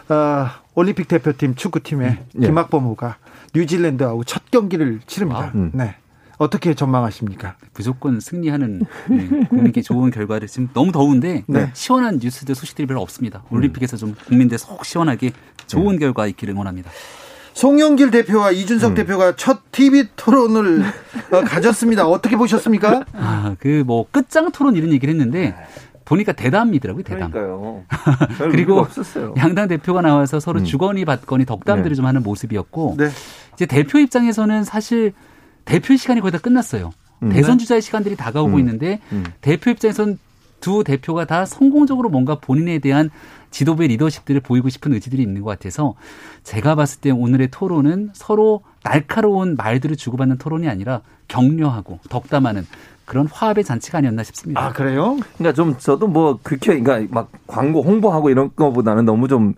어, 0.09 0.47
올림픽 0.75 1.07
대표팀 1.07 1.55
축구팀의 1.55 2.17
네. 2.35 2.47
김학범 2.47 2.83
후가 2.83 3.17
뉴질랜드하고 3.55 4.23
첫 4.23 4.49
경기를 4.51 4.99
치릅니다. 5.07 5.51
음. 5.55 5.71
네. 5.73 5.95
어떻게 6.37 6.73
전망하십니까? 6.73 7.55
무조건 7.73 8.19
승리하는 8.19 8.81
네, 9.09 9.27
국민께 9.47 9.81
좋은 9.81 10.11
결과를 10.11 10.49
지금 10.49 10.67
너무 10.73 10.91
더운데 10.91 11.45
네. 11.47 11.69
시원한 11.73 12.19
뉴스들 12.21 12.53
소식들이 12.55 12.87
별로 12.87 13.01
없습니다. 13.01 13.43
올림픽에서 13.51 13.95
좀 13.95 14.15
국민들 14.27 14.57
속 14.57 14.83
시원하게 14.85 15.31
좋은 15.67 15.97
결과 15.97 16.27
있기를 16.27 16.53
원합니다. 16.53 16.91
송영길 17.53 18.11
대표와 18.11 18.51
이준석 18.51 18.91
음. 18.91 18.95
대표가 18.95 19.37
첫 19.37 19.71
TV 19.71 20.09
토론을 20.17 20.83
어, 21.31 21.41
가졌습니다. 21.45 22.05
어떻게 22.05 22.35
보셨습니까? 22.35 23.05
아, 23.13 23.55
그 23.59 23.83
뭐 23.87 24.05
끝장 24.11 24.51
토론 24.51 24.75
이런 24.75 24.91
얘기를 24.91 25.13
했는데 25.13 25.55
보니까 26.03 26.33
대담이더라고요, 26.33 27.03
대담. 27.03 27.31
그러니까요. 27.31 27.83
그리고. 28.51 28.85
양당 29.37 29.67
대표가 29.69 30.01
나와서 30.01 30.39
서로 30.39 30.59
음. 30.59 30.65
주거니 30.65 31.05
받거니 31.05 31.45
덕담들을 31.45 31.91
네. 31.91 31.95
좀 31.95 32.05
하는 32.05 32.21
모습이었고 32.23 32.95
네. 32.97 33.09
이제 33.55 33.65
대표 33.65 33.99
입장에서는 33.99 34.63
사실 34.63 35.13
대표 35.65 35.95
시간이 35.95 36.21
거의 36.21 36.31
다 36.31 36.37
끝났어요. 36.37 36.91
음. 37.23 37.29
대선 37.29 37.57
주자의 37.57 37.81
시간들이 37.81 38.15
다가오고 38.15 38.53
음. 38.53 38.59
있는데 38.59 38.99
음. 39.11 39.25
대표 39.41 39.71
입장에서는 39.71 40.19
두 40.59 40.83
대표가 40.83 41.25
다 41.25 41.45
성공적으로 41.45 42.09
뭔가 42.09 42.35
본인에 42.35 42.79
대한 42.79 43.09
지도부의 43.51 43.89
리더십들을 43.89 44.41
보이고 44.41 44.67
싶은 44.69 44.93
의지들이 44.93 45.21
있는 45.21 45.41
것 45.41 45.49
같아서 45.49 45.95
제가 46.43 46.75
봤을 46.75 47.01
때 47.01 47.11
오늘의 47.11 47.49
토론은 47.51 48.11
서로 48.13 48.61
날카로운 48.83 49.55
말들을 49.55 49.95
주고받는 49.95 50.37
토론이 50.37 50.67
아니라 50.67 51.01
격려하고 51.27 51.99
덕담하는 52.09 52.65
그런 53.05 53.27
화합의 53.27 53.63
잔치가 53.63 53.99
아니었나 53.99 54.23
싶습니다. 54.23 54.59
아, 54.59 54.73
그래요? 54.73 55.17
그러니까 55.37 55.53
좀 55.53 55.77
저도 55.77 56.07
뭐 56.07 56.39
그렇게 56.41 56.79
그러니까 56.79 57.13
막 57.13 57.31
광고 57.45 57.81
홍보하고 57.83 58.29
이런 58.29 58.49
거보다는 58.55 59.05
너무 59.05 59.27
좀 59.27 59.53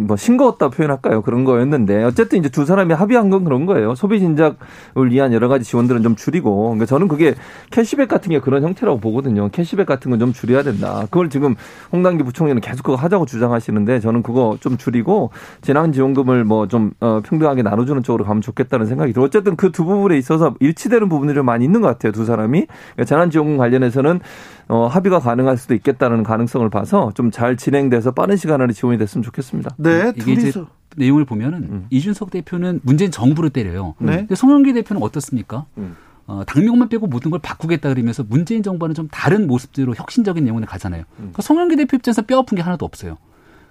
뭐 0.00 0.16
싱거웠다 0.16 0.70
표현할까요? 0.70 1.22
그런 1.22 1.44
거였는데 1.44 2.04
어쨌든 2.04 2.38
이제 2.38 2.48
두 2.48 2.64
사람이 2.64 2.94
합의한 2.94 3.30
건 3.30 3.44
그런 3.44 3.66
거예요. 3.66 3.94
소비 3.94 4.18
진작을 4.20 5.10
위한 5.10 5.32
여러 5.32 5.48
가지 5.48 5.64
지원들은 5.64 6.02
좀 6.02 6.16
줄이고 6.16 6.62
그러니까 6.70 6.86
저는 6.86 7.08
그게 7.08 7.34
캐시백 7.70 8.08
같은 8.08 8.30
게 8.30 8.40
그런 8.40 8.62
형태라고 8.62 8.98
보거든요. 9.00 9.48
캐시백 9.50 9.86
같은 9.86 10.10
건 10.10 10.16
좀 10.16 10.32
줄여야 10.32 10.62
된다. 10.62 11.02
그걸 11.10 11.28
지금 11.28 11.54
홍당기 11.92 12.22
부총리는 12.24 12.60
계속 12.62 12.82
그거 12.84 12.96
하자고 12.96 13.26
주장하시는데 13.26 14.00
저는 14.00 14.22
그거 14.22 14.56
좀 14.60 14.78
줄이고 14.78 15.30
재난 15.60 15.92
지원금을 15.92 16.44
뭐좀 16.44 16.92
어, 17.00 17.20
평등하게 17.22 17.62
나눠주는 17.62 18.02
쪽으로 18.02 18.24
가면 18.24 18.40
좋겠다는 18.40 18.86
생각이 18.86 19.12
들어. 19.12 19.24
어쨌든 19.24 19.56
그 19.56 19.70
두 19.70 19.84
부분에 19.84 20.16
있어서 20.16 20.54
일치되는 20.60 21.10
부분들이 21.10 21.34
좀 21.36 21.44
많이 21.44 21.66
있는 21.66 21.82
것 21.82 21.88
같아요. 21.88 22.12
두 22.12 22.24
사람이 22.24 22.66
그러니까 22.66 23.04
재난 23.04 23.30
지원금 23.30 23.58
관련해서는 23.58 24.20
어, 24.68 24.86
합의가 24.86 25.20
가능할 25.20 25.56
수도 25.58 25.74
있겠다는 25.74 26.22
가능성을 26.22 26.68
봐서 26.70 27.12
좀 27.14 27.30
잘 27.30 27.56
진행돼서 27.56 28.12
빠른 28.12 28.36
시간 28.36 28.60
안에 28.60 28.72
지원이 28.72 28.98
됐으면 28.98 29.22
좋겠습니다. 29.22 29.74
네, 29.78 30.12
이게 30.16 30.32
이제 30.32 30.40
둘이서. 30.42 30.66
내용을 30.96 31.24
보면은 31.24 31.58
음. 31.64 31.86
이준석 31.90 32.30
대표는 32.30 32.80
문재인 32.82 33.10
정부를 33.10 33.50
때려요. 33.50 33.94
네. 33.98 34.18
근데 34.18 34.34
송영길 34.34 34.74
대표는 34.74 35.02
어떻습니까? 35.02 35.66
음. 35.78 35.94
어, 36.26 36.42
당명만 36.46 36.88
빼고 36.88 37.06
모든 37.06 37.30
걸 37.30 37.38
바꾸겠다 37.40 37.88
그러면서 37.90 38.24
문재인 38.26 38.62
정부와는 38.62 38.94
좀 38.94 39.08
다른 39.10 39.46
모습들로 39.46 39.94
혁신적인 39.94 40.44
내용을 40.44 40.64
가잖아요. 40.66 41.02
음. 41.02 41.14
그러니까 41.16 41.42
송영길 41.42 41.76
대표 41.76 41.96
입장에서 41.96 42.22
뼈 42.22 42.38
아픈 42.38 42.56
게 42.56 42.62
하나도 42.62 42.84
없어요. 42.84 43.18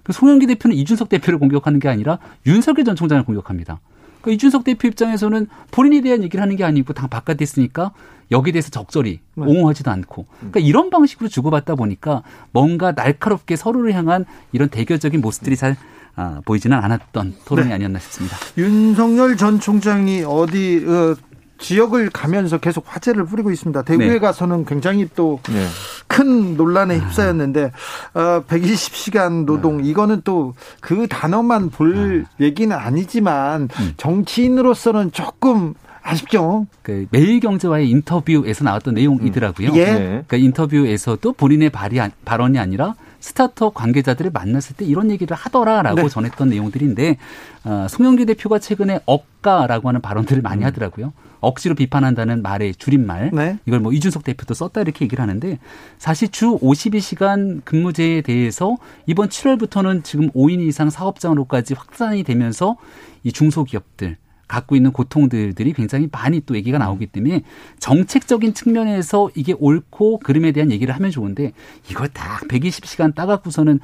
그 0.04 0.12
송영길 0.12 0.46
대표는 0.48 0.76
이준석 0.76 1.08
대표를 1.08 1.38
공격하는 1.40 1.80
게 1.80 1.88
아니라 1.88 2.18
윤석열 2.46 2.84
전 2.84 2.94
총장을 2.94 3.24
공격합니다. 3.24 3.80
그러니까 4.26 4.32
이준석 4.32 4.64
대표 4.64 4.88
입장에서는 4.88 5.46
본인에 5.70 6.02
대한 6.02 6.22
얘기를 6.24 6.42
하는 6.42 6.56
게 6.56 6.64
아니고 6.64 6.92
당 6.92 7.08
바깥에 7.08 7.42
있으니까 7.44 7.92
여기에 8.32 8.52
대해서 8.52 8.70
적절히 8.70 9.20
네. 9.34 9.46
옹호하지도 9.46 9.90
않고 9.90 10.26
그러니까 10.38 10.60
이런 10.60 10.90
방식으로 10.90 11.28
주고받다 11.28 11.76
보니까 11.76 12.22
뭔가 12.50 12.90
날카롭게 12.92 13.54
서로를 13.54 13.94
향한 13.94 14.24
이런 14.52 14.68
대결적인 14.68 15.20
모습들이 15.20 15.56
잘 15.56 15.76
아, 16.16 16.40
보이지는 16.44 16.76
않았던 16.76 17.36
토론이 17.44 17.68
네. 17.68 17.74
아니었나 17.74 17.98
싶습니다. 18.00 18.36
윤석열 18.56 19.36
전 19.36 19.60
총장이 19.60 20.24
어디 20.26 20.84
어, 20.88 21.14
지역을 21.58 22.10
가면서 22.10 22.58
계속 22.58 22.84
화제를 22.86 23.24
부리고 23.24 23.50
있습니다. 23.50 23.82
대구에 23.82 24.08
네. 24.08 24.18
가서는 24.18 24.64
굉장히 24.66 25.08
또 25.14 25.40
네. 25.48 25.66
큰 26.06 26.56
논란에 26.56 26.98
휩싸였는데 26.98 27.72
어, 28.14 28.42
120시간 28.48 29.44
노동 29.46 29.84
이거는 29.84 30.22
또 30.24 30.54
그 30.80 31.06
단어만 31.08 31.70
볼 31.70 32.24
얘기는 32.40 32.74
아니지만 32.76 33.68
정치인으로서는 33.96 35.12
조금 35.12 35.74
아쉽죠. 36.02 36.66
그 36.82 37.06
매일경제와의 37.10 37.90
인터뷰에서 37.90 38.62
나왔던 38.64 38.94
내용이더라고요. 38.94 39.70
예. 39.74 39.84
네. 39.84 39.98
그러니까 40.26 40.36
인터뷰에서도 40.36 41.32
본인의 41.32 41.70
발이, 41.70 42.00
아- 42.00 42.10
발언이 42.24 42.58
아니라 42.60 42.94
스타트업 43.18 43.74
관계자들을 43.74 44.30
만났을 44.30 44.76
때 44.76 44.84
이런 44.84 45.10
얘기를 45.10 45.36
하더라라고 45.36 46.02
네. 46.02 46.08
전했던 46.08 46.48
내용들인데 46.50 47.16
어, 47.64 47.86
송영기 47.90 48.26
대표가 48.26 48.60
최근에 48.60 49.00
억가라고 49.06 49.88
하는 49.88 50.00
발언들을 50.00 50.42
많이 50.42 50.62
하더라고요. 50.62 51.12
억지로 51.40 51.74
비판한다는 51.74 52.42
말의 52.42 52.74
줄임말. 52.74 53.30
네. 53.32 53.58
이걸 53.66 53.80
뭐 53.80 53.92
이준석 53.92 54.24
대표도 54.24 54.54
썼다 54.54 54.80
이렇게 54.80 55.04
얘기를 55.04 55.22
하는데 55.22 55.58
사실 55.98 56.28
주 56.28 56.58
52시간 56.58 57.64
근무제에 57.64 58.22
대해서 58.22 58.76
이번 59.06 59.28
7월부터는 59.28 60.04
지금 60.04 60.30
5인 60.30 60.60
이상 60.60 60.90
사업장으로까지 60.90 61.74
확산이 61.74 62.22
되면서 62.22 62.76
이 63.22 63.32
중소기업들 63.32 64.16
갖고 64.48 64.76
있는 64.76 64.92
고통들이 64.92 65.72
굉장히 65.72 66.08
많이 66.10 66.40
또 66.40 66.54
얘기가 66.54 66.78
나오기 66.78 67.06
때문에 67.06 67.42
정책적인 67.80 68.54
측면에서 68.54 69.30
이게 69.34 69.52
옳고 69.58 70.20
그름에 70.20 70.52
대한 70.52 70.70
얘기를 70.70 70.94
하면 70.94 71.10
좋은데 71.10 71.52
이걸 71.90 72.08
딱 72.08 72.46
120시간 72.48 73.14
따갖고서는 73.14 73.80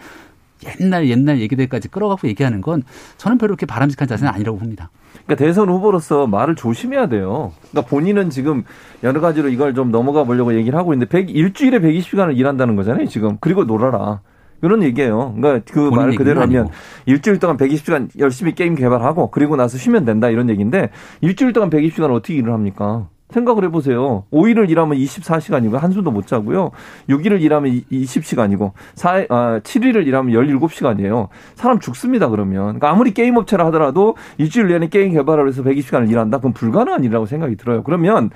옛날 0.81 1.09
옛날 1.09 1.41
얘기들까지 1.41 1.89
끌어가고 1.89 2.29
얘기하는 2.29 2.61
건 2.61 2.85
저는 3.17 3.39
별로 3.39 3.49
그렇게 3.49 3.67
바람직한 3.67 4.07
자세는 4.07 4.33
아니라고 4.33 4.59
봅니다. 4.59 4.91
그러니까 5.27 5.45
대선 5.45 5.69
후보로서 5.69 6.27
말을 6.27 6.55
조심해야 6.57 7.07
돼요. 7.09 7.53
그러니까 7.71 7.89
본인은 7.91 8.31
지금 8.31 8.65
여러 9.03 9.21
가지로 9.21 9.49
이걸 9.49 9.75
좀 9.75 9.91
넘어가 9.91 10.25
보려고 10.25 10.55
얘기를 10.55 10.79
하고 10.79 10.93
있는데 10.95 11.09
100, 11.09 11.31
일주일에 11.31 11.79
120시간을 11.81 12.37
일한다는 12.37 12.77
거잖아요. 12.77 13.07
지금 13.07 13.37
그리고 13.41 13.65
놀아라. 13.65 14.21
이런 14.65 14.83
얘기예요. 14.85 15.35
그러니까 15.37 15.73
그 15.73 15.91
말 15.91 16.15
그대로 16.15 16.41
하면 16.43 16.61
아니고. 16.63 16.75
일주일 17.07 17.39
동안 17.41 17.57
120시간 17.57 18.09
열심히 18.21 18.55
게임 18.55 18.77
개발하고 18.77 19.31
그리고 19.33 19.57
나서 19.57 19.77
쉬면 19.77 20.05
된다 20.05 20.29
이런 20.31 20.49
얘기인데 20.51 20.91
일주일 21.21 21.53
동안 21.53 21.69
120시간 21.71 22.13
어떻게 22.15 22.35
일을 22.35 22.53
합니까? 22.53 23.09
생각을 23.33 23.65
해보세요. 23.65 24.25
5일을 24.33 24.71
일하면 24.71 24.99
24시간이고 24.99 25.79
한숨도 25.79 26.11
못 26.11 26.27
자고요. 26.27 26.71
6일을 27.09 27.41
일하면 27.41 27.83
20시간이고 27.91 28.73
4, 28.95 29.25
아, 29.29 29.61
7일을 29.61 30.07
일하면 30.07 30.35
17시간이에요. 30.35 31.29
사람 31.55 31.81
죽습니다 31.81 32.29
그러면. 32.29 32.63
그러니까 32.65 32.91
아무리 32.91 33.13
게임 33.13 33.37
업체라 33.37 33.67
하더라도 33.67 34.17
일주일 34.39 34.69
내내 34.69 34.89
게임 34.89 35.13
개발을 35.13 35.49
해서 35.49 35.63
120시간을 35.63 36.11
일한다? 36.11 36.39
그건 36.39 36.53
불가능한 36.53 37.05
일이라고 37.05 37.27
생각이 37.27 37.57
들어요. 37.57 37.83
그러면 37.83 38.31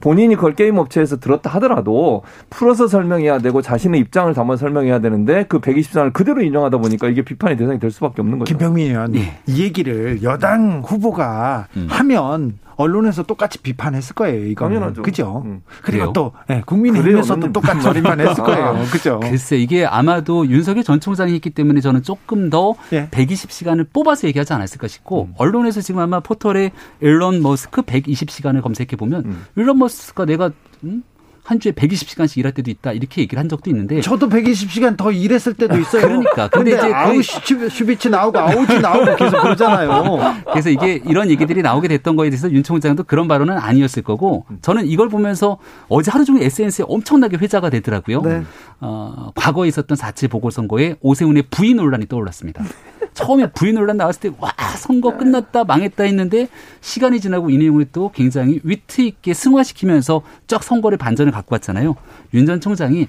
본인이 0.00 0.36
그걸 0.36 0.54
게임 0.54 0.78
업체에서 0.78 1.18
들었다 1.18 1.50
하더라도 1.54 2.22
풀어서 2.50 2.86
설명해야 2.86 3.38
되고 3.38 3.60
자신의 3.62 4.00
입장을 4.00 4.32
담아 4.32 4.56
설명해야 4.56 5.00
되는데 5.00 5.44
그 5.48 5.60
120시간을 5.60 6.12
그대로 6.12 6.40
인정하다 6.40 6.78
보니까 6.78 7.08
이게 7.08 7.22
비판의 7.22 7.56
대상이 7.56 7.78
될 7.78 7.90
수밖에 7.90 8.22
없는 8.22 8.38
거죠. 8.38 8.48
김병민 8.50 8.90
의원 8.90 9.14
예. 9.16 9.38
이 9.46 9.62
얘기를 9.62 10.22
여당 10.22 10.82
후보가 10.84 11.66
하면 11.88 12.58
언론에서 12.78 13.24
똑같이 13.24 13.58
비판했을 13.58 14.14
거예요. 14.14 14.46
이거 14.46 14.64
당연하죠. 14.66 15.02
그죠? 15.02 15.42
음. 15.44 15.62
그리고 15.82 15.82
그래요? 16.04 16.12
또 16.14 16.32
네, 16.46 16.62
국민의힘에서도 16.64 17.40
그래요? 17.40 17.52
똑같이 17.52 17.92
비판했을 17.92 18.34
거예요. 18.44 18.64
아. 18.66 18.84
그죠? 18.90 19.20
글쎄 19.20 19.56
이게 19.58 19.84
아마도 19.84 20.46
윤석열 20.46 20.84
전 20.84 21.00
총장이 21.00 21.34
했기 21.34 21.50
때문에 21.50 21.80
저는 21.80 22.02
조금 22.04 22.50
더 22.50 22.74
예. 22.92 23.08
120시간을 23.10 23.88
뽑아서 23.92 24.28
얘기하지 24.28 24.52
않았을까 24.52 24.86
싶고 24.86 25.30
언론에서 25.36 25.80
지금 25.80 26.00
아마 26.00 26.20
포털에 26.20 26.70
일론 27.00 27.42
머스크 27.42 27.82
120시간을 27.82 28.62
검색해 28.62 28.96
보면 28.96 29.24
음. 29.24 29.44
일론 29.56 29.78
머스크가 29.78 30.24
내가 30.24 30.50
음? 30.84 31.02
한 31.48 31.58
주에 31.60 31.72
120시간씩 31.72 32.36
일할 32.36 32.52
때도 32.52 32.70
있다 32.70 32.92
이렇게 32.92 33.22
얘기를 33.22 33.40
한 33.40 33.48
적도 33.48 33.70
있는데 33.70 34.02
저도 34.02 34.28
120시간 34.28 34.98
더 34.98 35.10
일했을 35.10 35.54
때도 35.54 35.78
있어요. 35.80 36.02
그러니까. 36.02 36.48
근데 36.48 36.72
근데, 36.72 36.86
이제 36.88 36.94
아우 36.94 37.14
그- 37.14 37.22
슈- 37.22 37.68
슈비치 37.70 38.10
나오고 38.10 38.38
아우지 38.38 38.80
나오고 38.80 39.16
계속 39.16 39.40
그러잖아요. 39.40 40.42
그래서 40.52 40.68
이게 40.68 41.00
이런 41.06 41.30
얘기들이 41.30 41.62
나오게 41.62 41.88
됐던 41.88 42.16
거에 42.16 42.28
대해서 42.28 42.50
윤 42.52 42.62
총장도 42.62 43.04
그런 43.04 43.28
발언은 43.28 43.56
아니었을 43.56 44.02
거고 44.02 44.44
저는 44.60 44.86
이걸 44.88 45.08
보면서 45.08 45.56
어제 45.88 46.10
하루 46.10 46.26
종일 46.26 46.42
SNS에 46.42 46.84
엄청나게 46.86 47.38
회자가 47.38 47.70
되더라고요. 47.70 48.20
네. 48.20 48.42
어, 48.82 49.32
과거에 49.34 49.68
있었던 49.68 49.96
4.7 49.96 50.30
보궐선거에 50.30 50.96
오세훈의 51.00 51.44
부의 51.50 51.72
논란이 51.72 52.08
떠올랐습니다. 52.08 52.62
처음에 53.18 53.50
부의 53.52 53.72
논란 53.72 53.96
나왔을 53.96 54.20
때 54.20 54.28
와 54.38 54.52
선거 54.76 55.16
끝났다 55.16 55.64
망했다 55.64 56.04
했는데 56.04 56.48
시간이 56.80 57.20
지나고 57.20 57.50
이 57.50 57.58
내용을 57.58 57.86
또 57.92 58.10
굉장히 58.12 58.60
위트 58.62 59.00
있게 59.02 59.34
승화시키면서 59.34 60.22
쫙 60.46 60.62
선거를 60.62 60.98
반전을 60.98 61.32
갖고 61.32 61.54
왔잖아요. 61.54 61.96
윤 62.34 62.46
전 62.46 62.60
총장이 62.60 63.02
어, 63.02 63.08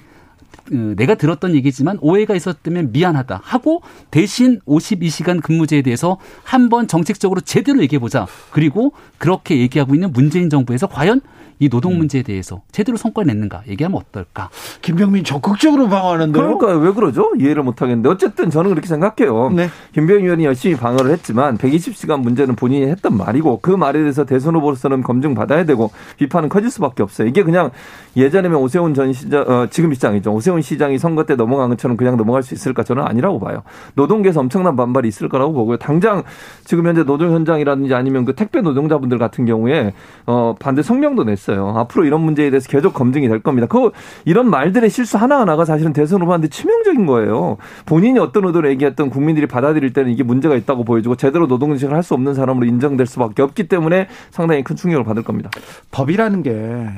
내가 0.70 1.14
들었던 1.14 1.54
얘기지만 1.54 1.98
오해가 2.00 2.34
있었다면 2.34 2.92
미안하다 2.92 3.40
하고 3.42 3.82
대신 4.10 4.60
52시간 4.66 5.42
근무제에 5.42 5.82
대해서 5.82 6.18
한번 6.44 6.86
정책적으로 6.86 7.40
제대로 7.40 7.80
얘기해 7.82 7.98
보자. 7.98 8.26
그리고 8.50 8.92
그렇게 9.18 9.58
얘기하고 9.58 9.94
있는 9.94 10.12
문재인 10.12 10.50
정부에서 10.50 10.86
과연 10.86 11.20
이 11.60 11.68
노동 11.68 11.98
문제에 11.98 12.22
대해서 12.22 12.62
제대로 12.72 12.96
성과를 12.96 13.26
냈는가 13.28 13.62
얘기하면 13.68 14.00
어떨까? 14.00 14.48
김병민 14.80 15.24
적극적으로 15.24 15.90
방어하는데요. 15.90 16.58
그러니까 16.58 16.82
왜 16.82 16.92
그러죠? 16.92 17.30
이해를 17.38 17.62
못 17.62 17.82
하겠는데 17.82 18.08
어쨌든 18.08 18.48
저는 18.48 18.70
그렇게 18.70 18.88
생각해요. 18.88 19.50
네. 19.50 19.68
김병희 19.92 20.22
의원이 20.24 20.46
열심히 20.46 20.74
방어를 20.74 21.10
했지만 21.12 21.58
120시간 21.58 22.22
문제는 22.22 22.56
본인이 22.56 22.86
했던 22.86 23.16
말이고 23.16 23.60
그 23.60 23.70
말에 23.70 24.00
대해서 24.00 24.24
대선 24.24 24.56
후보로서는 24.56 25.02
검증 25.02 25.34
받아야 25.34 25.64
되고 25.64 25.90
비판은 26.16 26.48
커질 26.48 26.70
수밖에 26.70 27.02
없어요. 27.02 27.28
이게 27.28 27.42
그냥 27.42 27.70
예전에면 28.16 28.58
오세훈 28.58 28.94
전 28.94 29.12
시장 29.12 29.42
어, 29.42 29.66
지금 29.70 29.92
시장이죠. 29.92 30.32
오세훈 30.32 30.49
시장이 30.60 30.98
선거 30.98 31.24
때 31.24 31.36
넘어간 31.36 31.70
것처럼 31.70 31.96
그냥 31.96 32.16
넘어갈 32.16 32.42
수 32.42 32.54
있을까 32.54 32.82
저는 32.82 33.04
아니라고 33.04 33.38
봐요. 33.38 33.62
노동계에서 33.94 34.40
엄청난 34.40 34.74
반발이 34.74 35.06
있을 35.06 35.28
거라고 35.28 35.52
보고요. 35.52 35.76
당장 35.76 36.24
지금 36.64 36.86
현재 36.86 37.04
노동 37.04 37.32
현장이라든지 37.32 37.94
아니면 37.94 38.24
그 38.24 38.34
택배 38.34 38.60
노동자분들 38.60 39.18
같은 39.18 39.44
경우에 39.46 39.92
어 40.26 40.56
반대 40.58 40.82
성명도 40.82 41.24
냈어요. 41.24 41.74
앞으로 41.76 42.04
이런 42.04 42.22
문제에 42.22 42.50
대해서 42.50 42.68
계속 42.68 42.92
검증이 42.94 43.28
될 43.28 43.40
겁니다. 43.40 43.68
그 43.68 43.90
이런 44.24 44.50
말들의 44.50 44.90
실수 44.90 45.16
하나하나가 45.16 45.64
사실은 45.64 45.92
대선 45.92 46.22
후보한테 46.22 46.48
치명적인 46.48 47.06
거예요. 47.06 47.56
본인이 47.86 48.18
어떤 48.18 48.46
의도로 48.46 48.68
얘기했던 48.70 49.10
국민들이 49.10 49.46
받아들일 49.46 49.92
때는 49.92 50.10
이게 50.10 50.24
문제가 50.24 50.56
있다고 50.56 50.82
보여주고 50.84 51.14
제대로 51.14 51.46
노동직을 51.46 51.94
할 51.94 52.00
수 52.00 52.14
없는 52.14 52.32
사람으로 52.34 52.66
인정될 52.66 53.06
수밖에 53.06 53.42
없기 53.42 53.68
때문에 53.68 54.08
상당히 54.30 54.64
큰 54.64 54.74
충격을 54.74 55.04
받을 55.04 55.22
겁니다. 55.22 55.50
법이라는 55.90 56.42
게 56.42 56.88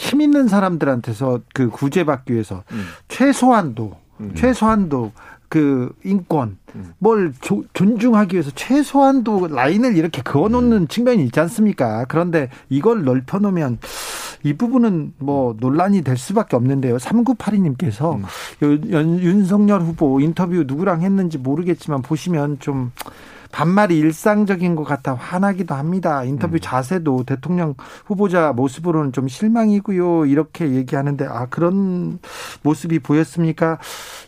힘 0.00 0.22
있는 0.22 0.48
사람들한테서 0.48 1.40
그 1.52 1.68
구제받기 1.68 2.32
위해서 2.32 2.64
음. 2.72 2.84
최소한도 3.08 3.92
음. 4.20 4.32
최소한도 4.34 5.12
그 5.50 5.92
인권 6.04 6.56
음. 6.74 6.94
뭘 6.98 7.34
조- 7.42 7.64
존중하기 7.74 8.34
위해서 8.34 8.50
최소한도 8.54 9.48
라인을 9.48 9.96
이렇게 9.98 10.22
그어놓는 10.22 10.88
측면이 10.88 11.22
있지 11.24 11.38
않습니까? 11.40 12.06
그런데 12.08 12.48
이걸 12.70 13.04
넓혀놓으면 13.04 13.78
이 14.42 14.54
부분은 14.54 15.12
뭐 15.18 15.54
논란이 15.60 16.00
될 16.00 16.16
수밖에 16.16 16.56
없는데요. 16.56 16.96
3982님께서 16.96 18.14
음. 18.16 18.24
윤석열 19.20 19.82
후보 19.82 20.18
인터뷰 20.20 20.64
누구랑 20.66 21.02
했는지 21.02 21.36
모르겠지만 21.36 22.00
보시면 22.00 22.58
좀 22.60 22.90
반말이 23.52 23.98
일상적인 23.98 24.76
것 24.76 24.84
같아 24.84 25.14
화나기도 25.14 25.74
합니다. 25.74 26.24
인터뷰 26.24 26.56
음. 26.56 26.58
자세도 26.60 27.24
대통령 27.24 27.74
후보자 28.06 28.52
모습으로는 28.52 29.12
좀 29.12 29.28
실망이고요. 29.28 30.26
이렇게 30.26 30.70
얘기하는데 30.70 31.26
아 31.26 31.46
그런 31.46 32.18
모습이 32.62 33.00
보였습니까? 33.00 33.78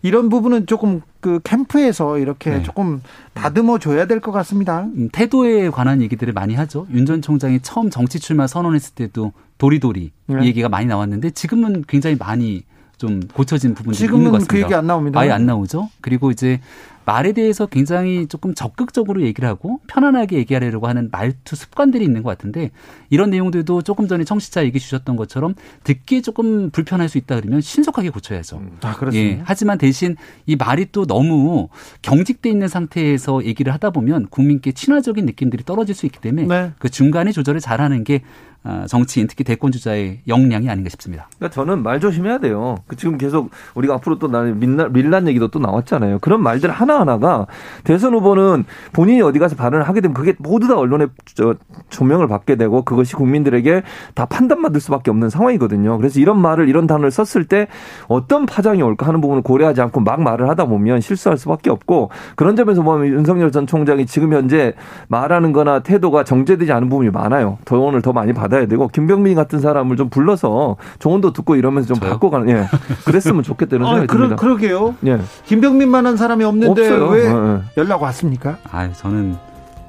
이런 0.02 0.28
부분은 0.28 0.66
조금 0.66 1.00
그 1.20 1.38
캠프에서 1.44 2.18
이렇게 2.18 2.50
네. 2.50 2.62
조금 2.62 3.00
다듬어 3.34 3.78
줘야 3.78 4.06
될 4.06 4.20
것 4.20 4.32
같습니다. 4.32 4.82
음, 4.96 5.08
태도에 5.12 5.70
관한 5.70 6.00
얘기들을 6.02 6.32
많이 6.32 6.54
하죠. 6.54 6.86
윤 6.92 7.06
전 7.06 7.22
총장이 7.22 7.60
처음 7.60 7.90
정치 7.90 8.18
출마 8.20 8.46
선언했을 8.46 8.94
때도 8.94 9.32
도리도리 9.58 10.12
네. 10.26 10.44
얘기가 10.44 10.68
많이 10.68 10.86
나왔는데 10.86 11.30
지금은 11.30 11.84
굉장히 11.88 12.16
많이 12.16 12.64
좀 13.02 13.20
고쳐진 13.34 13.74
부분들이 13.74 14.04
있는 14.04 14.12
것 14.12 14.16
지금은 14.16 14.32
같습니다. 14.32 14.52
그 14.52 14.60
얘기 14.60 14.74
안 14.74 14.86
나옵니다. 14.86 15.18
아예 15.18 15.30
안 15.32 15.44
나오죠. 15.44 15.88
그리고 16.00 16.30
이제 16.30 16.60
말에 17.04 17.32
대해서 17.32 17.66
굉장히 17.66 18.28
조금 18.28 18.54
적극적으로 18.54 19.22
얘기를 19.22 19.48
하고 19.48 19.80
편안하게 19.88 20.36
얘기하려고 20.36 20.86
하는 20.86 21.08
말투 21.10 21.56
습관들이 21.56 22.04
있는 22.04 22.22
것 22.22 22.28
같은데 22.30 22.70
이런 23.10 23.30
내용들도 23.30 23.82
조금 23.82 24.06
전에 24.06 24.22
청취자 24.22 24.64
얘기 24.64 24.78
주셨던 24.78 25.16
것처럼 25.16 25.56
듣기에 25.82 26.20
조금 26.20 26.70
불편할 26.70 27.08
수 27.08 27.18
있다 27.18 27.40
그러면 27.40 27.60
신속하게 27.60 28.10
고쳐야죠. 28.10 28.62
아 28.82 28.94
그렇습니다. 28.94 29.38
예. 29.38 29.42
하지만 29.44 29.78
대신 29.78 30.14
이 30.46 30.54
말이 30.54 30.86
또 30.92 31.04
너무 31.04 31.68
경직돼 32.02 32.48
있는 32.48 32.68
상태에서 32.68 33.44
얘기를 33.44 33.72
하다 33.72 33.90
보면 33.90 34.28
국민께 34.28 34.70
친화적인 34.70 35.26
느낌들이 35.26 35.64
떨어질 35.64 35.96
수 35.96 36.06
있기 36.06 36.20
때문에 36.20 36.46
네. 36.46 36.70
그 36.78 36.88
중간에 36.88 37.32
조절을 37.32 37.60
잘하는 37.60 38.04
게 38.04 38.20
아, 38.20 38.51
정치인 38.86 39.26
특히 39.26 39.42
대권 39.42 39.72
주자의 39.72 40.20
역량이 40.28 40.70
아닌가 40.70 40.88
싶습니다. 40.88 41.28
그러니까 41.36 41.54
저는 41.54 41.82
말 41.82 41.98
조심해야 41.98 42.38
돼요. 42.38 42.76
그 42.86 42.96
지금 42.96 43.18
계속 43.18 43.50
우리가 43.74 43.94
앞으로 43.94 44.18
또 44.18 44.28
나는 44.28 44.60
밀란, 44.60 44.92
밀란 44.92 45.26
얘기도 45.26 45.48
또 45.48 45.58
나왔잖아요. 45.58 46.20
그런 46.20 46.42
말들 46.42 46.70
하나 46.70 46.92
하나하나가 46.92 47.46
대선 47.84 48.14
후보는 48.14 48.64
본인이 48.92 49.22
어디 49.22 49.38
가서 49.38 49.56
발언을 49.56 49.88
하게 49.88 50.00
되면 50.00 50.14
그게 50.14 50.34
모두 50.38 50.68
다 50.68 50.76
언론에 50.76 51.06
저 51.34 51.54
조명을 51.88 52.28
받게 52.28 52.56
되고 52.56 52.82
그것이 52.82 53.14
국민들에게 53.14 53.82
다 54.14 54.26
판단받을 54.26 54.80
수밖에 54.80 55.10
없는 55.10 55.30
상황이거든요. 55.30 55.96
그래서 55.98 56.20
이런 56.20 56.40
말을 56.40 56.68
이런 56.68 56.86
단어를 56.86 57.10
썼을 57.10 57.46
때 57.46 57.68
어떤 58.08 58.46
파장이 58.46 58.82
올까 58.82 59.06
하는 59.06 59.20
부분을 59.20 59.42
고려하지 59.42 59.80
않고 59.80 60.00
막 60.00 60.20
말을 60.22 60.48
하다 60.48 60.66
보면 60.66 61.00
실수할 61.00 61.38
수밖에 61.38 61.70
없고 61.70 62.10
그런 62.36 62.56
점에서 62.56 62.82
보면 62.82 63.08
윤석열 63.08 63.50
전 63.50 63.66
총장이 63.66 64.06
지금 64.06 64.32
현재 64.32 64.74
말하는 65.08 65.52
거나 65.52 65.80
태도가 65.80 66.24
정제되지 66.24 66.72
않은 66.72 66.88
부분이 66.88 67.10
많아요. 67.10 67.58
돈을 67.64 68.02
더 68.02 68.12
많이 68.12 68.32
받 68.32 68.51
아야 68.52 68.66
되고 68.66 68.88
김병민 68.88 69.34
같은 69.34 69.60
사람을 69.60 69.96
좀 69.96 70.08
불러서 70.08 70.76
조언도 70.98 71.32
듣고 71.32 71.56
이러면서 71.56 71.88
좀 71.88 71.98
저요? 72.00 72.10
바꿔가는 72.10 72.48
예. 72.50 72.66
그랬으면 73.04 73.42
좋겠다는 73.42 73.86
아, 73.86 73.88
생각이 73.90 74.06
그러, 74.08 74.24
듭니다. 74.24 74.36
그러게요. 74.40 74.94
예. 75.06 75.18
김병민만한 75.46 76.16
사람이 76.16 76.44
없는데 76.44 76.82
없어요. 76.82 77.06
왜 77.08 77.24
예, 77.24 77.30
예. 77.30 77.60
연락 77.76 78.02
왔습니까? 78.02 78.58
아, 78.70 78.90
저는 78.92 79.36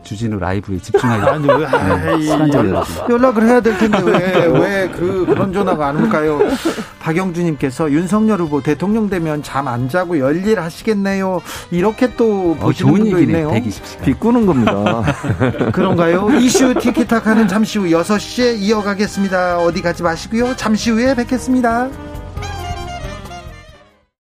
주진우 0.04 0.38
라이브에 0.40 0.78
집중하기 0.80 1.24
아니 1.26 1.48
왜 1.48 1.66
아이, 1.66 2.22
시간적으로 2.24 2.70
연락, 2.70 3.10
연락을 3.10 3.44
해야 3.48 3.62
될 3.62 3.78
텐데 3.78 4.00
왜 4.04 4.46
왜 4.48 4.90
그 4.94 5.26
그런 5.28 5.52
전화가 5.54 5.88
안 5.88 5.98
올까요? 6.04 6.40
박영주님께서 7.00 7.92
윤석열 7.92 8.40
후보 8.42 8.62
대통령 8.62 9.10
되면 9.10 9.42
잠 9.42 9.64
안 9.68 9.88
자고 9.88 10.20
열일 10.20 10.60
하시겠네요. 10.60 11.42
이렇게 11.72 12.14
또 12.16 12.52
어, 12.60 12.66
보시는 12.66 12.92
좋은 12.92 13.02
분도. 13.04 13.20
있네요. 13.22 13.50
120시간. 13.52 14.04
비꾸는 14.04 14.46
겁니다. 14.46 15.04
그런가요? 15.72 16.30
이슈 16.40 16.74
티키타카는 16.74 17.48
잠시 17.48 17.80
후 17.80 17.86
6시에 17.86 18.60
이어가겠습니다. 18.60 19.60
어디 19.60 19.82
가지 19.82 20.04
마시고요. 20.04 20.56
잠시 20.58 20.92
후에 20.92 21.16
뵙겠습니다. 21.16 21.88